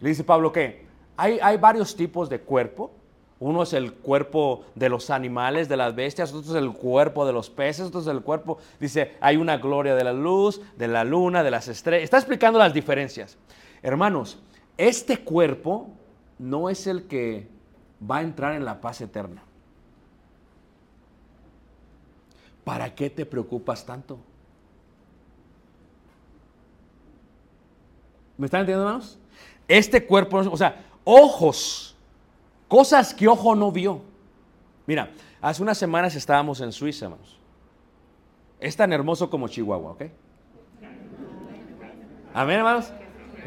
Le 0.00 0.08
dice 0.08 0.24
Pablo, 0.24 0.50
¿qué? 0.50 0.84
Hay, 1.16 1.38
hay 1.40 1.56
varios 1.58 1.94
tipos 1.94 2.28
de 2.28 2.40
cuerpo. 2.40 2.90
Uno 3.44 3.64
es 3.64 3.74
el 3.74 3.92
cuerpo 3.92 4.64
de 4.74 4.88
los 4.88 5.10
animales, 5.10 5.68
de 5.68 5.76
las 5.76 5.94
bestias, 5.94 6.32
otro 6.32 6.52
es 6.52 6.56
el 6.56 6.72
cuerpo 6.72 7.26
de 7.26 7.34
los 7.34 7.50
peces, 7.50 7.88
otro 7.88 8.00
es 8.00 8.06
el 8.06 8.22
cuerpo, 8.22 8.56
dice, 8.80 9.18
hay 9.20 9.36
una 9.36 9.58
gloria 9.58 9.94
de 9.94 10.02
la 10.02 10.14
luz, 10.14 10.62
de 10.78 10.88
la 10.88 11.04
luna, 11.04 11.42
de 11.42 11.50
las 11.50 11.68
estrellas. 11.68 12.04
Está 12.04 12.16
explicando 12.16 12.58
las 12.58 12.72
diferencias. 12.72 13.36
Hermanos, 13.82 14.38
este 14.78 15.18
cuerpo 15.18 15.90
no 16.38 16.70
es 16.70 16.86
el 16.86 17.02
que 17.06 17.46
va 18.10 18.16
a 18.16 18.22
entrar 18.22 18.54
en 18.54 18.64
la 18.64 18.80
paz 18.80 19.02
eterna. 19.02 19.42
¿Para 22.64 22.94
qué 22.94 23.10
te 23.10 23.26
preocupas 23.26 23.84
tanto? 23.84 24.18
¿Me 28.38 28.46
están 28.46 28.60
entendiendo, 28.60 28.88
hermanos? 28.88 29.18
Este 29.68 30.06
cuerpo, 30.06 30.38
o 30.38 30.56
sea, 30.56 30.82
ojos, 31.04 31.93
cosas 32.68 33.14
que 33.14 33.28
ojo 33.28 33.54
no 33.54 33.70
vio. 33.72 34.02
Mira, 34.86 35.10
hace 35.40 35.62
unas 35.62 35.78
semanas 35.78 36.14
estábamos 36.14 36.60
en 36.60 36.72
Suiza, 36.72 37.06
hermanos. 37.06 37.38
Es 38.60 38.76
tan 38.76 38.92
hermoso 38.92 39.28
como 39.30 39.48
Chihuahua, 39.48 39.92
¿ok? 39.92 40.02
Amén, 42.32 42.58
hermanos. 42.58 42.92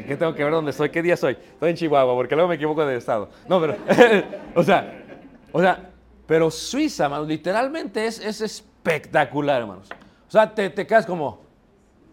¿Qué 0.05 0.15
tengo 0.15 0.33
que 0.33 0.43
ver 0.43 0.53
dónde 0.53 0.71
estoy? 0.71 0.89
¿Qué 0.89 1.01
día 1.01 1.17
soy? 1.17 1.33
Estoy 1.33 1.71
en 1.71 1.75
Chihuahua, 1.75 2.13
porque 2.13 2.35
luego 2.35 2.49
me 2.49 2.55
equivoco 2.55 2.85
de 2.85 2.97
estado. 2.97 3.29
No, 3.49 3.59
pero, 3.59 3.75
o 4.55 4.63
sea, 4.63 5.03
o 5.51 5.59
sea, 5.59 5.89
pero 6.25 6.51
Suiza, 6.51 7.05
hermanos, 7.05 7.27
literalmente 7.27 8.05
es, 8.05 8.19
es 8.19 8.41
espectacular, 8.41 9.61
hermanos. 9.61 9.89
O 10.27 10.31
sea, 10.31 10.53
te, 10.53 10.69
te 10.69 10.85
quedas 10.85 11.05
como, 11.05 11.41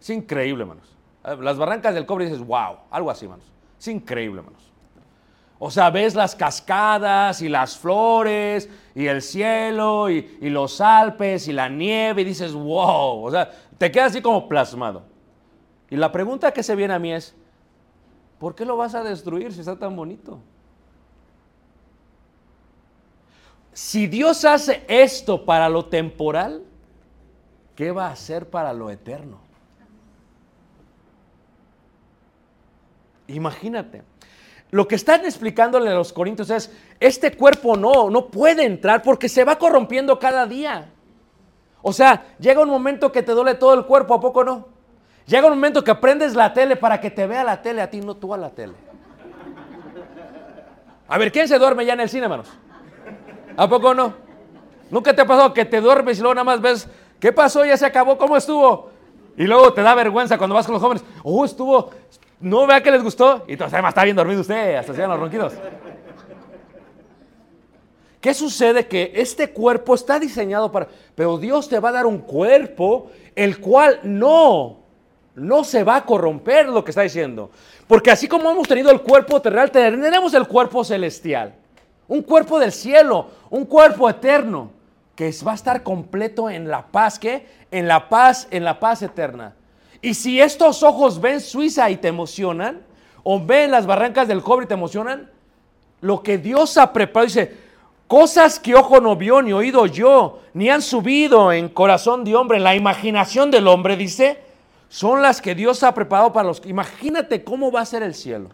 es 0.01 0.11
increíble, 0.11 0.63
hermanos. 0.63 0.89
Las 1.41 1.57
barrancas 1.57 1.95
del 1.95 2.07
cobre 2.07 2.27
dices, 2.27 2.41
wow, 2.41 2.79
algo 2.91 3.11
así, 3.11 3.25
hermanos. 3.27 3.47
Es 3.79 3.89
increíble, 3.89 4.41
hermanos. 4.41 4.73
O 5.67 5.71
sea, 5.71 5.89
ves 5.89 6.15
las 6.15 6.37
cascadas 6.37 7.41
y 7.41 7.49
las 7.49 7.79
flores 7.79 8.69
y 8.95 9.07
el 9.07 9.23
cielo 9.23 10.11
y, 10.11 10.21
los 10.51 10.79
Alpes 10.83 11.49
y 11.49 11.55
la 11.55 11.71
nieve 11.71 12.21
y 12.21 12.25
dices, 12.27 12.53
wow. 12.53 13.25
O 13.25 13.31
sea, 13.31 13.51
te 13.79 13.91
quedas 13.91 14.11
así 14.11 14.21
como 14.21 14.47
plasmado. 14.47 15.05
Y 15.89 15.97
la 15.97 16.13
pregunta 16.13 16.53
que 16.53 16.63
se 16.63 16.77
viene 16.77 16.93
a 16.93 16.99
mí 16.99 17.15
es, 17.15 17.35
¿por 18.39 18.55
qué 18.55 18.67
lo 18.67 18.77
vas 18.77 18.95
a 18.95 19.03
destruir 19.03 19.55
si 19.55 19.61
está 19.61 19.79
tan 19.79 19.97
bonito? 19.97 20.39
Si 23.73 24.07
Dios 24.07 24.45
hace 24.45 24.85
esto 24.87 25.47
para 25.47 25.71
lo 25.71 25.87
temporal, 25.87 26.63
¿qué 27.75 27.91
va 27.91 28.09
a 28.09 28.13
hacer 28.13 28.51
para 28.51 28.75
lo 28.75 28.91
eterno? 28.91 29.39
Imagínate. 33.29 34.03
Lo 34.71 34.89
que 34.89 34.97
están 34.97 35.25
explicándole 35.25 35.91
a 35.91 35.95
los 35.95 36.13
corintios 36.13 36.51
es, 36.51 36.73
este 36.99 37.37
cuerpo 37.37 37.77
no, 37.77 38.11
no 38.11 38.27
puede 38.27 38.65
entrar 38.65 39.03
porque 39.03 39.29
se 39.29 39.45
va 39.45 39.57
corrompiendo 39.57 40.19
cada 40.19 40.47
día. 40.47 40.91
O 41.83 41.93
sea, 41.93 42.25
llega 42.39 42.61
un 42.61 42.71
momento 42.71 43.13
que 43.13 43.23
te 43.23 43.33
duele 43.33 43.55
todo 43.55 43.75
el 43.75 43.85
cuerpo, 43.85 44.15
¿a 44.15 44.21
poco 44.21 44.43
no? 44.43 44.69
Llega 45.27 45.47
un 45.47 45.55
momento 45.55 45.85
que 45.85 45.95
prendes 45.95 46.35
la 46.35 46.53
tele 46.53 46.77
para 46.77 47.01
que 47.01 47.11
te 47.11 47.27
vea 47.27 47.45
la 47.45 47.63
tele, 47.63 47.83
a 47.83 47.91
ti 47.91 48.01
no 48.01 48.17
tú 48.17 48.35
a 48.35 48.37
la 48.37 48.51
tele. 48.51 48.75
A 51.09 51.19
ver, 51.19 51.31
¿quién 51.31 51.47
se 51.47 51.59
duerme 51.59 51.85
ya 51.85 51.93
en 51.93 52.01
el 52.01 52.09
cine, 52.09 52.25
hermanos? 52.25 52.49
¿A 53.57 53.69
poco 53.69 53.95
no? 53.95 54.15
¿Nunca 54.91 55.15
te 55.15 55.23
ha 55.23 55.27
pasado 55.27 55.53
que 55.53 55.65
te 55.65 55.81
duermes 55.81 56.19
y 56.19 56.21
luego 56.21 56.35
nada 56.35 56.45
más 56.45 56.61
ves, 56.61 56.89
¿qué 57.21 57.33
pasó? 57.33 57.65
Ya 57.65 57.77
se 57.77 57.87
acabó, 57.87 58.19
¿cómo 58.19 58.37
estuvo? 58.37 58.91
Y 59.37 59.45
luego 59.45 59.73
te 59.73 59.83
da 59.83 59.95
vergüenza 59.95 60.39
cuando 60.39 60.55
vas 60.55 60.67
con 60.67 60.75
los 60.75 60.83
jóvenes, 60.83 61.05
oh, 61.23 61.45
estuvo, 61.45 61.91
no 62.45 62.67
vea 62.67 62.83
que 62.83 62.91
les 62.91 63.03
gustó. 63.03 63.45
Y 63.49 63.53
entonces 63.53 63.73
además 63.75 63.91
está 63.91 64.05
bien 64.05 64.17
dormido 64.17 64.43
usted, 64.43 64.77
hasta 64.77 64.95
se 64.95 65.07
los 65.07 65.19
ronquidos. 65.19 65.55
¿Qué 68.21 68.33
sucede? 68.35 68.87
Que 68.87 69.13
este 69.17 69.51
cuerpo 69.51 69.95
está 69.95 70.19
diseñado 70.19 70.71
para... 70.71 70.89
Pero 71.15 71.39
Dios 71.39 71.69
te 71.69 71.81
va 71.81 71.89
a 71.89 71.93
dar 71.93 72.07
un 72.07 72.19
cuerpo 72.19 73.11
el 73.35 73.61
cual 73.61 74.01
no, 74.03 74.79
no 75.35 75.65
se 75.65 75.85
va 75.85 75.97
a 75.97 76.05
corromper 76.05 76.69
lo 76.69 76.85
que 76.85 76.91
está 76.91 77.03
diciendo. 77.03 77.51
Porque 77.87 78.11
así 78.11 78.29
como 78.29 78.51
hemos 78.51 78.69
tenido 78.69 78.91
el 78.91 79.01
cuerpo 79.01 79.41
terrenal, 79.41 79.71
tendremos 79.71 80.33
el 80.35 80.47
cuerpo 80.47 80.85
celestial. 80.85 81.55
Un 82.09 82.23
cuerpo 82.23 82.59
del 82.59 82.73
cielo, 82.73 83.29
un 83.51 83.65
cuerpo 83.65 84.09
eterno, 84.09 84.71
que 85.17 85.33
va 85.47 85.53
a 85.53 85.57
estar 85.57 85.83
completo 85.83 86.51
en 86.51 86.69
la 86.69 86.87
paz, 86.87 87.19
¿qué? 87.19 87.47
En 87.71 87.89
la 87.89 88.09
paz, 88.09 88.49
en 88.51 88.65
la 88.65 88.81
paz 88.81 89.03
eterna. 89.03 89.55
Y 90.05 90.13
si 90.13 90.39
estos 90.39 90.83
ojos 90.83 91.19
ven 91.19 91.41
Suiza 91.41 91.89
y 91.89 91.97
te 91.97 92.09
emocionan, 92.09 92.83
o 93.23 93.43
ven 93.43 93.71
las 93.71 93.87
barrancas 93.87 94.29
del 94.29 94.43
cobre 94.43 94.67
y 94.67 94.69
te 94.69 94.75
emocionan, 94.75 95.31
lo 96.03 96.23
que 96.23 96.37
Dios 96.37 96.77
ha 96.77 96.93
preparado, 96.93 97.25
dice, 97.25 97.57
cosas 98.07 98.59
que 98.61 98.75
ojo 98.75 99.01
no 99.01 99.17
vio, 99.17 99.41
ni 99.41 99.55
oído 99.55 99.87
yo, 99.87 100.41
ni 100.53 100.69
han 100.69 100.83
subido 100.83 101.51
en 101.53 101.71
corazón 101.71 102.23
de 102.23 102.37
hombre, 102.37 102.59
en 102.59 102.65
la 102.65 102.75
imaginación 102.75 103.51
del 103.51 103.67
hombre, 103.67 103.97
dice, 103.97 104.43
son 104.91 105.23
las 105.23 105.41
que 105.41 105.55
Dios 105.55 105.83
ha 105.83 105.95
preparado 105.95 106.35
para 106.35 106.49
los... 106.49 106.61
Imagínate 106.67 107.43
cómo 107.43 107.73
va 107.73 107.81
a 107.81 107.87
ser 107.87 108.03
el 108.03 108.15
cielo. 108.15 108.51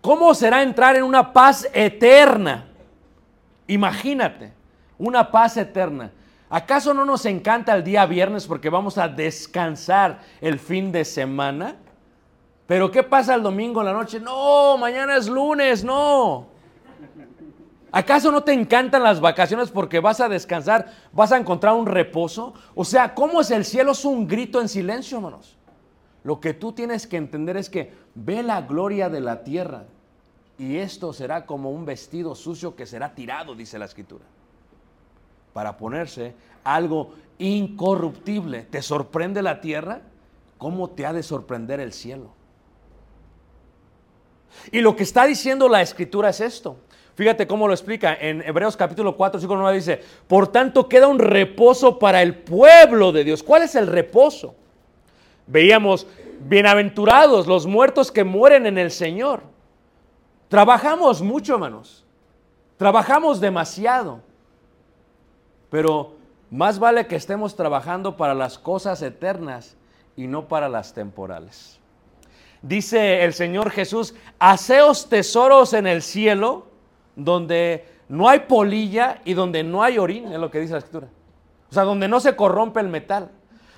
¿Cómo 0.00 0.32
será 0.34 0.62
entrar 0.62 0.94
en 0.94 1.02
una 1.02 1.32
paz 1.32 1.66
eterna? 1.72 2.68
Imagínate, 3.66 4.52
una 4.98 5.32
paz 5.32 5.56
eterna. 5.56 6.12
¿Acaso 6.54 6.92
no 6.92 7.06
nos 7.06 7.24
encanta 7.24 7.74
el 7.74 7.82
día 7.82 8.04
viernes 8.04 8.46
porque 8.46 8.68
vamos 8.68 8.98
a 8.98 9.08
descansar 9.08 10.20
el 10.38 10.58
fin 10.58 10.92
de 10.92 11.02
semana? 11.02 11.76
Pero 12.66 12.90
¿qué 12.90 13.02
pasa 13.02 13.34
el 13.34 13.42
domingo 13.42 13.80
en 13.80 13.86
la 13.86 13.94
noche? 13.94 14.20
No, 14.20 14.76
mañana 14.76 15.16
es 15.16 15.30
lunes, 15.30 15.82
no. 15.82 16.48
¿Acaso 17.90 18.30
no 18.30 18.42
te 18.42 18.52
encantan 18.52 19.02
las 19.02 19.18
vacaciones 19.18 19.70
porque 19.70 19.98
vas 19.98 20.20
a 20.20 20.28
descansar, 20.28 20.92
vas 21.10 21.32
a 21.32 21.38
encontrar 21.38 21.72
un 21.72 21.86
reposo? 21.86 22.52
O 22.74 22.84
sea, 22.84 23.14
¿cómo 23.14 23.40
es 23.40 23.50
el 23.50 23.64
cielo? 23.64 23.92
Es 23.92 24.04
un 24.04 24.28
grito 24.28 24.60
en 24.60 24.68
silencio, 24.68 25.16
hermanos. 25.16 25.56
Lo 26.22 26.38
que 26.38 26.52
tú 26.52 26.72
tienes 26.72 27.06
que 27.06 27.16
entender 27.16 27.56
es 27.56 27.70
que 27.70 27.94
ve 28.14 28.42
la 28.42 28.60
gloria 28.60 29.08
de 29.08 29.22
la 29.22 29.42
tierra 29.42 29.84
y 30.58 30.76
esto 30.76 31.14
será 31.14 31.46
como 31.46 31.70
un 31.70 31.86
vestido 31.86 32.34
sucio 32.34 32.76
que 32.76 32.84
será 32.84 33.14
tirado, 33.14 33.54
dice 33.54 33.78
la 33.78 33.86
escritura, 33.86 34.26
para 35.52 35.76
ponerse 35.76 36.34
algo 36.64 37.12
incorruptible. 37.38 38.62
¿Te 38.62 38.82
sorprende 38.82 39.42
la 39.42 39.60
tierra? 39.60 40.02
¿Cómo 40.58 40.90
te 40.90 41.06
ha 41.06 41.12
de 41.12 41.22
sorprender 41.22 41.80
el 41.80 41.92
cielo? 41.92 42.30
Y 44.70 44.80
lo 44.80 44.94
que 44.94 45.02
está 45.02 45.26
diciendo 45.26 45.68
la 45.68 45.82
escritura 45.82 46.28
es 46.30 46.40
esto. 46.40 46.76
Fíjate 47.14 47.46
cómo 47.46 47.68
lo 47.68 47.74
explica 47.74 48.14
en 48.14 48.42
Hebreos 48.42 48.76
capítulo 48.76 49.16
4, 49.16 49.38
versículo 49.38 49.60
9 49.60 49.76
dice, 49.76 50.00
por 50.26 50.48
tanto 50.48 50.88
queda 50.88 51.08
un 51.08 51.18
reposo 51.18 51.98
para 51.98 52.22
el 52.22 52.36
pueblo 52.36 53.12
de 53.12 53.24
Dios. 53.24 53.42
¿Cuál 53.42 53.62
es 53.62 53.74
el 53.74 53.86
reposo? 53.86 54.54
Veíamos, 55.46 56.06
bienaventurados 56.40 57.46
los 57.46 57.66
muertos 57.66 58.10
que 58.10 58.24
mueren 58.24 58.66
en 58.66 58.78
el 58.78 58.90
Señor. 58.90 59.42
Trabajamos 60.48 61.20
mucho, 61.20 61.54
hermanos. 61.54 62.04
Trabajamos 62.78 63.40
demasiado. 63.40 64.20
Pero 65.72 66.16
más 66.50 66.78
vale 66.78 67.06
que 67.06 67.16
estemos 67.16 67.56
trabajando 67.56 68.18
para 68.18 68.34
las 68.34 68.58
cosas 68.58 69.00
eternas 69.00 69.74
y 70.16 70.26
no 70.26 70.46
para 70.46 70.68
las 70.68 70.92
temporales. 70.92 71.80
Dice 72.60 73.24
el 73.24 73.32
Señor 73.32 73.70
Jesús, 73.70 74.14
haceos 74.38 75.08
tesoros 75.08 75.72
en 75.72 75.86
el 75.86 76.02
cielo 76.02 76.66
donde 77.16 77.86
no 78.10 78.28
hay 78.28 78.40
polilla 78.40 79.22
y 79.24 79.32
donde 79.32 79.64
no 79.64 79.82
hay 79.82 79.96
orín, 79.96 80.30
es 80.30 80.38
lo 80.38 80.50
que 80.50 80.60
dice 80.60 80.74
la 80.74 80.80
escritura. 80.80 81.08
O 81.70 81.72
sea, 81.72 81.84
donde 81.84 82.06
no 82.06 82.20
se 82.20 82.36
corrompe 82.36 82.80
el 82.80 82.88
metal, 82.88 83.30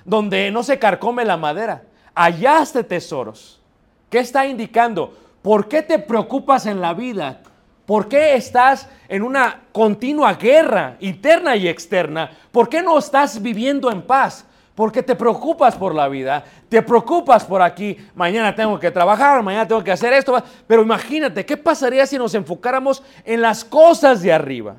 donde 0.03 0.51
no 0.51 0.63
se 0.63 0.77
carcome 0.77 1.23
la 1.23 1.37
madera. 1.37 1.83
Allá 2.13 2.61
esté 2.61 2.83
tesoros. 2.83 3.61
¿Qué 4.09 4.19
está 4.19 4.45
indicando? 4.45 5.13
¿Por 5.41 5.69
qué 5.69 5.81
te 5.81 5.97
preocupas 5.97 6.65
en 6.65 6.81
la 6.81 6.93
vida? 6.93 7.41
¿Por 7.85 8.07
qué 8.07 8.35
estás 8.35 8.89
en 9.07 9.21
una 9.21 9.61
continua 9.71 10.33
guerra 10.33 10.97
interna 10.99 11.55
y 11.55 11.67
externa? 11.67 12.31
¿Por 12.51 12.67
qué 12.67 12.81
no 12.81 12.97
estás 12.97 13.41
viviendo 13.41 13.91
en 13.91 14.01
paz? 14.01 14.45
Porque 14.73 15.03
te 15.03 15.15
preocupas 15.15 15.75
por 15.75 15.95
la 15.95 16.07
vida, 16.09 16.43
te 16.67 16.81
preocupas 16.81 17.45
por 17.45 17.61
aquí, 17.61 17.97
mañana 18.13 18.53
tengo 18.53 18.77
que 18.77 18.91
trabajar, 18.91 19.41
mañana 19.41 19.67
tengo 19.67 19.83
que 19.83 19.91
hacer 19.91 20.11
esto, 20.11 20.35
pero 20.67 20.81
imagínate, 20.81 21.45
¿qué 21.45 21.55
pasaría 21.55 22.05
si 22.05 22.17
nos 22.17 22.33
enfocáramos 22.33 23.01
en 23.23 23.41
las 23.41 23.63
cosas 23.63 24.21
de 24.21 24.33
arriba? 24.33 24.75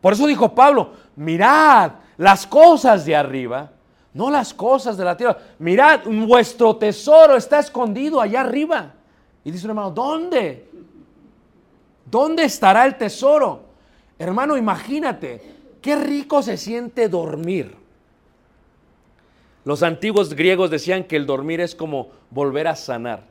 Por 0.00 0.12
eso 0.12 0.28
dijo 0.28 0.54
Pablo, 0.54 0.92
mirad, 1.16 1.92
las 2.16 2.46
cosas 2.46 3.04
de 3.04 3.16
arriba, 3.16 3.70
no 4.14 4.30
las 4.30 4.54
cosas 4.54 4.96
de 4.96 5.04
la 5.04 5.16
tierra. 5.16 5.36
Mirad, 5.58 6.00
vuestro 6.04 6.76
tesoro 6.76 7.36
está 7.36 7.58
escondido 7.58 8.20
allá 8.20 8.42
arriba. 8.42 8.92
Y 9.44 9.50
dice 9.50 9.66
un 9.66 9.70
hermano, 9.70 9.90
¿dónde? 9.90 10.65
¿Dónde 12.16 12.44
estará 12.44 12.86
el 12.86 12.96
tesoro? 12.96 13.66
Hermano, 14.18 14.56
imagínate, 14.56 15.42
qué 15.82 15.96
rico 15.96 16.42
se 16.42 16.56
siente 16.56 17.10
dormir. 17.10 17.76
Los 19.66 19.82
antiguos 19.82 20.32
griegos 20.32 20.70
decían 20.70 21.04
que 21.04 21.16
el 21.16 21.26
dormir 21.26 21.60
es 21.60 21.74
como 21.74 22.08
volver 22.30 22.68
a 22.68 22.74
sanar. 22.74 23.24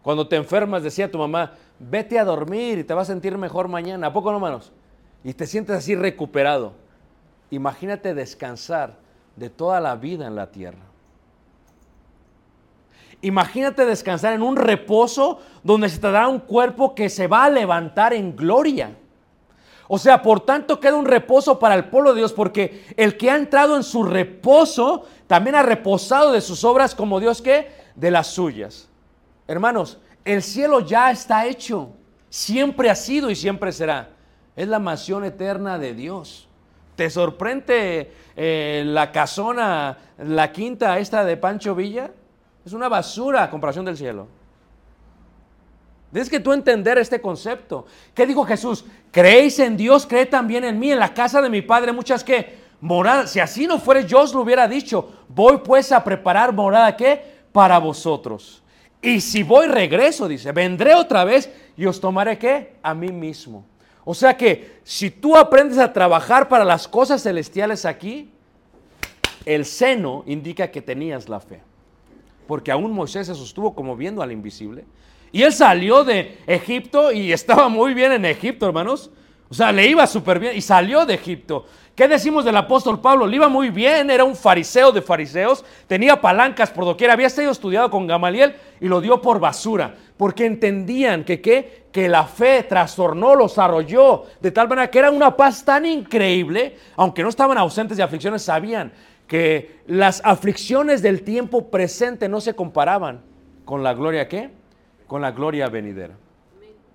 Cuando 0.00 0.28
te 0.28 0.36
enfermas, 0.36 0.82
decía 0.82 1.10
tu 1.10 1.18
mamá, 1.18 1.52
vete 1.78 2.18
a 2.18 2.24
dormir 2.24 2.78
y 2.78 2.84
te 2.84 2.94
vas 2.94 3.10
a 3.10 3.12
sentir 3.12 3.36
mejor 3.36 3.68
mañana. 3.68 4.06
¿A 4.06 4.12
poco 4.14 4.30
no, 4.30 4.38
hermanos? 4.38 4.72
Y 5.22 5.34
te 5.34 5.46
sientes 5.46 5.76
así 5.76 5.94
recuperado. 5.94 6.72
Imagínate 7.50 8.14
descansar 8.14 8.96
de 9.36 9.50
toda 9.50 9.78
la 9.78 9.94
vida 9.96 10.26
en 10.26 10.36
la 10.36 10.50
tierra. 10.50 10.91
Imagínate 13.22 13.86
descansar 13.86 14.32
en 14.32 14.42
un 14.42 14.56
reposo 14.56 15.40
donde 15.62 15.88
se 15.88 15.98
te 15.98 16.10
da 16.10 16.26
un 16.26 16.40
cuerpo 16.40 16.94
que 16.94 17.08
se 17.08 17.28
va 17.28 17.44
a 17.44 17.50
levantar 17.50 18.12
en 18.12 18.34
gloria. 18.34 18.96
O 19.86 19.98
sea, 19.98 20.22
por 20.22 20.40
tanto 20.40 20.80
queda 20.80 20.96
un 20.96 21.04
reposo 21.04 21.58
para 21.58 21.74
el 21.74 21.84
pueblo 21.84 22.12
de 22.12 22.20
Dios, 22.20 22.32
porque 22.32 22.84
el 22.96 23.16
que 23.16 23.30
ha 23.30 23.36
entrado 23.36 23.76
en 23.76 23.84
su 23.84 24.02
reposo 24.02 25.06
también 25.26 25.54
ha 25.54 25.62
reposado 25.62 26.32
de 26.32 26.40
sus 26.40 26.64
obras 26.64 26.94
como 26.94 27.20
Dios 27.20 27.40
que 27.40 27.70
de 27.94 28.10
las 28.10 28.28
suyas. 28.28 28.88
Hermanos, 29.46 29.98
el 30.24 30.42
cielo 30.42 30.80
ya 30.80 31.10
está 31.10 31.46
hecho, 31.46 31.90
siempre 32.28 32.90
ha 32.90 32.94
sido 32.94 33.30
y 33.30 33.36
siempre 33.36 33.70
será. 33.70 34.10
Es 34.56 34.66
la 34.66 34.78
mansión 34.78 35.24
eterna 35.24 35.78
de 35.78 35.94
Dios. 35.94 36.48
¿Te 36.96 37.08
sorprende 37.08 38.12
eh, 38.36 38.82
la 38.86 39.12
casona, 39.12 39.98
la 40.18 40.52
quinta 40.52 40.98
esta 40.98 41.24
de 41.24 41.36
Pancho 41.36 41.74
Villa? 41.74 42.10
Es 42.64 42.72
una 42.72 42.88
basura 42.88 43.42
a 43.42 43.50
comparación 43.50 43.84
del 43.84 43.96
cielo. 43.96 44.28
Tienes 46.12 46.28
que 46.28 46.40
tú 46.40 46.52
entender 46.52 46.98
este 46.98 47.20
concepto. 47.20 47.86
¿Qué 48.14 48.26
dijo 48.26 48.44
Jesús? 48.44 48.84
¿Creéis 49.10 49.58
en 49.58 49.76
Dios? 49.76 50.06
Cree 50.06 50.26
también 50.26 50.62
en 50.62 50.78
mí. 50.78 50.92
En 50.92 50.98
la 50.98 51.14
casa 51.14 51.40
de 51.40 51.48
mi 51.48 51.62
Padre 51.62 51.90
muchas 51.92 52.22
que 52.22 52.58
moradas. 52.80 53.30
Si 53.30 53.40
así 53.40 53.66
no 53.66 53.78
fuera, 53.78 54.02
yo 54.02 54.20
os 54.20 54.34
lo 54.34 54.42
hubiera 54.42 54.68
dicho. 54.68 55.10
Voy 55.28 55.58
pues 55.64 55.90
a 55.90 56.04
preparar 56.04 56.52
morada, 56.52 56.94
¿qué? 56.96 57.42
Para 57.50 57.78
vosotros. 57.78 58.62
Y 59.00 59.22
si 59.22 59.42
voy, 59.42 59.66
regreso, 59.66 60.28
dice. 60.28 60.52
Vendré 60.52 60.94
otra 60.94 61.24
vez 61.24 61.50
y 61.78 61.86
os 61.86 61.98
tomaré, 61.98 62.38
¿qué? 62.38 62.74
A 62.82 62.92
mí 62.92 63.10
mismo. 63.10 63.64
O 64.04 64.14
sea 64.14 64.36
que 64.36 64.80
si 64.84 65.10
tú 65.10 65.36
aprendes 65.36 65.78
a 65.78 65.92
trabajar 65.92 66.48
para 66.48 66.64
las 66.64 66.86
cosas 66.86 67.22
celestiales 67.22 67.86
aquí, 67.86 68.30
el 69.46 69.64
seno 69.64 70.24
indica 70.26 70.70
que 70.70 70.82
tenías 70.82 71.28
la 71.28 71.40
fe. 71.40 71.62
Porque 72.46 72.72
aún 72.72 72.92
Moisés 72.92 73.26
se 73.26 73.34
sostuvo 73.34 73.74
como 73.74 73.96
viendo 73.96 74.22
al 74.22 74.32
invisible. 74.32 74.84
Y 75.32 75.42
él 75.42 75.52
salió 75.52 76.04
de 76.04 76.38
Egipto 76.46 77.10
y 77.10 77.32
estaba 77.32 77.68
muy 77.68 77.94
bien 77.94 78.12
en 78.12 78.24
Egipto, 78.24 78.66
hermanos. 78.66 79.10
O 79.48 79.54
sea, 79.54 79.72
le 79.72 79.86
iba 79.86 80.06
súper 80.06 80.38
bien 80.38 80.56
y 80.56 80.60
salió 80.60 81.04
de 81.04 81.14
Egipto. 81.14 81.66
¿Qué 81.94 82.08
decimos 82.08 82.46
del 82.46 82.56
apóstol 82.56 83.00
Pablo? 83.00 83.26
Le 83.26 83.36
iba 83.36 83.48
muy 83.48 83.68
bien, 83.68 84.10
era 84.10 84.24
un 84.24 84.34
fariseo 84.34 84.92
de 84.92 85.02
fariseos, 85.02 85.62
tenía 85.86 86.18
palancas 86.18 86.70
por 86.70 86.86
doquier, 86.86 87.10
había 87.10 87.28
sido 87.28 87.50
estudiado 87.50 87.90
con 87.90 88.06
Gamaliel 88.06 88.54
y 88.80 88.88
lo 88.88 89.02
dio 89.02 89.20
por 89.20 89.38
basura, 89.38 89.94
porque 90.16 90.46
entendían 90.46 91.22
que, 91.22 91.42
¿qué? 91.42 91.84
que 91.92 92.08
la 92.08 92.24
fe 92.24 92.62
trastornó, 92.62 93.34
los 93.34 93.58
arrolló, 93.58 94.24
de 94.40 94.50
tal 94.50 94.68
manera 94.68 94.90
que 94.90 95.00
era 95.00 95.10
una 95.10 95.36
paz 95.36 95.66
tan 95.66 95.84
increíble, 95.84 96.78
aunque 96.96 97.22
no 97.22 97.28
estaban 97.28 97.58
ausentes 97.58 97.98
de 97.98 98.02
aflicciones, 98.02 98.40
sabían 98.40 98.90
que 99.32 99.80
las 99.86 100.20
aflicciones 100.26 101.00
del 101.00 101.22
tiempo 101.22 101.70
presente 101.70 102.28
no 102.28 102.42
se 102.42 102.54
comparaban 102.54 103.22
con 103.64 103.82
la 103.82 103.94
gloria 103.94 104.28
¿qué? 104.28 104.50
Con 105.06 105.22
la 105.22 105.30
gloria 105.30 105.70
venidera. 105.70 106.16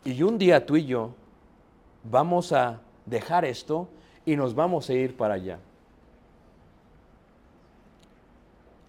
Y 0.05 0.21
un 0.21 0.37
día 0.37 0.63
tú 0.63 0.77
y 0.77 0.85
yo 0.85 1.15
vamos 2.03 2.51
a 2.53 2.79
dejar 3.07 3.43
esto 3.43 3.89
y 4.23 4.35
nos 4.35 4.53
vamos 4.53 4.87
a 4.87 4.93
ir 4.93 5.17
para 5.17 5.33
allá. 5.33 5.57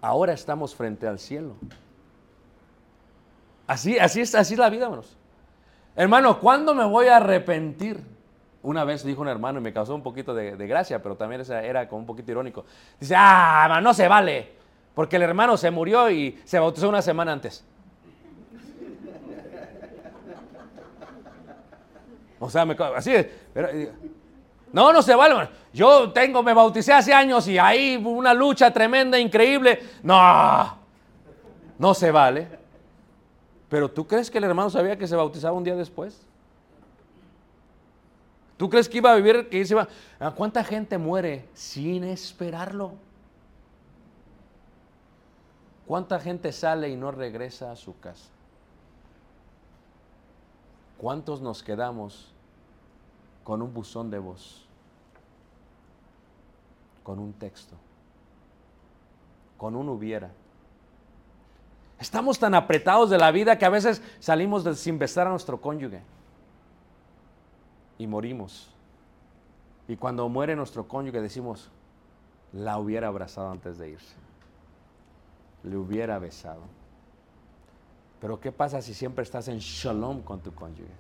Ahora 0.03 0.35
estamos 0.35 0.75
frente 0.75 1.07
al 1.07 1.19
cielo. 1.19 1.55
Así, 3.67 3.99
así, 3.99 4.21
es, 4.21 4.35
así 4.35 4.53
es 4.53 4.61
la 4.61 4.69
vida, 4.69 4.85
hermanos. 4.85 5.17
Hermano, 5.97 6.39
¿cuándo 6.39 6.75
me 6.75 6.85
voy 6.85 7.07
a 7.07 7.17
arrepentir? 7.17 8.03
Una 8.63 8.85
vez 8.85 9.05
dijo 9.05 9.23
un 9.23 9.29
hermano 9.29 9.61
y 9.61 9.63
me 9.63 9.73
causó 9.73 9.95
un 9.95 10.03
poquito 10.03 10.35
de, 10.35 10.55
gracia, 10.67 11.01
pero 11.03 11.17
también 11.17 11.43
era 11.51 11.89
como 11.89 12.01
un 12.01 12.07
poquito 12.07 12.33
irónico. 12.33 12.65
Dice, 12.99 13.15
ah, 13.17 13.81
no 13.83 13.95
se 13.95 14.09
vale, 14.09 14.53
porque 14.95 15.17
el 15.17 15.23
hermano 15.23 15.57
se 15.57 15.71
murió 15.71 16.11
y 16.11 16.41
se 16.45 16.59
bautizó 16.59 16.89
una 16.89 17.03
semana 17.03 17.33
antes. 17.33 17.65
O 22.41 22.51
sea, 22.51 22.65
me, 22.65 22.77
así 22.97 23.15
es. 23.15 23.27
No, 24.73 24.93
no 24.93 25.03
se 25.03 25.15
vale. 25.15 25.49
Yo 25.73 26.11
tengo, 26.13 26.43
me 26.43 26.53
bauticé 26.53 26.93
hace 26.93 27.13
años 27.13 27.47
y 27.49 27.59
hay 27.59 27.97
una 27.97 28.35
lucha 28.35 28.73
tremenda, 28.73 29.19
increíble. 29.19 29.81
No, 30.03 30.79
no 31.79 31.95
se 31.95 32.11
vale. 32.11 32.49
Pero 33.69 33.91
¿tú 33.91 34.07
crees 34.07 34.31
que 34.31 34.39
el 34.39 34.45
hermano 34.45 34.71
sabía 34.71 34.97
que 34.97 35.07
se 35.07 35.17
bautizaba 35.17 35.57
un 35.57 35.65
día 35.65 35.77
después? 35.77 36.28
¿Tú 38.59 38.69
crees 38.69 38.89
que 38.89 38.99
iba 38.99 39.13
a 39.13 39.17
vivir, 39.17 39.49
que 39.49 39.65
se 39.65 39.73
iba? 39.73 39.89
¿Cuánta 40.35 40.65
gente 40.65 40.99
muere 40.99 41.49
sin 41.55 42.03
esperarlo? 42.03 42.95
¿Cuánta 45.87 46.19
gente 46.19 46.53
sale 46.53 46.91
y 46.91 46.97
no 46.97 47.13
regresa 47.13 47.71
a 47.71 47.77
su 47.77 47.99
casa? 48.01 48.29
¿Cuántos 50.99 51.41
nos 51.41 51.63
quedamos 51.63 52.35
con 53.45 53.63
un 53.63 53.73
buzón 53.73 54.11
de 54.11 54.19
voz? 54.19 54.67
Con 57.05 57.21
un 57.21 57.33
texto. 57.35 57.77
Con 59.57 59.77
un 59.77 59.89
hubiera. 59.89 60.33
Estamos 62.01 62.41
tan 62.41 62.55
apretados 62.55 63.09
de 63.09 63.19
la 63.19 63.31
vida 63.31 63.57
que 63.57 63.65
a 63.65 63.71
veces 63.71 64.03
salimos 64.19 64.65
sin 64.79 64.99
besar 64.99 65.29
a 65.29 65.31
nuestro 65.31 65.61
cónyuge. 65.61 66.03
Y 67.99 68.07
morimos. 68.07 68.71
Y 69.89 69.97
cuando 69.97 70.29
muere 70.29 70.55
nuestro 70.55 70.87
cónyuge 70.87 71.21
decimos, 71.21 71.71
la 72.53 72.79
hubiera 72.79 73.09
abrazado 73.09 73.51
antes 73.51 73.79
de 73.79 73.91
irse. 73.91 74.15
Le 75.65 75.77
hubiera 75.77 76.19
besado. 76.19 76.61
Pero 78.21 78.41
¿qué 78.41 78.53
pasa 78.53 78.83
si 78.83 78.95
siempre 78.95 79.23
estás 79.23 79.49
en 79.49 79.59
shalom 79.59 80.23
con 80.23 80.41
tu 80.41 80.53
cónyuge? 80.55 80.93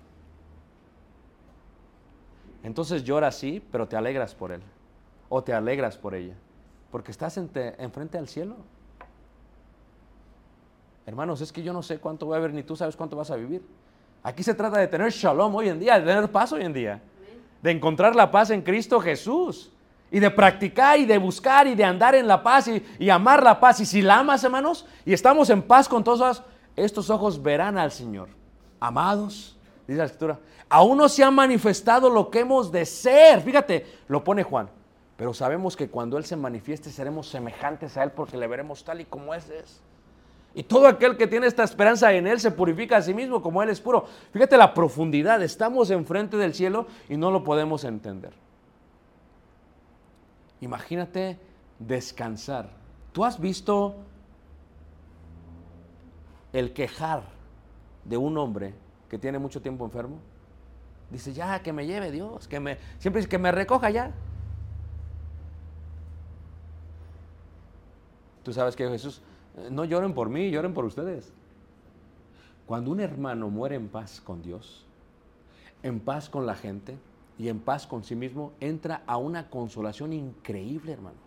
Entonces 2.63 3.05
lloras 3.05 3.37
sí, 3.37 3.65
pero 3.71 3.87
te 3.87 3.97
alegras 3.97 4.35
por 4.35 4.53
él. 4.53 4.63
O 5.29 5.43
te 5.43 5.53
alegras 5.53 5.97
por 5.97 6.15
ella. 6.15 6.35
Porque 6.91 7.11
estás 7.11 7.37
enfrente 7.37 8.19
al 8.19 8.29
cielo. 8.29 8.57
Hermanos, 11.07 11.41
es 11.41 11.53
que 11.53 11.63
yo 11.63 11.73
no 11.73 11.83
sé 11.83 11.99
cuánto 11.99 12.27
voy 12.27 12.37
a 12.37 12.41
ver, 12.41 12.53
ni 12.53 12.63
tú 12.63 12.77
sabes 12.77 12.97
cuánto 12.97 13.17
vas 13.17 13.31
a 13.31 13.37
vivir. 13.37 13.63
Aquí 14.23 14.43
se 14.43 14.55
trata 14.55 14.79
de 14.79 14.89
tener 14.89 15.11
shalom 15.11 15.55
hoy 15.55 15.69
en 15.69 15.79
día, 15.79 15.99
de 15.99 16.07
tener 16.07 16.31
paz 16.31 16.53
hoy 16.53 16.63
en 16.63 16.73
día. 16.73 17.01
De 17.63 17.71
encontrar 17.71 18.15
la 18.15 18.31
paz 18.31 18.51
en 18.51 18.63
Cristo 18.63 19.01
Jesús. 19.01 19.71
Y 20.11 20.21
de 20.21 20.31
practicar 20.31 20.99
y 20.99 21.05
de 21.05 21.19
buscar 21.19 21.67
y 21.67 21.75
de 21.75 21.85
andar 21.85 22.15
en 22.15 22.27
la 22.27 22.43
paz 22.43 22.69
y, 22.69 22.85
y 22.99 23.11
amar 23.11 23.43
la 23.43 23.61
paz. 23.61 23.81
Y 23.81 23.87
si 23.87 24.03
la 24.03 24.21
amas, 24.21 24.43
hermanos, 24.43 24.87
y 25.05 25.13
estamos 25.13 25.51
en 25.51 25.63
paz 25.63 25.89
con 25.89 26.03
todos 26.03 26.43
estos 26.77 27.11
ojos 27.11 27.43
verán 27.43 27.77
al 27.77 27.93
Señor. 27.93 28.29
Amados, 28.81 29.57
dice 29.87 29.99
la 29.99 30.05
Escritura, 30.05 30.39
aún 30.69 30.99
no 30.99 31.09
se 31.09 31.25
ha 31.25 31.31
manifestado 31.31 32.09
lo 32.09 32.31
que 32.31 32.41
hemos 32.41 32.71
de 32.71 32.87
ser. 32.87 33.41
Fíjate, 33.43 33.87
lo 34.09 34.23
pone 34.23 34.43
Juan. 34.43 34.71
Pero 35.17 35.35
sabemos 35.35 35.77
que 35.77 35.89
cuando 35.89 36.17
Él 36.17 36.25
se 36.25 36.37
manifieste 36.37 36.91
seremos 36.91 37.29
semejantes 37.29 37.97
a 37.97 38.05
Él 38.05 38.13
porque 38.13 38.37
le 38.37 38.47
veremos 38.47 38.85
tal 38.85 39.01
y 39.01 39.05
como 39.05 39.35
es. 39.35 39.51
Y 40.55 40.63
todo 40.63 40.87
aquel 40.89 41.17
que 41.17 41.27
tiene 41.27 41.47
esta 41.47 41.63
esperanza 41.63 42.13
en 42.13 42.27
Él 42.27 42.41
se 42.41 42.51
purifica 42.51 42.97
a 42.97 43.03
sí 43.03 43.15
mismo 43.15 43.43
como 43.43 43.63
Él 43.63 43.69
es 43.69 43.81
puro. 43.81 44.07
Fíjate 44.33 44.57
la 44.57 44.75
profundidad. 44.75 45.43
Estamos 45.43 45.91
enfrente 45.91 46.37
del 46.37 46.55
cielo 46.55 46.87
y 47.09 47.17
no 47.17 47.31
lo 47.31 47.45
podemos 47.45 47.85
entender. 47.85 48.33
Imagínate 50.61 51.39
descansar. 51.79 52.71
¿Tú 53.13 53.25
has 53.25 53.41
visto 53.41 53.95
el 56.53 56.73
quejar 56.73 57.23
de 58.05 58.17
un 58.17 58.37
hombre 58.39 58.75
que 59.09 59.19
tiene 59.19 59.39
mucho 59.39 59.61
tiempo 59.61 59.85
enfermo, 59.85 60.19
dice, 61.11 61.33
ya, 61.33 61.63
que 61.63 61.73
me 61.73 61.87
lleve 61.87 62.11
Dios, 62.11 62.49
que 62.49 62.61
me, 62.61 62.79
siempre 62.99 63.21
dice, 63.21 63.29
que 63.29 63.39
me 63.39 63.53
recoja 63.53 63.91
ya. 63.91 64.13
Tú 68.43 68.53
sabes 68.53 68.77
que 68.77 68.89
Jesús, 68.89 69.21
no 69.71 69.85
lloren 69.85 70.15
por 70.15 70.29
mí, 70.29 70.51
lloren 70.51 70.75
por 70.75 70.85
ustedes. 70.85 71.33
Cuando 72.67 72.91
un 72.91 73.01
hermano 73.01 73.49
muere 73.49 73.77
en 73.77 73.89
paz 73.89 74.21
con 74.21 74.43
Dios, 74.43 74.85
en 75.83 76.01
paz 76.01 76.29
con 76.29 76.47
la 76.47 76.55
gente, 76.55 76.99
y 77.39 77.49
en 77.49 77.61
paz 77.61 77.87
con 77.87 78.03
sí 78.03 78.17
mismo, 78.17 78.53
entra 78.59 79.03
a 79.07 79.17
una 79.17 79.49
consolación 79.49 80.13
increíble, 80.13 80.93
hermanos. 80.93 81.21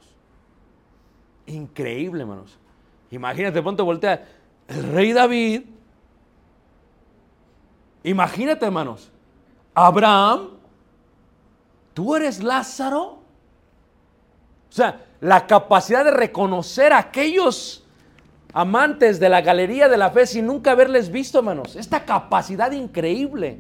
Increíble, 1.45 2.21
hermanos. 2.21 2.57
Imagínate, 3.11 3.61
ponte 3.61 3.81
voltea. 3.81 4.27
El 4.67 4.91
rey 4.91 5.13
David. 5.13 5.63
Imagínate, 8.03 8.65
hermanos. 8.65 9.09
Abraham. 9.73 10.49
Tú 11.93 12.15
eres 12.15 12.43
Lázaro. 12.43 13.19
O 14.69 14.73
sea, 14.73 15.05
la 15.21 15.47
capacidad 15.47 16.03
de 16.03 16.11
reconocer 16.11 16.91
a 16.91 16.99
aquellos 16.99 17.80
amantes 18.53 19.19
de 19.19 19.29
la 19.29 19.41
galería 19.41 19.87
de 19.87 19.97
la 19.97 20.09
fe 20.11 20.25
sin 20.25 20.47
nunca 20.47 20.71
haberles 20.71 21.11
visto, 21.11 21.39
hermanos. 21.39 21.75
Esta 21.75 22.03
capacidad 22.05 22.71
increíble. 22.71 23.59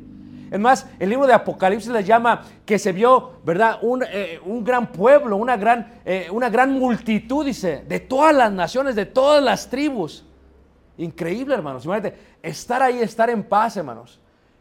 Es 0.51 0.59
más, 0.59 0.85
el 0.99 1.09
libro 1.09 1.27
de 1.27 1.33
Apocalipsis 1.33 1.89
les 1.91 2.05
llama 2.05 2.43
que 2.65 2.77
se 2.77 2.91
vio, 2.91 3.39
¿verdad? 3.45 3.79
Un, 3.81 4.03
eh, 4.03 4.39
gran 4.61 4.91
pueblo, 4.91 5.37
una 5.37 5.55
gran, 5.55 6.01
eh, 6.03 6.27
una 6.29 6.49
gran 6.49 6.73
multitud, 6.73 7.45
dice, 7.45 7.85
de 7.87 8.01
todas 8.01 8.35
las 8.35 8.51
naciones, 8.51 8.95
de 8.95 9.05
todas 9.05 9.41
las 9.41 9.69
tribus. 9.69 10.25
Increíble, 10.97 11.55
hermanos. 11.55 11.85
Imagínate, 11.85 12.17
estar 12.43 12.83
ahí, 12.83 12.99
estar 12.99 13.29
en 13.29 13.43
paz, 13.43 13.77
hermanos. 13.77 14.19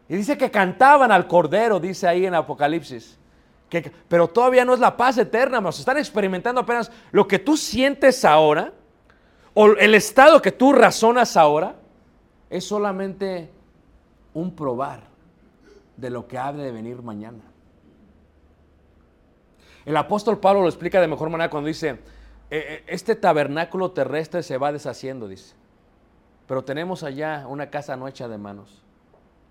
Y 0.09 0.15
dice 0.15 0.39
que 0.39 0.49
cantaban 0.49 1.11
al 1.11 1.27
Cordero, 1.27 1.81
dice 1.81 2.07
ahí 2.07 2.25
en 2.25 2.35
Apocalipsis. 2.35 3.19
Que, 3.69 3.91
pero 4.09 4.29
todavía 4.29 4.65
no 4.65 4.75
es 4.75 4.81
la 4.81 4.97
paz 4.97 5.19
eterna, 5.19 5.57
hermanos. 5.57 5.81
Están 5.81 5.99
experimentando 5.99 6.61
apenas 6.61 6.91
lo 7.11 7.27
que 7.27 7.41
tú 7.41 7.57
sientes 7.57 8.25
ahora, 8.25 8.73
el 9.67 9.95
estado 9.95 10.41
que 10.41 10.53
tú 10.53 10.73
razonas 10.73 11.37
ahora, 11.37 11.77
es 12.49 12.65
solamente 12.65 13.51
un 14.35 14.55
probar 14.55 15.05
de 15.97 16.11
lo 16.11 16.27
que 16.27 16.39
ha 16.39 16.53
de 16.53 16.73
venir 16.73 17.03
mañana. 17.03 17.43
El 19.85 19.97
apóstol 19.97 20.39
Pablo 20.39 20.63
lo 20.63 20.69
explica 20.69 21.01
de 21.01 21.09
mejor 21.09 21.31
manera 21.31 21.51
cuando 21.51 21.69
dice, 21.69 21.91
"Eh, 21.91 21.99
eh, 22.51 22.85
este 22.87 23.15
tabernáculo 23.15 23.93
terrestre 23.93 24.43
se 24.43 24.59
va 24.59 24.73
deshaciendo, 24.73 25.29
dice, 25.29 25.55
pero 26.47 26.65
tenemos 26.65 27.03
allá 27.03 27.47
una 27.49 27.71
casa 27.71 27.97
no 27.97 28.09
hecha 28.09 28.29
de 28.29 28.37
manos. 28.37 28.83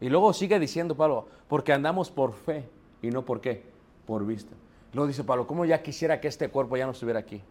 Y 0.02 0.10
luego 0.10 0.34
sigue 0.34 0.60
diciendo 0.60 0.96
Pablo, 0.96 1.28
porque 1.48 1.74
andamos 1.74 2.12
por 2.12 2.34
fe 2.34 2.70
y 3.02 3.10
no 3.10 3.26
por 3.26 3.42
qué, 3.42 3.64
por 4.06 4.26
vista. 4.26 4.54
Luego 4.94 5.08
dice 5.08 5.24
Pablo, 5.24 5.48
¿cómo 5.48 5.66
ya 5.66 5.82
quisiera 5.82 6.20
que 6.20 6.28
este 6.28 6.50
cuerpo 6.50 6.78
ya 6.78 6.86
no 6.86 6.92
estuviera 6.92 7.20
aquí? 7.20 7.42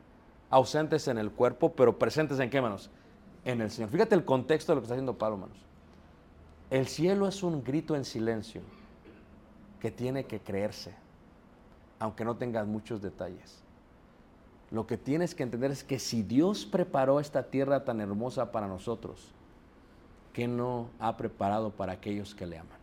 Ausentes 0.50 1.08
en 1.08 1.18
el 1.18 1.30
cuerpo, 1.30 1.72
pero 1.72 1.98
presentes 1.98 2.38
en 2.40 2.50
qué 2.50 2.60
manos? 2.60 2.90
En 3.44 3.60
el 3.60 3.70
Señor. 3.70 3.90
Fíjate 3.90 4.14
el 4.14 4.24
contexto 4.24 4.72
de 4.72 4.76
lo 4.76 4.80
que 4.80 4.86
está 4.86 4.94
haciendo 4.94 5.18
Pablo, 5.18 5.36
manos. 5.36 5.58
El 6.70 6.86
cielo 6.86 7.26
es 7.28 7.42
un 7.42 7.64
grito 7.64 7.96
en 7.96 8.04
silencio 8.04 8.62
que 9.80 9.90
tiene 9.90 10.24
que 10.24 10.40
creerse, 10.40 10.94
aunque 11.98 12.24
no 12.24 12.36
tengas 12.36 12.66
muchos 12.66 13.00
detalles. 13.00 13.62
Lo 14.70 14.86
que 14.86 14.98
tienes 14.98 15.34
que 15.34 15.42
entender 15.42 15.70
es 15.70 15.82
que 15.82 15.98
si 15.98 16.22
Dios 16.22 16.66
preparó 16.66 17.20
esta 17.20 17.44
tierra 17.44 17.84
tan 17.84 18.00
hermosa 18.00 18.52
para 18.52 18.68
nosotros, 18.68 19.32
¿qué 20.34 20.46
no 20.46 20.88
ha 20.98 21.16
preparado 21.16 21.70
para 21.70 21.92
aquellos 21.92 22.34
que 22.34 22.46
le 22.46 22.58
aman? 22.58 22.78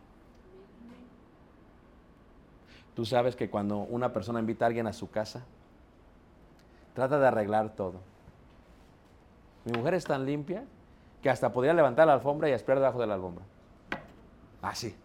Tú 2.94 3.04
sabes 3.04 3.36
que 3.36 3.50
cuando 3.50 3.78
una 3.78 4.12
persona 4.12 4.40
invita 4.40 4.64
a 4.64 4.68
alguien 4.68 4.86
a 4.86 4.92
su 4.92 5.10
casa, 5.10 5.44
trata 6.96 7.18
de 7.18 7.26
arreglar 7.28 7.76
todo. 7.76 8.00
Mi 9.66 9.78
mujer 9.78 9.94
es 9.94 10.04
tan 10.04 10.24
limpia 10.24 10.64
que 11.22 11.28
hasta 11.28 11.52
podría 11.52 11.74
levantar 11.74 12.06
la 12.06 12.14
alfombra 12.14 12.48
y 12.48 12.52
esperar 12.52 12.78
debajo 12.78 12.98
de 12.98 13.06
la 13.06 13.14
alfombra. 13.14 13.44
Así. 14.62 14.96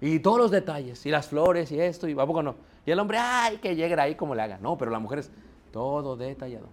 Y 0.00 0.18
todos 0.20 0.38
los 0.38 0.50
detalles, 0.50 1.06
y 1.06 1.10
las 1.10 1.26
flores, 1.26 1.72
y 1.72 1.80
esto, 1.80 2.06
y 2.06 2.12
a 2.12 2.26
poco 2.26 2.42
no. 2.42 2.56
Y 2.84 2.90
el 2.90 2.98
hombre, 2.98 3.16
ay, 3.18 3.56
que 3.56 3.74
llegue 3.74 3.98
ahí 3.98 4.14
como 4.14 4.34
le 4.34 4.42
haga. 4.42 4.58
No, 4.58 4.76
pero 4.76 4.90
la 4.90 4.98
mujer 4.98 5.20
es 5.20 5.30
todo 5.72 6.16
detallado. 6.16 6.68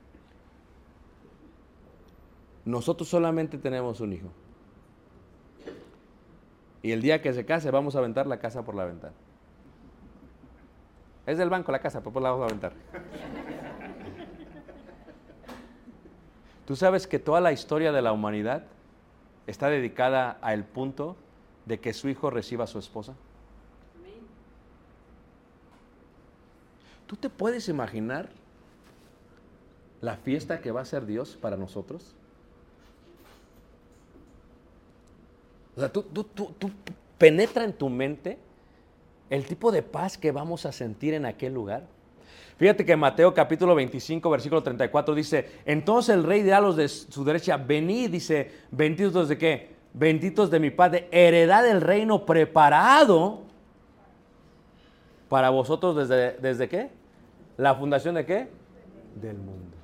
Nosotros 2.66 3.08
solamente 3.08 3.58
tenemos 3.58 4.02
un 4.02 4.12
hijo. 4.12 4.28
Y 6.82 6.92
el 6.92 7.02
día 7.02 7.22
que 7.22 7.32
se 7.34 7.46
case, 7.46 7.72
vamos 7.72 7.96
a 7.96 8.00
aventar 8.00 8.28
la 8.28 8.40
casa 8.40 8.64
por 8.64 8.76
la 8.76 8.84
ventana. 8.84 9.14
Es 11.26 11.38
del 11.38 11.50
banco 11.50 11.72
la 11.72 11.80
casa, 11.80 12.00
pero 12.02 12.12
pues 12.12 12.24
la 12.24 12.32
vamos 12.32 12.44
a 12.44 12.48
aventar. 12.48 12.74
Tú 16.66 16.76
sabes 16.76 17.08
que 17.08 17.20
toda 17.20 17.42
la 17.42 17.52
historia 17.52 17.92
de 17.92 18.02
la 18.02 18.14
humanidad 18.14 18.64
está 19.48 19.70
dedicada 19.70 20.38
al 20.42 20.64
punto 20.64 21.16
de 21.66 21.80
que 21.80 21.94
su 21.94 22.10
hijo 22.10 22.30
reciba 22.30 22.66
a 22.66 22.68
su 22.68 22.80
esposa? 22.80 23.14
¿Tú 27.08 27.16
te 27.16 27.30
puedes 27.30 27.70
imaginar 27.70 28.30
la 30.02 30.18
fiesta 30.18 30.62
que 30.62 30.72
va 30.72 30.82
a 30.82 30.86
ser 30.86 31.06
Dios 31.06 31.38
para 31.40 31.58
nosotros? 31.58 32.16
O 35.76 35.80
sea, 35.80 35.92
tú, 35.92 36.04
tú, 36.04 36.24
tú, 36.24 36.54
tú 36.58 36.72
penetra 37.18 37.64
en 37.64 37.74
tu 37.74 37.90
mente 37.90 38.40
el 39.30 39.46
tipo 39.46 39.72
de 39.72 39.82
paz 39.82 40.18
que 40.18 40.32
vamos 40.32 40.66
a 40.66 40.72
sentir 40.72 41.14
en 41.14 41.26
aquel 41.26 41.54
lugar. 41.54 41.88
Fíjate 42.58 42.86
que 42.86 42.96
Mateo 42.96 43.34
capítulo 43.34 43.76
25, 43.76 44.30
versículo 44.30 44.64
34 44.64 45.16
dice, 45.16 45.50
entonces 45.66 46.16
el 46.16 46.24
rey 46.24 46.44
dirá 46.44 46.62
los 46.62 46.76
de 46.76 46.88
su 46.88 47.24
derecha, 47.24 47.58
venid, 47.58 48.12
dice, 48.12 48.52
benditos 48.72 49.28
de 49.28 49.38
qué? 49.38 49.74
benditos 49.94 50.50
de 50.50 50.60
mi 50.60 50.72
Padre, 50.72 51.08
heredad 51.12 51.64
del 51.64 51.82
reino 51.82 52.26
preparado 52.26 53.42
para 55.30 55.50
vosotros 55.50 55.96
desde, 55.96 56.34
desde 56.40 56.68
qué? 56.68 56.92
La 57.58 57.76
fundación 57.76 58.16
de 58.16 58.26
qué? 58.26 58.50
Del 59.16 59.38
mundo. 59.38 59.78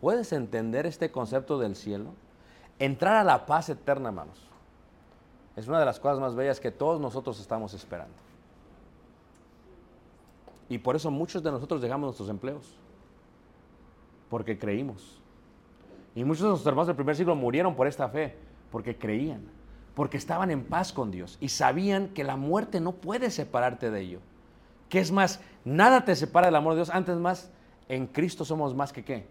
¿Puedes 0.00 0.32
entender 0.32 0.86
este 0.86 1.10
concepto 1.10 1.58
del 1.58 1.76
cielo? 1.76 2.12
Entrar 2.78 3.16
a 3.16 3.24
la 3.24 3.46
paz 3.46 3.68
eterna, 3.68 4.08
hermanos. 4.08 4.38
Es 5.56 5.66
una 5.68 5.78
de 5.78 5.86
las 5.86 5.98
cosas 5.98 6.18
más 6.18 6.34
bellas 6.34 6.60
que 6.60 6.70
todos 6.70 7.00
nosotros 7.00 7.40
estamos 7.40 7.72
esperando. 7.72 8.14
Y 10.68 10.78
por 10.78 10.96
eso 10.96 11.10
muchos 11.10 11.42
de 11.42 11.50
nosotros 11.50 11.80
dejamos 11.80 12.08
nuestros 12.08 12.28
empleos. 12.28 12.74
Porque 14.28 14.58
creímos. 14.58 15.20
Y 16.14 16.24
muchos 16.24 16.42
de 16.42 16.48
nuestros 16.48 16.66
hermanos 16.66 16.88
del 16.88 16.96
primer 16.96 17.14
siglo 17.14 17.34
murieron 17.36 17.74
por 17.74 17.86
esta 17.86 18.08
fe 18.08 18.34
porque 18.70 18.96
creían, 18.96 19.42
porque 19.94 20.16
estaban 20.16 20.50
en 20.50 20.64
paz 20.64 20.92
con 20.92 21.10
Dios 21.10 21.38
y 21.40 21.48
sabían 21.48 22.08
que 22.08 22.24
la 22.24 22.36
muerte 22.36 22.80
no 22.80 22.92
puede 22.92 23.30
separarte 23.30 23.90
de 23.90 24.00
ello. 24.00 24.20
Que 24.88 24.98
es 24.98 25.12
más, 25.12 25.40
nada 25.64 26.04
te 26.04 26.16
separa 26.16 26.46
del 26.46 26.56
amor 26.56 26.72
de 26.72 26.78
Dios, 26.78 26.90
antes 26.90 27.16
más, 27.16 27.50
en 27.88 28.06
Cristo 28.06 28.44
somos 28.44 28.74
más 28.74 28.92
que 28.92 29.04
qué? 29.04 29.26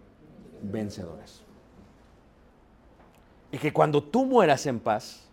Vencedores. 0.62 1.42
Y 3.52 3.58
que 3.58 3.72
cuando 3.72 4.02
tú 4.02 4.26
mueras 4.26 4.66
en 4.66 4.80
paz, 4.80 5.26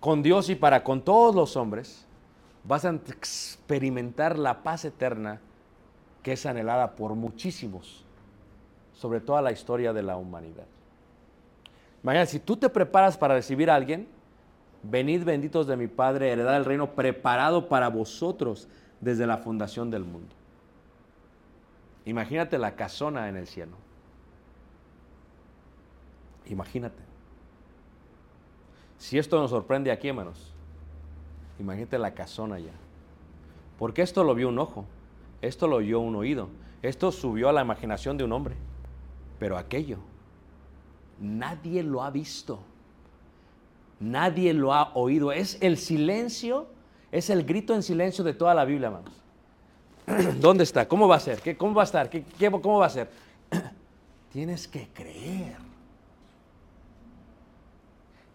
con 0.00 0.22
Dios 0.22 0.48
y 0.48 0.54
para 0.54 0.84
con 0.84 1.02
todos 1.02 1.34
los 1.34 1.56
hombres, 1.56 2.06
vas 2.68 2.84
a 2.84 2.90
experimentar 2.90 4.38
la 4.38 4.62
paz 4.62 4.84
eterna 4.84 5.40
que 6.22 6.32
es 6.32 6.44
anhelada 6.44 6.94
por 6.94 7.14
muchísimos, 7.14 8.04
sobre 8.92 9.20
toda 9.20 9.40
la 9.40 9.52
historia 9.52 9.94
de 9.94 10.02
la 10.02 10.16
humanidad. 10.18 10.66
Imagínate, 12.02 12.32
si 12.32 12.40
tú 12.40 12.56
te 12.56 12.68
preparas 12.68 13.16
para 13.16 13.34
recibir 13.34 13.70
a 13.70 13.74
alguien, 13.74 14.06
venid 14.82 15.24
benditos 15.24 15.66
de 15.66 15.76
mi 15.78 15.86
Padre, 15.86 16.30
heredad 16.30 16.52
del 16.52 16.66
reino 16.66 16.94
preparado 16.94 17.68
para 17.68 17.88
vosotros 17.88 18.68
desde 19.00 19.26
la 19.26 19.38
fundación 19.38 19.90
del 19.90 20.04
mundo. 20.04 20.34
Imagínate 22.04 22.58
la 22.58 22.76
casona 22.76 23.28
en 23.28 23.36
el 23.36 23.46
cielo. 23.46 23.76
Imagínate. 26.46 27.02
Si 28.98 29.18
esto 29.18 29.40
nos 29.40 29.50
sorprende 29.50 29.90
aquí, 29.90 30.08
hermanos, 30.08 30.54
imagínate 31.58 31.98
la 31.98 32.14
casona 32.14 32.56
allá. 32.56 32.72
Porque 33.78 34.02
esto 34.02 34.24
lo 34.24 34.34
vio 34.34 34.48
un 34.48 34.58
ojo, 34.58 34.84
esto 35.40 35.66
lo 35.66 35.76
oyó 35.76 36.00
un 36.00 36.16
oído, 36.16 36.48
esto 36.82 37.12
subió 37.12 37.48
a 37.48 37.52
la 37.52 37.62
imaginación 37.62 38.16
de 38.16 38.24
un 38.24 38.32
hombre. 38.32 38.56
Pero 39.38 39.56
aquello 39.56 39.98
Nadie 41.20 41.82
lo 41.82 42.02
ha 42.02 42.10
visto. 42.10 42.60
Nadie 44.00 44.54
lo 44.54 44.72
ha 44.72 44.92
oído. 44.94 45.32
Es 45.32 45.58
el 45.60 45.76
silencio, 45.76 46.68
es 47.10 47.30
el 47.30 47.44
grito 47.44 47.74
en 47.74 47.82
silencio 47.82 48.22
de 48.22 48.34
toda 48.34 48.54
la 48.54 48.64
Biblia, 48.64 48.88
hermanos. 48.88 49.14
¿Dónde 50.40 50.64
está? 50.64 50.86
¿Cómo 50.86 51.08
va 51.08 51.16
a 51.16 51.20
ser? 51.20 51.40
¿Qué, 51.40 51.56
¿Cómo 51.56 51.74
va 51.74 51.82
a 51.82 51.84
estar? 51.84 52.08
¿Qué, 52.08 52.24
cómo 52.50 52.78
va 52.78 52.86
a 52.86 52.90
ser? 52.90 53.10
Tienes 54.32 54.68
que 54.68 54.88
creer 54.88 55.56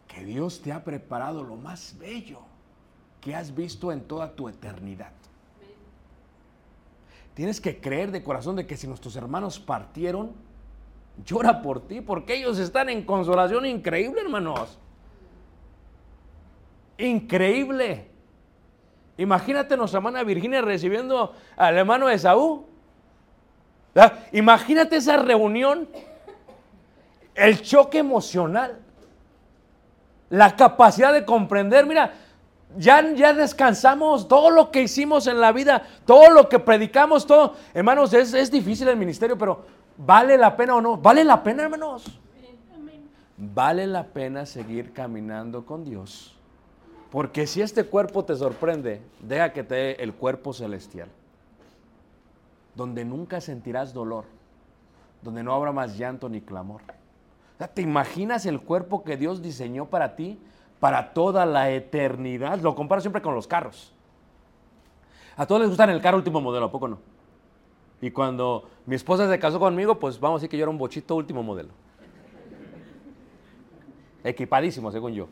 que 0.08 0.26
Dios 0.26 0.62
te 0.62 0.72
ha 0.72 0.84
preparado 0.84 1.44
lo 1.44 1.56
más 1.56 1.96
bello 1.98 2.40
que 3.24 3.36
has 3.36 3.56
visto 3.56 3.92
en 3.92 4.02
toda 4.02 4.32
tu 4.36 4.50
eternidad. 4.50 5.12
Tienes 7.34 7.62
que 7.62 7.80
creer 7.80 8.12
de 8.12 8.24
corazón 8.24 8.56
de 8.56 8.68
que 8.68 8.78
si 8.78 8.86
nuestros 8.86 9.16
hermanos 9.16 9.60
partieron, 9.60 10.34
llora 11.26 11.62
por 11.62 11.88
ti, 11.88 12.02
porque 12.02 12.36
ellos 12.36 12.60
están 12.60 12.90
en 12.90 13.04
consolación 13.04 13.66
increíble, 13.66 14.22
hermanos. 14.22 14.78
Increíble. 16.98 18.08
Imagínate 19.18 19.78
nuestra 19.78 19.98
hermana 19.98 20.24
Virginia 20.24 20.62
recibiendo 20.62 21.34
al 21.56 21.78
hermano 21.78 22.10
Esaú. 22.10 22.66
¿Verdad? 23.96 24.20
Imagínate 24.32 24.98
esa 24.98 25.18
reunión, 25.18 25.88
el 27.36 27.62
choque 27.62 28.00
emocional, 28.00 28.80
la 30.30 30.56
capacidad 30.56 31.14
de 31.14 31.26
comprender. 31.26 31.86
Mira, 31.86 32.14
ya, 32.78 33.14
ya 33.14 33.34
descansamos 33.34 34.28
todo 34.28 34.50
lo 34.50 34.72
que 34.72 34.84
hicimos 34.84 35.28
en 35.28 35.40
la 35.40 35.52
vida, 35.52 35.84
todo 36.06 36.30
lo 36.30 36.50
que 36.50 36.60
predicamos, 36.60 37.26
todo. 37.26 37.56
Hermanos, 37.74 38.14
es, 38.14 38.34
es 38.34 38.52
difícil 38.52 38.88
el 38.88 38.98
ministerio, 38.98 39.38
pero 39.38 39.66
¿vale 39.98 40.38
la 40.38 40.56
pena 40.56 40.76
o 40.76 40.82
no? 40.82 40.98
¿Vale 40.98 41.24
la 41.24 41.42
pena, 41.44 41.64
hermanos? 41.64 42.20
Vale 43.38 43.88
la 43.88 44.06
pena 44.06 44.46
seguir 44.46 44.94
caminando 44.94 45.66
con 45.66 45.84
Dios. 45.84 46.36
Porque 47.12 47.46
si 47.46 47.62
este 47.62 47.84
cuerpo 47.84 48.26
te 48.26 48.36
sorprende, 48.36 49.02
deja 49.20 49.54
que 49.54 49.64
te 49.64 49.76
dé 49.76 49.92
el 50.00 50.14
cuerpo 50.14 50.54
celestial. 50.54 51.10
Donde 52.76 53.06
nunca 53.06 53.42
sentirás 53.42 53.94
dolor. 53.94 54.26
Donde 55.22 55.44
no 55.44 55.54
habrá 55.54 55.72
más 55.72 55.98
llanto 55.98 56.30
ni 56.30 56.42
clamor. 56.42 56.82
O 56.82 57.58
sea, 57.58 57.68
¿Te 57.68 57.82
imaginas 57.82 58.46
el 58.46 58.62
cuerpo 58.62 59.04
que 59.04 59.18
Dios 59.18 59.42
diseñó 59.42 59.86
para 59.86 60.16
ti? 60.16 60.40
Para 60.84 61.14
toda 61.14 61.46
la 61.46 61.72
eternidad. 61.72 62.60
Lo 62.60 62.76
comparo 62.76 63.00
siempre 63.00 63.22
con 63.22 63.34
los 63.34 63.48
carros. 63.48 63.94
A 65.38 65.46
todos 65.46 65.62
les 65.62 65.70
gustan 65.70 65.90
el 65.92 66.02
carro 66.02 66.18
último 66.18 66.42
modelo, 66.42 66.66
¿a 66.66 66.72
poco 66.72 66.90
no? 66.90 67.00
Y 68.02 68.12
cuando 68.12 68.70
mi 68.86 68.96
esposa 68.96 69.30
se 69.30 69.40
casó 69.40 69.62
conmigo, 69.62 69.98
pues 69.98 70.20
vamos 70.20 70.36
a 70.36 70.38
decir 70.40 70.50
que 70.50 70.58
yo 70.58 70.64
era 70.64 70.70
un 70.70 70.78
bochito 70.78 71.16
último 71.16 71.42
modelo. 71.42 71.70
Equipadísimo, 74.26 74.92
según 74.92 75.14
yo. 75.14 75.30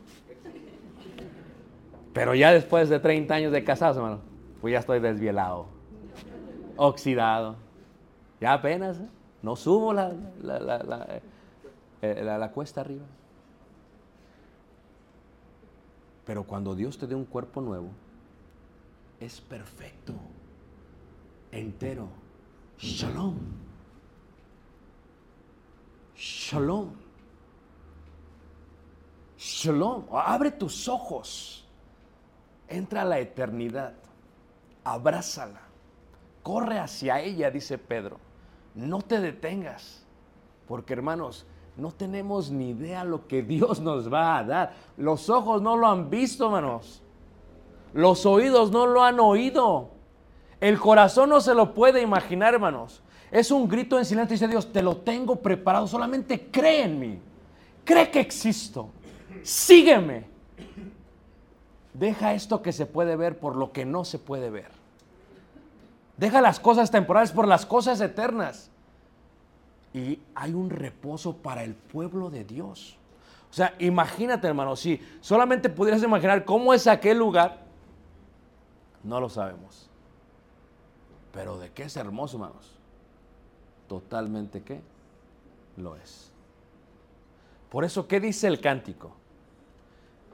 Pero 2.14 2.34
ya 2.34 2.50
después 2.50 2.88
de 2.88 2.98
30 2.98 3.34
años 3.34 3.52
de 3.52 3.62
casados, 3.62 3.98
hermano, 3.98 4.20
pues 4.62 4.72
ya 4.72 4.78
estoy 4.78 5.00
desvielado, 5.00 5.66
oxidado. 6.78 7.56
Ya 8.40 8.54
apenas, 8.54 9.00
¿eh? 9.00 9.08
no 9.42 9.54
subo 9.56 9.92
la, 9.92 10.14
la, 10.40 10.58
la, 10.58 10.78
la, 10.78 11.20
eh, 12.00 12.22
la 12.24 12.50
cuesta 12.52 12.80
arriba. 12.80 13.04
Pero 16.32 16.44
cuando 16.44 16.74
Dios 16.74 16.96
te 16.96 17.06
dé 17.06 17.14
un 17.14 17.26
cuerpo 17.26 17.60
nuevo, 17.60 17.90
es 19.20 19.38
perfecto, 19.38 20.14
entero. 21.50 22.08
Shalom. 22.78 23.36
Shalom. 26.16 26.94
Shalom. 29.36 30.06
Abre 30.10 30.52
tus 30.52 30.88
ojos. 30.88 31.68
Entra 32.66 33.02
a 33.02 33.04
la 33.04 33.18
eternidad. 33.18 33.92
Abrázala. 34.84 35.60
Corre 36.42 36.78
hacia 36.78 37.20
ella, 37.20 37.50
dice 37.50 37.76
Pedro. 37.76 38.18
No 38.74 39.02
te 39.02 39.20
detengas. 39.20 40.06
Porque 40.66 40.94
hermanos, 40.94 41.44
no 41.76 41.90
tenemos 41.90 42.50
ni 42.50 42.70
idea 42.70 43.04
lo 43.04 43.26
que 43.26 43.42
Dios 43.42 43.80
nos 43.80 44.12
va 44.12 44.38
a 44.38 44.44
dar. 44.44 44.74
Los 44.96 45.30
ojos 45.30 45.62
no 45.62 45.76
lo 45.76 45.88
han 45.88 46.10
visto, 46.10 46.46
hermanos. 46.46 47.02
Los 47.94 48.26
oídos 48.26 48.70
no 48.70 48.86
lo 48.86 49.02
han 49.02 49.20
oído. 49.20 49.90
El 50.60 50.78
corazón 50.78 51.30
no 51.30 51.40
se 51.40 51.54
lo 51.54 51.74
puede 51.74 52.02
imaginar, 52.02 52.54
hermanos. 52.54 53.02
Es 53.30 53.50
un 53.50 53.66
grito 53.66 53.98
en 53.98 54.04
silencio, 54.04 54.34
dice 54.34 54.48
Dios, 54.48 54.72
te 54.72 54.82
lo 54.82 54.98
tengo 54.98 55.36
preparado, 55.36 55.86
solamente 55.86 56.48
cree 56.50 56.84
en 56.84 56.98
mí. 56.98 57.18
Cree 57.84 58.10
que 58.10 58.20
existo. 58.20 58.90
Sígueme. 59.42 60.26
Deja 61.94 62.34
esto 62.34 62.62
que 62.62 62.72
se 62.72 62.86
puede 62.86 63.16
ver 63.16 63.38
por 63.38 63.56
lo 63.56 63.72
que 63.72 63.84
no 63.84 64.04
se 64.04 64.18
puede 64.18 64.50
ver. 64.50 64.70
Deja 66.16 66.40
las 66.40 66.60
cosas 66.60 66.90
temporales 66.90 67.32
por 67.32 67.48
las 67.48 67.66
cosas 67.66 68.00
eternas. 68.00 68.70
Y 69.94 70.18
hay 70.34 70.54
un 70.54 70.70
reposo 70.70 71.36
para 71.36 71.64
el 71.64 71.74
pueblo 71.74 72.30
de 72.30 72.44
Dios. 72.44 72.96
O 73.50 73.54
sea, 73.54 73.74
imagínate, 73.78 74.46
hermano, 74.46 74.76
si 74.76 75.00
solamente 75.20 75.68
pudieras 75.68 76.02
imaginar 76.02 76.44
cómo 76.44 76.72
es 76.72 76.86
aquel 76.86 77.18
lugar, 77.18 77.62
no 79.04 79.20
lo 79.20 79.28
sabemos. 79.28 79.90
Pero 81.32 81.58
de 81.58 81.70
qué 81.70 81.84
es 81.84 81.96
hermoso, 81.96 82.36
hermanos. 82.36 82.72
Totalmente 83.88 84.62
qué 84.62 84.80
lo 85.76 85.96
es. 85.96 86.32
Por 87.70 87.84
eso, 87.84 88.06
¿qué 88.06 88.20
dice 88.20 88.46
el 88.46 88.60
cántico? 88.60 89.12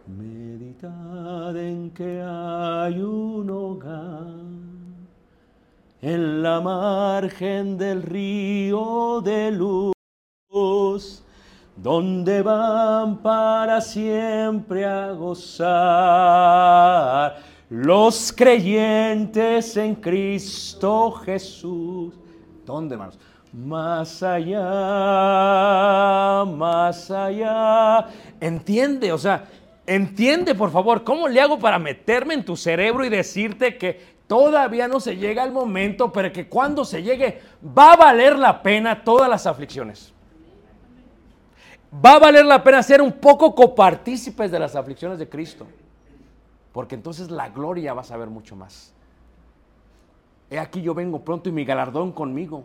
Meditad 0.06 1.56
en 1.56 1.90
que 1.90 2.22
hay 2.22 3.00
un 3.00 3.50
hogar 3.50 4.26
en 6.01 6.42
la 6.42 6.61
margen 6.61 7.76
del 7.76 8.03
río 8.05 9.20
de 9.20 9.51
luz, 9.51 9.92
donde 11.76 12.42
van 12.42 13.16
para 13.18 13.80
siempre 13.80 14.84
a 14.84 15.11
gozar 15.12 16.18
los 17.68 18.32
creyentes 18.32 19.76
en 19.76 19.96
Cristo 19.96 21.11
Jesús. 21.12 22.14
¿Dónde, 22.64 22.94
hermanos? 22.94 23.18
Más 23.53 24.22
allá, 24.22 24.61
más 26.44 27.11
allá. 27.11 28.07
Entiende, 28.40 29.12
o 29.12 29.18
sea, 29.18 29.49
entiende, 29.86 30.55
por 30.55 30.70
favor, 30.70 31.03
¿cómo 31.03 31.26
le 31.28 31.40
hago 31.40 31.59
para 31.59 31.80
meterme 31.80 32.34
en 32.34 32.44
tu 32.44 32.57
cerebro 32.57 33.05
y 33.05 33.09
decirte 33.09 33.76
que 33.78 34.17
todavía 34.29 34.87
no 34.87 35.01
se 35.01 35.16
llega 35.16 35.43
el 35.43 35.51
momento, 35.51 36.12
pero 36.12 36.33
que 36.33 36.49
cuando 36.49 36.85
se 36.85 37.03
llegue 37.03 37.41
va 37.76 37.95
a 37.95 37.97
valer 37.97 38.39
la 38.39 38.62
pena 38.62 39.03
todas 39.03 39.29
las 39.29 39.47
aflicciones? 39.47 40.12
Va 41.93 42.12
a 42.12 42.18
valer 42.18 42.45
la 42.45 42.62
pena 42.62 42.83
ser 42.83 43.03
un 43.03 43.12
poco 43.12 43.55
copartícipes 43.55 44.51
de 44.51 44.61
las 44.61 44.76
aflicciones 44.76 45.18
de 45.18 45.29
Cristo, 45.29 45.66
porque 46.72 46.95
entonces 46.95 47.31
la 47.31 47.49
gloria 47.49 47.95
vas 47.95 48.12
a 48.12 48.16
ver 48.16 48.29
mucho 48.29 48.55
más. 48.55 48.93
He 50.51 50.59
aquí 50.59 50.83
yo 50.83 50.95
vengo 50.95 51.24
pronto 51.24 51.49
y 51.49 51.53
mi 51.53 51.64
galardón 51.64 52.12
conmigo 52.12 52.64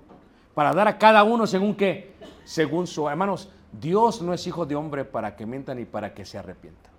para 0.53 0.73
dar 0.73 0.87
a 0.87 0.97
cada 0.97 1.23
uno 1.23 1.47
según 1.47 1.75
que, 1.75 2.13
según 2.43 2.85
su 2.85 3.07
hermanos, 3.09 3.49
Dios 3.71 4.21
no 4.21 4.33
es 4.33 4.45
hijo 4.45 4.65
de 4.65 4.75
hombre 4.75 5.05
para 5.05 5.35
que 5.35 5.45
mienta 5.45 5.73
ni 5.73 5.85
para 5.85 6.13
que 6.13 6.25
se 6.25 6.37
arrepienta. 6.37 6.89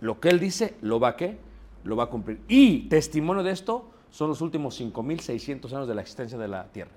Lo 0.00 0.18
que 0.18 0.30
él 0.30 0.40
dice, 0.40 0.76
lo 0.80 0.98
va 0.98 1.10
a 1.10 1.16
qué? 1.16 1.38
Lo 1.84 1.96
va 1.96 2.04
a 2.04 2.06
cumplir. 2.06 2.40
Y 2.48 2.88
testimonio 2.88 3.42
de 3.42 3.52
esto 3.52 3.90
son 4.10 4.28
los 4.28 4.40
últimos 4.40 4.74
5600 4.76 5.72
años 5.72 5.88
de 5.88 5.94
la 5.94 6.02
existencia 6.02 6.38
de 6.38 6.48
la 6.48 6.64
tierra. 6.68 6.92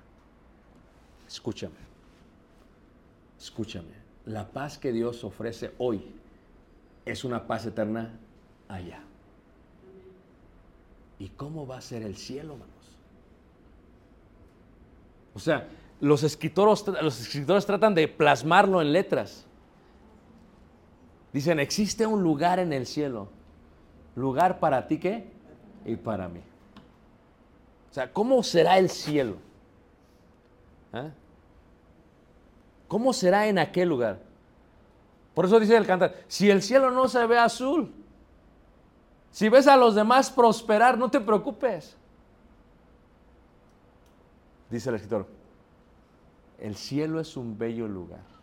Escúchame. 1.26 1.74
Escúchame. 3.38 4.04
La 4.26 4.48
paz 4.48 4.78
que 4.78 4.92
Dios 4.92 5.22
ofrece 5.24 5.72
hoy 5.78 6.04
es 7.04 7.24
una 7.24 7.46
paz 7.46 7.66
eterna 7.66 8.18
allá. 8.68 9.02
¿Y 11.18 11.28
cómo 11.28 11.66
va 11.66 11.78
a 11.78 11.80
ser 11.80 12.02
el 12.02 12.16
cielo, 12.16 12.54
hermanos? 12.54 12.74
O 15.34 15.38
sea, 15.38 15.68
los 16.00 16.22
escritores, 16.22 16.84
los 17.02 17.20
escritores 17.20 17.66
tratan 17.66 17.94
de 17.94 18.08
plasmarlo 18.08 18.80
en 18.80 18.92
letras. 18.92 19.46
Dicen, 21.32 21.58
existe 21.60 22.06
un 22.06 22.22
lugar 22.22 22.58
en 22.58 22.72
el 22.72 22.86
cielo. 22.86 23.28
Lugar 24.16 24.60
para 24.60 24.86
ti, 24.86 24.98
¿qué? 24.98 25.26
Y 25.84 25.96
para 25.96 26.28
mí. 26.28 26.40
O 27.90 27.94
sea, 27.94 28.12
¿cómo 28.12 28.42
será 28.42 28.78
el 28.78 28.90
cielo? 28.90 29.36
¿Ah? 30.92 31.10
¿Cómo 32.88 33.12
será 33.12 33.46
en 33.46 33.58
aquel 33.58 33.88
lugar? 33.88 34.18
Por 35.34 35.46
eso 35.46 35.58
dice 35.58 35.76
el 35.76 35.86
cantar, 35.86 36.14
si 36.28 36.50
el 36.50 36.62
cielo 36.62 36.90
no 36.90 37.08
se 37.08 37.26
ve 37.26 37.38
azul, 37.38 37.92
si 39.30 39.48
ves 39.48 39.66
a 39.66 39.76
los 39.76 39.96
demás 39.96 40.30
prosperar, 40.30 40.96
no 40.96 41.10
te 41.10 41.20
preocupes. 41.20 41.96
Dice 44.70 44.88
el 44.90 44.94
escritor, 44.94 45.26
el 46.58 46.76
cielo 46.76 47.18
es 47.18 47.36
un 47.36 47.58
bello 47.58 47.88
lugar. 47.88 48.33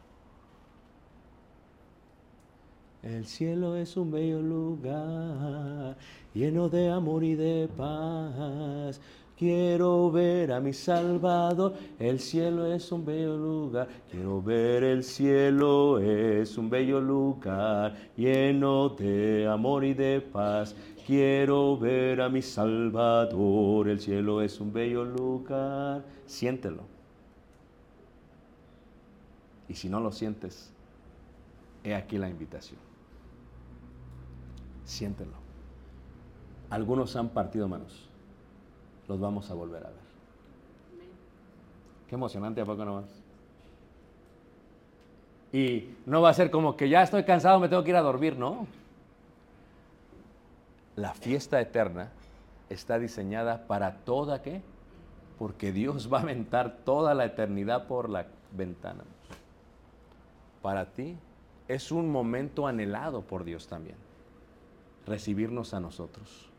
El 3.04 3.26
cielo 3.26 3.76
es 3.76 3.98
un 3.98 4.12
bello 4.12 4.44
lugar, 4.44 5.98
lleno 6.36 6.70
de 6.70 6.92
amor 6.92 7.24
y 7.24 7.34
de 7.34 7.68
paz. 7.76 9.02
Quiero 9.36 10.12
ver 10.12 10.52
a 10.52 10.60
mi 10.60 10.72
Salvador, 10.72 11.74
el 11.98 12.20
cielo 12.20 12.72
es 12.72 12.92
un 12.92 13.04
bello 13.04 13.36
lugar. 13.38 13.88
Quiero 14.12 14.40
ver 14.40 14.84
el 14.84 15.04
cielo, 15.04 15.98
es 15.98 16.56
un 16.60 16.70
bello 16.70 17.02
lugar, 17.02 17.96
lleno 18.16 18.90
de 18.90 19.48
amor 19.48 19.84
y 19.84 19.96
de 19.96 20.22
paz. 20.22 20.76
Quiero 21.08 21.80
ver 21.80 22.22
a 22.22 22.30
mi 22.30 22.44
Salvador, 22.44 23.90
el 23.90 24.00
cielo 24.00 24.44
es 24.44 24.60
un 24.60 24.72
bello 24.72 25.04
lugar. 25.04 26.06
Siéntelo. 26.28 26.84
Y 29.68 29.74
si 29.74 29.90
no 29.90 30.00
lo 30.00 30.12
sientes, 30.12 30.72
he 31.84 31.96
aquí 31.96 32.20
la 32.20 32.30
invitación. 32.30 32.91
Siéntelo. 34.92 35.32
algunos 36.70 37.16
han 37.16 37.30
partido 37.30 37.66
manos. 37.70 38.10
Los 39.08 39.22
vamos 39.22 39.50
a 39.50 39.54
volver 39.54 39.86
a 39.86 39.90
ver. 39.90 40.12
Qué 42.10 42.16
emocionante, 42.16 42.60
¿a 42.60 42.66
poco 42.66 42.84
no 42.84 42.96
más? 42.96 43.24
Y 45.54 45.96
no 46.06 46.22
va 46.22 46.30
a 46.30 46.34
ser 46.34 46.52
como 46.52 46.76
que 46.76 46.90
ya 46.90 47.04
estoy 47.04 47.24
cansado, 47.24 47.58
me 47.62 47.70
tengo 47.70 47.86
que 47.86 47.92
ir 47.92 47.96
a 47.96 48.02
dormir, 48.02 48.36
no. 48.36 48.68
La 50.98 51.14
fiesta 51.14 51.62
eterna 51.62 52.12
está 52.70 53.00
diseñada 53.00 53.68
para 53.68 53.96
toda 54.04 54.42
qué? 54.42 54.62
Porque 55.40 55.72
Dios 55.72 56.12
va 56.12 56.18
a 56.18 56.24
aventar 56.24 56.80
toda 56.84 57.14
la 57.14 57.24
eternidad 57.24 57.88
por 57.88 58.10
la 58.10 58.26
ventana. 58.52 59.06
Para 60.62 60.86
ti 60.88 61.18
es 61.70 61.94
un 61.94 62.12
momento 62.12 62.68
anhelado 62.68 63.22
por 63.22 63.46
Dios 63.46 63.68
también. 63.68 64.11
Recibirnos 65.06 65.74
a 65.74 65.80
nosotros. 65.80 66.50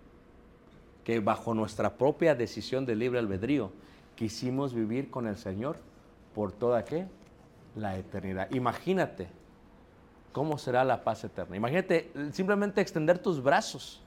Que 1.05 1.21
bajo 1.21 1.55
nuestra 1.55 1.97
propia 1.97 2.35
decisión 2.35 2.87
de 2.87 2.97
libre 2.97 3.19
albedrío 3.19 3.73
quisimos 4.17 4.75
vivir 4.75 5.11
con 5.11 5.27
el 5.27 5.37
Señor 5.37 5.77
por 6.35 6.53
toda 6.53 6.85
qué? 6.85 7.07
La 7.77 7.97
eternidad. 7.97 8.51
Imagínate 8.53 9.29
cómo 10.33 10.59
será 10.59 10.85
la 10.85 11.05
paz 11.05 11.25
eterna. 11.25 11.57
Imagínate 11.57 12.11
simplemente 12.33 12.81
extender 12.81 13.19
tus 13.19 13.43
brazos 13.43 14.01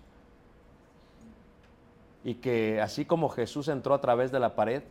y 2.24 2.34
que 2.36 2.82
así 2.82 3.06
como 3.06 3.30
Jesús 3.30 3.68
entró 3.68 3.94
a 3.94 4.02
través 4.02 4.32
de 4.32 4.40
la 4.40 4.56
pared, 4.56 4.82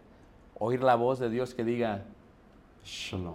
oír 0.58 0.82
la 0.82 0.94
voz 0.94 1.18
de 1.18 1.28
Dios 1.28 1.52
que 1.52 1.64
diga, 1.64 2.04
Shalom. 2.84 3.34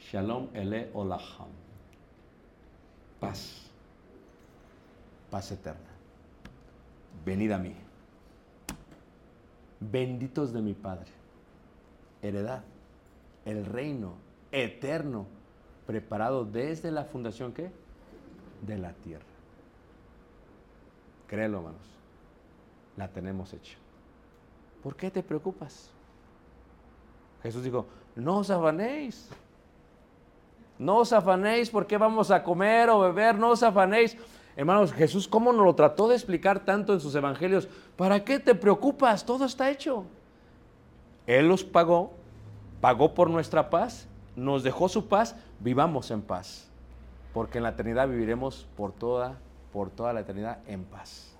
Shalom 0.00 0.48
ele 0.52 0.90
olaham. 0.92 1.48
Paz. 3.22 3.70
Paz 5.30 5.52
eterna. 5.52 5.92
Venid 7.24 7.52
a 7.52 7.58
mí. 7.58 7.72
Benditos 9.78 10.52
de 10.52 10.60
mi 10.60 10.74
Padre. 10.74 11.06
Heredad. 12.20 12.64
El 13.44 13.64
reino 13.64 14.14
eterno 14.50 15.26
preparado 15.86 16.44
desde 16.44 16.90
la 16.90 17.04
fundación 17.04 17.52
¿qué? 17.52 17.70
de 18.66 18.78
la 18.78 18.92
tierra. 18.92 19.24
Créelo, 21.28 21.58
hermanos. 21.58 21.80
La 22.96 23.06
tenemos 23.06 23.52
hecha. 23.52 23.76
¿Por 24.82 24.96
qué 24.96 25.12
te 25.12 25.22
preocupas? 25.22 25.90
Jesús 27.44 27.62
dijo, 27.62 27.86
no 28.16 28.38
os 28.38 28.50
afanéis. 28.50 29.28
No 30.78 30.98
os 30.98 31.12
afanéis 31.12 31.70
porque 31.70 31.98
vamos 31.98 32.30
a 32.30 32.42
comer 32.42 32.90
o 32.90 33.00
beber, 33.00 33.38
no 33.38 33.50
os 33.50 33.62
afanéis. 33.62 34.16
Hermanos, 34.56 34.92
Jesús, 34.92 35.28
¿cómo 35.28 35.52
nos 35.52 35.64
lo 35.64 35.74
trató 35.74 36.08
de 36.08 36.14
explicar 36.14 36.64
tanto 36.64 36.92
en 36.92 37.00
sus 37.00 37.14
evangelios? 37.14 37.68
¿Para 37.96 38.24
qué 38.24 38.38
te 38.38 38.54
preocupas? 38.54 39.24
Todo 39.24 39.44
está 39.44 39.70
hecho. 39.70 40.04
Él 41.26 41.48
los 41.48 41.64
pagó, 41.64 42.12
pagó 42.80 43.14
por 43.14 43.30
nuestra 43.30 43.70
paz, 43.70 44.08
nos 44.36 44.62
dejó 44.62 44.88
su 44.88 45.08
paz, 45.08 45.36
vivamos 45.60 46.10
en 46.10 46.20
paz. 46.20 46.68
Porque 47.32 47.58
en 47.58 47.64
la 47.64 47.70
eternidad 47.70 48.08
viviremos 48.08 48.66
por 48.76 48.92
toda, 48.92 49.38
por 49.72 49.88
toda 49.88 50.12
la 50.12 50.20
eternidad 50.20 50.58
en 50.66 50.84
paz. 50.84 51.34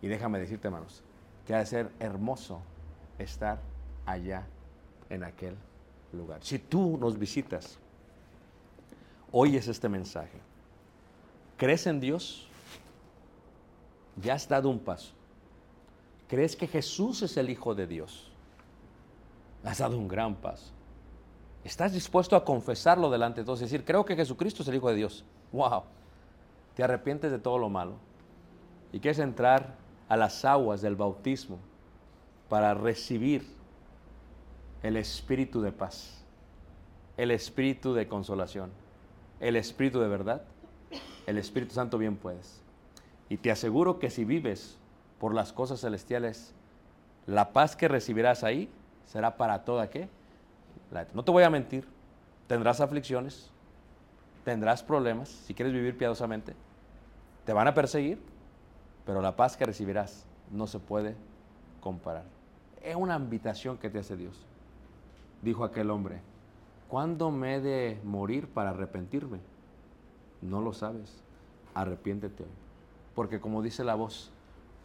Y 0.00 0.08
déjame 0.08 0.38
decirte, 0.38 0.68
hermanos, 0.68 1.02
que 1.46 1.54
ha 1.54 1.58
de 1.58 1.66
ser 1.66 1.90
hermoso 2.00 2.60
estar 3.18 3.58
allá 4.06 4.46
en 5.10 5.24
aquel 5.24 5.54
lugar. 6.12 6.38
Si 6.42 6.58
tú 6.58 6.96
nos 6.98 7.18
visitas, 7.18 7.78
oyes 9.32 9.66
este 9.66 9.88
mensaje, 9.88 10.38
crees 11.56 11.86
en 11.86 11.98
Dios, 11.98 12.46
ya 14.16 14.34
has 14.34 14.48
dado 14.48 14.68
un 14.68 14.78
paso. 14.78 15.12
¿Crees 16.28 16.54
que 16.54 16.66
Jesús 16.66 17.22
es 17.22 17.36
el 17.36 17.50
Hijo 17.50 17.74
de 17.74 17.86
Dios? 17.86 18.30
Has 19.64 19.78
dado 19.78 19.98
un 19.98 20.08
gran 20.08 20.34
paso. 20.34 20.70
¿Estás 21.64 21.92
dispuesto 21.92 22.36
a 22.36 22.44
confesarlo 22.44 23.10
delante 23.10 23.40
de 23.40 23.44
todos? 23.44 23.60
Es 23.60 23.70
decir, 23.70 23.84
creo 23.84 24.04
que 24.04 24.16
Jesucristo 24.16 24.62
es 24.62 24.68
el 24.68 24.76
Hijo 24.76 24.88
de 24.88 24.96
Dios. 24.96 25.24
¡Wow! 25.52 25.82
Te 26.74 26.82
arrepientes 26.82 27.30
de 27.30 27.38
todo 27.38 27.58
lo 27.58 27.68
malo 27.68 27.94
y 28.92 29.00
quieres 29.00 29.18
entrar 29.18 29.76
a 30.08 30.16
las 30.16 30.44
aguas 30.44 30.82
del 30.82 30.96
bautismo 30.96 31.58
para 32.48 32.74
recibir 32.74 33.46
el 34.82 34.96
espíritu 34.96 35.62
de 35.62 35.72
paz, 35.72 36.24
el 37.16 37.30
espíritu 37.30 37.94
de 37.94 38.08
consolación, 38.08 38.70
el 39.42 39.56
espíritu 39.56 40.00
de 40.00 40.08
verdad, 40.08 40.42
el 41.26 41.36
Espíritu 41.36 41.74
Santo 41.74 41.98
bien 41.98 42.16
puedes. 42.16 42.62
Y 43.28 43.36
te 43.36 43.50
aseguro 43.50 43.98
que 43.98 44.08
si 44.08 44.24
vives 44.24 44.78
por 45.18 45.34
las 45.34 45.52
cosas 45.52 45.80
celestiales, 45.80 46.54
la 47.26 47.52
paz 47.52 47.74
que 47.74 47.88
recibirás 47.88 48.44
ahí 48.44 48.70
será 49.04 49.36
para 49.36 49.64
toda 49.64 49.90
qué? 49.90 50.08
No 51.12 51.24
te 51.24 51.32
voy 51.32 51.42
a 51.42 51.50
mentir, 51.50 51.88
tendrás 52.46 52.80
aflicciones, 52.80 53.50
tendrás 54.44 54.82
problemas, 54.82 55.28
si 55.28 55.54
quieres 55.54 55.72
vivir 55.72 55.98
piadosamente, 55.98 56.54
te 57.44 57.52
van 57.52 57.66
a 57.66 57.74
perseguir, 57.74 58.20
pero 59.04 59.20
la 59.20 59.34
paz 59.34 59.56
que 59.56 59.66
recibirás 59.66 60.24
no 60.52 60.68
se 60.68 60.78
puede 60.78 61.16
comparar. 61.80 62.24
Es 62.80 62.94
una 62.94 63.16
invitación 63.16 63.76
que 63.76 63.90
te 63.90 63.98
hace 63.98 64.16
Dios. 64.16 64.38
Dijo 65.40 65.64
aquel 65.64 65.90
hombre, 65.90 66.20
¿cuándo 66.92 67.30
me 67.30 67.54
he 67.54 67.60
de 67.62 67.98
morir 68.04 68.48
para 68.48 68.68
arrepentirme? 68.68 69.38
No 70.42 70.60
lo 70.60 70.74
sabes. 70.74 71.22
Arrepiéntete 71.72 72.42
hoy. 72.42 72.50
Porque 73.14 73.40
como 73.40 73.62
dice 73.62 73.82
la 73.82 73.94
voz, 73.94 74.30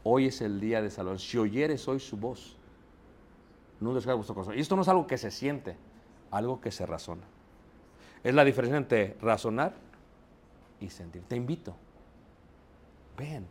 hoy 0.05 0.27
es 0.27 0.39
el 0.39 0.61
día 0.61 0.81
de 0.81 0.89
salvación. 0.89 1.19
Si 1.19 1.37
oyeres 1.37 1.85
hoy 1.85 1.99
su 1.99 2.15
voz, 2.15 2.55
no 3.81 3.93
descargues 3.93 4.19
vuestro 4.19 4.35
corazón. 4.35 4.57
Y 4.57 4.61
esto 4.61 4.77
no 4.77 4.83
es 4.83 4.87
algo 4.87 5.05
que 5.05 5.17
se 5.17 5.31
siente, 5.31 5.75
algo 6.31 6.61
que 6.61 6.71
se 6.71 6.85
razona. 6.85 7.23
Es 8.23 8.33
la 8.33 8.45
diferencia 8.45 8.77
entre 8.77 9.17
razonar 9.21 9.73
y 10.79 10.89
sentir. 10.89 11.23
Te 11.23 11.35
invito. 11.35 11.75
Ven. 13.17 13.45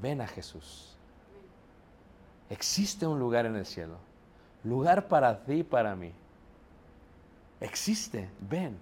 Ven 0.00 0.22
a 0.22 0.26
Jesús. 0.28 0.96
Existe 2.48 3.06
un 3.06 3.18
lugar 3.18 3.44
en 3.44 3.56
el 3.56 3.66
cielo. 3.66 3.98
Lugar 4.64 5.08
para 5.08 5.44
ti 5.44 5.56
y 5.56 5.62
para 5.62 5.94
mí. 5.94 6.14
Existe. 7.62 8.28
Ven. 8.50 8.76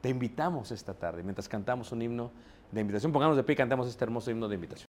Te 0.00 0.08
invitamos 0.08 0.70
esta 0.70 0.94
tarde. 0.94 1.22
Mientras 1.22 1.48
cantamos 1.48 1.92
un 1.92 2.00
himno 2.00 2.30
de 2.70 2.80
invitación, 2.80 3.12
pongamos 3.12 3.36
de 3.36 3.42
pie 3.42 3.54
y 3.54 3.56
cantamos 3.56 3.88
este 3.88 4.04
hermoso 4.04 4.30
himno 4.30 4.48
de 4.48 4.54
invitación. 4.54 4.88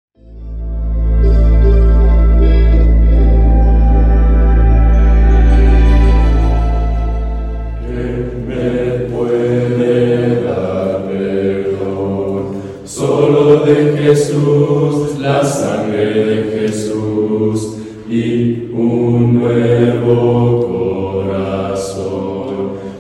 Solo 12.86 13.66
de 13.66 13.98
Jesús, 13.98 15.20
la 15.20 15.44
sangre 15.44 16.26
de 16.26 16.60
Jesús 16.60 17.78
y 18.08 18.70
un 18.72 19.40
nuevo. 19.40 20.61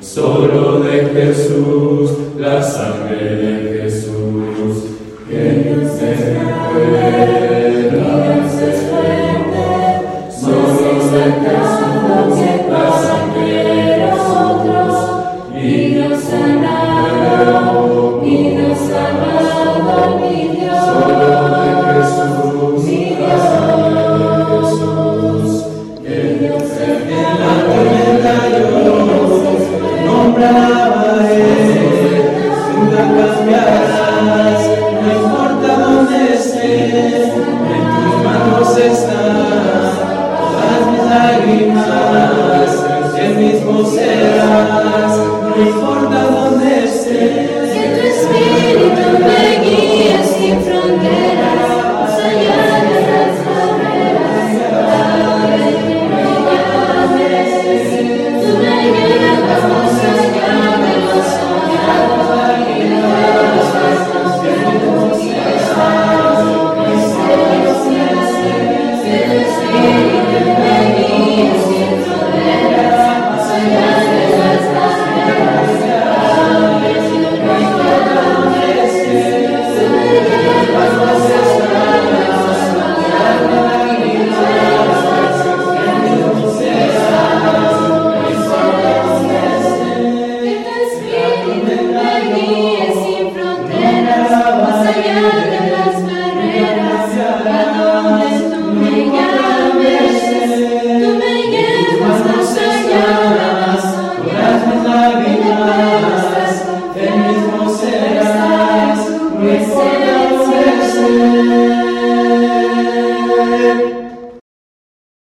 Solo 0.02 0.80
de 0.80 1.06
Jesús, 1.14 2.10
la 2.36 2.62
sangre 2.62 3.31